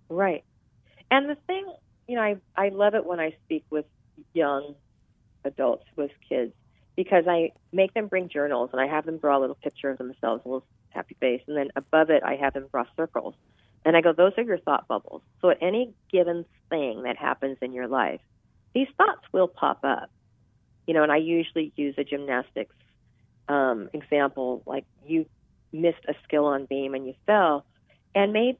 right 0.08 0.44
and 1.10 1.28
the 1.28 1.36
thing 1.46 1.70
you 2.08 2.16
know 2.16 2.22
i 2.22 2.36
i 2.56 2.70
love 2.70 2.94
it 2.94 3.04
when 3.04 3.20
i 3.20 3.34
speak 3.44 3.64
with 3.70 3.84
young 4.32 4.74
adults 5.44 5.84
with 5.96 6.10
kids 6.28 6.52
because 7.02 7.24
i 7.26 7.50
make 7.72 7.94
them 7.94 8.08
bring 8.08 8.28
journals 8.28 8.70
and 8.72 8.80
i 8.80 8.86
have 8.86 9.06
them 9.06 9.18
draw 9.18 9.38
a 9.38 9.40
little 9.40 9.56
picture 9.56 9.90
of 9.90 9.98
themselves 9.98 10.42
a 10.44 10.48
little 10.48 10.66
happy 10.90 11.16
face 11.20 11.40
and 11.46 11.56
then 11.56 11.68
above 11.76 12.10
it 12.10 12.22
i 12.24 12.34
have 12.36 12.52
them 12.52 12.66
draw 12.70 12.84
circles 12.96 13.34
and 13.84 13.96
i 13.96 14.00
go 14.00 14.12
those 14.12 14.32
are 14.36 14.42
your 14.42 14.58
thought 14.58 14.86
bubbles 14.88 15.22
so 15.40 15.50
at 15.50 15.58
any 15.62 15.92
given 16.12 16.44
thing 16.68 17.02
that 17.04 17.16
happens 17.16 17.56
in 17.62 17.72
your 17.72 17.88
life 17.88 18.20
these 18.74 18.88
thoughts 18.96 19.22
will 19.32 19.48
pop 19.48 19.80
up. 19.82 20.10
You 20.86 20.94
know, 20.94 21.02
and 21.02 21.12
I 21.12 21.16
usually 21.18 21.72
use 21.76 21.94
a 21.98 22.04
gymnastics 22.04 22.74
um, 23.48 23.90
example, 23.92 24.62
like 24.66 24.84
you 25.06 25.26
missed 25.72 26.04
a 26.08 26.14
skill 26.24 26.46
on 26.46 26.66
beam 26.66 26.94
and 26.94 27.06
you 27.06 27.14
fell, 27.26 27.64
and 28.14 28.32
maybe, 28.32 28.58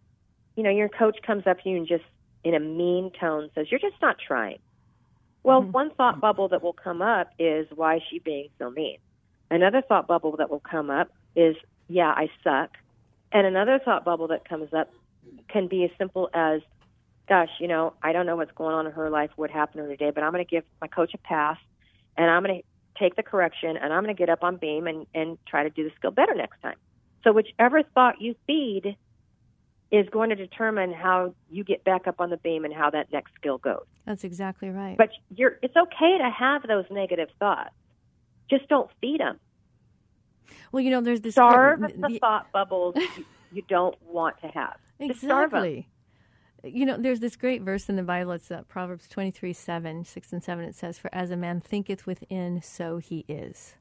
you 0.56 0.62
know, 0.62 0.70
your 0.70 0.88
coach 0.88 1.18
comes 1.26 1.46
up 1.46 1.60
to 1.62 1.68
you 1.68 1.76
and 1.76 1.88
just 1.88 2.04
in 2.44 2.54
a 2.54 2.60
mean 2.60 3.10
tone 3.18 3.50
says, 3.54 3.66
"You're 3.70 3.80
just 3.80 4.00
not 4.00 4.16
trying." 4.18 4.58
Well, 5.42 5.62
mm-hmm. 5.62 5.72
one 5.72 5.90
thought 5.92 6.20
bubble 6.20 6.48
that 6.48 6.62
will 6.62 6.72
come 6.72 7.02
up 7.02 7.32
is 7.38 7.66
why 7.74 7.96
is 7.96 8.02
she 8.10 8.18
being 8.18 8.48
so 8.58 8.70
mean? 8.70 8.98
Another 9.50 9.82
thought 9.82 10.06
bubble 10.06 10.36
that 10.36 10.50
will 10.50 10.60
come 10.60 10.90
up 10.90 11.10
is 11.34 11.56
yeah, 11.88 12.12
I 12.16 12.28
suck. 12.44 12.76
And 13.32 13.46
another 13.46 13.80
thought 13.84 14.04
bubble 14.04 14.28
that 14.28 14.48
comes 14.48 14.72
up 14.72 14.92
can 15.48 15.66
be 15.66 15.84
as 15.84 15.90
simple 15.98 16.30
as 16.32 16.60
gosh, 17.28 17.50
you 17.60 17.68
know, 17.68 17.94
I 18.02 18.12
don't 18.12 18.26
know 18.26 18.36
what's 18.36 18.50
going 18.52 18.74
on 18.74 18.86
in 18.86 18.92
her 18.92 19.08
life, 19.08 19.30
what 19.36 19.50
happened 19.50 19.82
to 19.82 19.82
her 19.84 19.96
today, 19.96 20.10
but 20.10 20.24
I'm 20.24 20.32
going 20.32 20.44
to 20.44 20.50
give 20.50 20.64
my 20.80 20.88
coach 20.88 21.14
a 21.14 21.18
pass 21.18 21.58
and 22.16 22.28
I'm 22.28 22.42
going 22.42 22.60
to 22.60 22.98
take 22.98 23.14
the 23.14 23.22
correction 23.22 23.76
and 23.76 23.92
I'm 23.92 24.02
going 24.02 24.14
to 24.14 24.18
get 24.18 24.28
up 24.28 24.42
on 24.42 24.56
beam 24.56 24.88
and, 24.88 25.06
and 25.14 25.38
try 25.46 25.62
to 25.62 25.70
do 25.70 25.84
the 25.84 25.90
skill 25.96 26.10
better 26.10 26.34
next 26.34 26.60
time. 26.60 26.74
So 27.22 27.32
whichever 27.32 27.82
thought 27.82 28.20
you 28.20 28.34
feed 28.46 28.96
is 29.90 30.08
going 30.10 30.30
to 30.30 30.36
determine 30.36 30.92
how 30.92 31.34
you 31.50 31.64
get 31.64 31.82
back 31.84 32.06
up 32.06 32.20
on 32.20 32.30
the 32.30 32.36
beam 32.36 32.64
and 32.64 32.72
how 32.72 32.90
that 32.90 33.12
next 33.12 33.34
skill 33.34 33.58
goes. 33.58 33.84
That's 34.06 34.22
exactly 34.22 34.70
right. 34.70 34.96
But 34.96 35.10
you're, 35.34 35.58
it's 35.62 35.76
okay 35.76 36.18
to 36.18 36.30
have 36.30 36.62
those 36.66 36.84
negative 36.90 37.28
thoughts. 37.38 37.74
Just 38.48 38.68
don't 38.68 38.90
feed 39.00 39.20
them. 39.20 39.38
Well, 40.72 40.82
you 40.82 40.90
know, 40.90 41.00
there's 41.00 41.20
this 41.20 41.34
starve 41.34 41.80
the, 41.80 41.88
the 41.88 42.18
thought 42.20 42.50
bubbles 42.52 42.94
you, 42.96 43.24
you, 43.52 43.62
don't 43.68 43.96
want 44.06 44.40
to 44.42 44.48
have. 44.48 44.76
Exactly. 44.98 45.88
You 46.62 46.86
know, 46.86 46.96
there's 46.96 47.20
this 47.20 47.36
great 47.36 47.62
verse 47.62 47.88
in 47.88 47.96
the 47.96 48.02
Bible. 48.02 48.32
It's 48.32 48.50
uh, 48.50 48.62
Proverbs 48.68 49.08
23, 49.08 49.52
7, 49.52 50.04
6 50.04 50.32
and 50.32 50.44
7. 50.44 50.64
It 50.64 50.74
says, 50.74 50.98
For 50.98 51.12
as 51.12 51.30
a 51.30 51.36
man 51.36 51.60
thinketh 51.60 52.06
within, 52.06 52.60
so 52.62 52.98
he 52.98 53.24
is. 53.28 53.74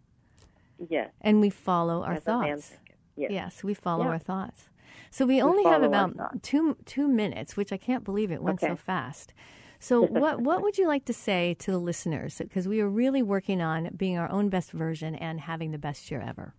Yes. 0.90 1.12
And 1.22 1.42
we 1.42 1.50
follow 1.50 2.04
our 2.04 2.14
as 2.14 2.24
thoughts. 2.24 2.74
Yes. 3.16 3.32
yes, 3.32 3.64
we 3.64 3.74
follow 3.74 4.06
yeah. 4.06 4.12
our 4.12 4.20
thoughts. 4.20 4.70
So 5.12 5.26
we, 5.26 5.42
only 5.42 5.64
have 5.64 5.84
about 5.84 6.44
two 6.44 6.78
two 6.86 7.08
minutes, 7.08 7.58
which 7.58 7.72
I 7.72 7.78
can't 7.78 8.04
believe 8.04 8.32
it 8.32 8.42
went 8.42 8.62
okay. 8.64 8.74
so 8.74 8.76
fast. 8.76 9.34
So 9.80 10.02
what 10.02 10.42
what 10.42 10.62
would 10.62 10.78
you 10.78 10.88
like 10.88 11.06
to 11.06 11.14
say 11.14 11.56
to 11.60 11.72
the 11.72 11.78
listeners? 11.78 12.38
Because 12.38 12.68
we 12.68 12.82
are 12.82 12.90
really 12.90 13.24
working 13.24 13.62
on 13.62 13.90
being 13.96 14.18
our 14.18 14.30
own 14.30 14.50
best 14.50 14.72
version 14.72 15.16
and 15.16 15.40
having 15.40 15.72
the 15.72 15.78
best 15.78 16.12
year 16.12 16.22
ever. 16.22 16.54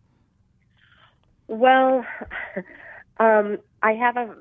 Well, 1.46 2.06
um, 3.20 3.58
I 3.82 3.92
have 3.92 4.16
a 4.16 4.34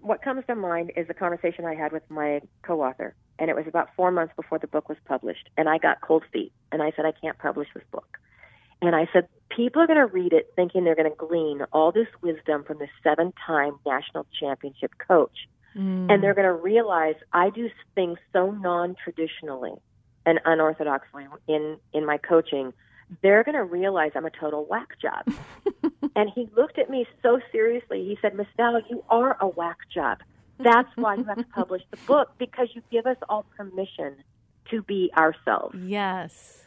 what 0.00 0.22
comes 0.22 0.44
to 0.46 0.54
mind 0.54 0.92
is 0.96 1.06
a 1.08 1.14
conversation 1.14 1.64
I 1.64 1.74
had 1.74 1.92
with 1.92 2.02
my 2.08 2.40
co-author, 2.62 3.14
and 3.38 3.50
it 3.50 3.56
was 3.56 3.66
about 3.66 3.90
four 3.94 4.10
months 4.10 4.32
before 4.34 4.58
the 4.58 4.66
book 4.66 4.88
was 4.88 4.98
published, 5.04 5.48
and 5.56 5.68
I 5.68 5.78
got 5.78 6.00
cold 6.00 6.24
feet, 6.32 6.52
and 6.72 6.82
I 6.82 6.92
said 6.96 7.04
I 7.04 7.12
can't 7.12 7.38
publish 7.38 7.68
this 7.74 7.84
book, 7.92 8.18
and 8.82 8.94
I 8.94 9.08
said 9.12 9.28
people 9.54 9.82
are 9.82 9.86
going 9.86 9.98
to 9.98 10.06
read 10.06 10.32
it 10.32 10.52
thinking 10.56 10.84
they're 10.84 10.94
going 10.94 11.10
to 11.10 11.16
glean 11.16 11.62
all 11.72 11.92
this 11.92 12.08
wisdom 12.22 12.64
from 12.64 12.78
this 12.78 12.90
seven-time 13.02 13.78
national 13.84 14.26
championship 14.38 14.92
coach, 15.06 15.48
mm. 15.76 16.10
and 16.10 16.22
they're 16.22 16.34
going 16.34 16.46
to 16.46 16.52
realize 16.52 17.16
I 17.32 17.50
do 17.50 17.68
things 17.94 18.18
so 18.32 18.50
non-traditionally 18.50 19.74
and 20.26 20.40
unorthodoxly 20.44 21.26
in 21.48 21.78
in 21.92 22.06
my 22.06 22.18
coaching 22.18 22.72
they're 23.22 23.42
going 23.42 23.56
to 23.56 23.64
realize 23.64 24.12
I'm 24.14 24.24
a 24.24 24.30
total 24.30 24.64
whack 24.64 24.88
job. 25.00 25.26
and 26.16 26.30
he 26.34 26.48
looked 26.56 26.78
at 26.78 26.88
me 26.88 27.06
so 27.22 27.40
seriously. 27.50 28.04
He 28.04 28.18
said, 28.22 28.34
Miss 28.34 28.46
Val, 28.56 28.80
you 28.88 29.04
are 29.08 29.36
a 29.40 29.48
whack 29.48 29.78
job. 29.92 30.18
That's 30.58 30.88
why 30.94 31.16
you 31.16 31.24
have 31.24 31.38
to 31.38 31.44
publish 31.44 31.82
the 31.90 31.96
book 32.06 32.32
because 32.38 32.68
you 32.74 32.82
give 32.90 33.06
us 33.06 33.16
all 33.28 33.44
permission 33.56 34.16
to 34.70 34.82
be 34.82 35.10
ourselves. 35.16 35.76
Yes. 35.76 36.66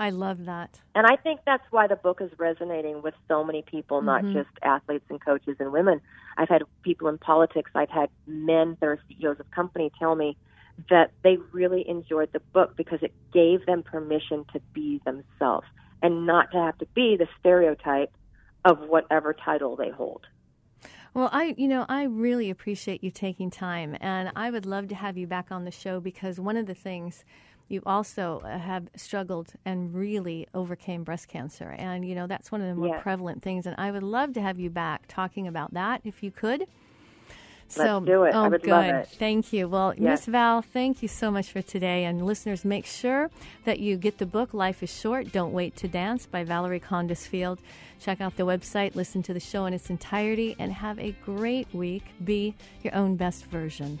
I 0.00 0.08
love 0.08 0.46
that. 0.46 0.80
And 0.94 1.06
I 1.06 1.16
think 1.16 1.40
that's 1.44 1.62
why 1.70 1.86
the 1.86 1.94
book 1.94 2.22
is 2.22 2.30
resonating 2.38 3.02
with 3.02 3.12
so 3.28 3.44
many 3.44 3.60
people, 3.60 3.98
mm-hmm. 3.98 4.06
not 4.06 4.24
just 4.32 4.48
athletes 4.62 5.04
and 5.10 5.22
coaches 5.22 5.56
and 5.60 5.72
women. 5.72 6.00
I've 6.38 6.48
had 6.48 6.62
people 6.82 7.08
in 7.08 7.18
politics, 7.18 7.70
I've 7.74 7.90
had 7.90 8.08
men 8.26 8.78
that 8.80 8.86
are 8.86 8.98
CEOs 9.08 9.40
of 9.40 9.50
company 9.50 9.92
tell 9.98 10.14
me, 10.14 10.38
that 10.88 11.12
they 11.22 11.36
really 11.52 11.86
enjoyed 11.86 12.32
the 12.32 12.40
book 12.40 12.76
because 12.76 13.00
it 13.02 13.12
gave 13.34 13.66
them 13.66 13.82
permission 13.82 14.46
to 14.54 14.60
be 14.72 15.02
themselves 15.04 15.66
and 16.02 16.24
not 16.24 16.50
to 16.52 16.56
have 16.56 16.78
to 16.78 16.86
be 16.94 17.18
the 17.18 17.28
stereotype 17.38 18.10
of 18.64 18.78
whatever 18.88 19.34
title 19.34 19.76
they 19.76 19.90
hold. 19.90 20.26
Well, 21.12 21.28
I, 21.32 21.54
you 21.58 21.68
know, 21.68 21.84
I 21.88 22.04
really 22.04 22.48
appreciate 22.50 23.02
you 23.02 23.10
taking 23.10 23.50
time, 23.50 23.96
and 24.00 24.30
I 24.36 24.50
would 24.50 24.64
love 24.64 24.88
to 24.88 24.94
have 24.94 25.18
you 25.18 25.26
back 25.26 25.50
on 25.50 25.64
the 25.64 25.70
show 25.70 26.00
because 26.00 26.38
one 26.38 26.56
of 26.56 26.66
the 26.66 26.74
things 26.74 27.24
you 27.70 27.82
also 27.86 28.42
uh, 28.44 28.58
have 28.58 28.88
struggled 28.96 29.52
and 29.64 29.94
really 29.94 30.46
overcame 30.54 31.04
breast 31.04 31.28
cancer, 31.28 31.74
and 31.78 32.04
you 32.04 32.14
know 32.14 32.26
that's 32.26 32.50
one 32.50 32.60
of 32.60 32.66
the 32.66 32.74
more 32.74 32.88
yes. 32.88 33.02
prevalent 33.02 33.42
things. 33.42 33.64
And 33.64 33.76
I 33.78 33.90
would 33.90 34.02
love 34.02 34.32
to 34.34 34.42
have 34.42 34.58
you 34.58 34.70
back 34.70 35.04
talking 35.08 35.46
about 35.46 35.72
that 35.74 36.00
if 36.04 36.22
you 36.22 36.30
could. 36.30 36.66
So, 37.68 37.98
Let's 37.98 38.06
do 38.06 38.24
it. 38.24 38.34
Oh, 38.34 38.42
I 38.42 38.48
would 38.48 38.62
good. 38.62 38.70
love 38.70 38.84
it. 38.86 39.08
Thank 39.16 39.52
you. 39.52 39.68
Well, 39.68 39.94
yes. 39.94 40.00
Miss 40.00 40.26
Val, 40.26 40.60
thank 40.60 41.02
you 41.02 41.08
so 41.08 41.30
much 41.30 41.52
for 41.52 41.62
today. 41.62 42.04
And 42.04 42.26
listeners, 42.26 42.64
make 42.64 42.84
sure 42.84 43.30
that 43.64 43.78
you 43.78 43.96
get 43.96 44.18
the 44.18 44.26
book 44.26 44.52
Life 44.52 44.82
is 44.82 44.92
Short, 44.92 45.30
Don't 45.30 45.52
Wait 45.52 45.76
to 45.76 45.86
Dance 45.86 46.26
by 46.26 46.42
Valerie 46.42 46.80
Kondos 46.80 47.28
Field. 47.28 47.60
Check 48.00 48.20
out 48.20 48.36
the 48.36 48.42
website, 48.42 48.96
listen 48.96 49.22
to 49.22 49.32
the 49.32 49.38
show 49.38 49.66
in 49.66 49.74
its 49.74 49.88
entirety, 49.88 50.56
and 50.58 50.72
have 50.72 50.98
a 50.98 51.12
great 51.24 51.72
week. 51.72 52.02
Be 52.24 52.56
your 52.82 52.96
own 52.96 53.14
best 53.14 53.44
version. 53.44 54.00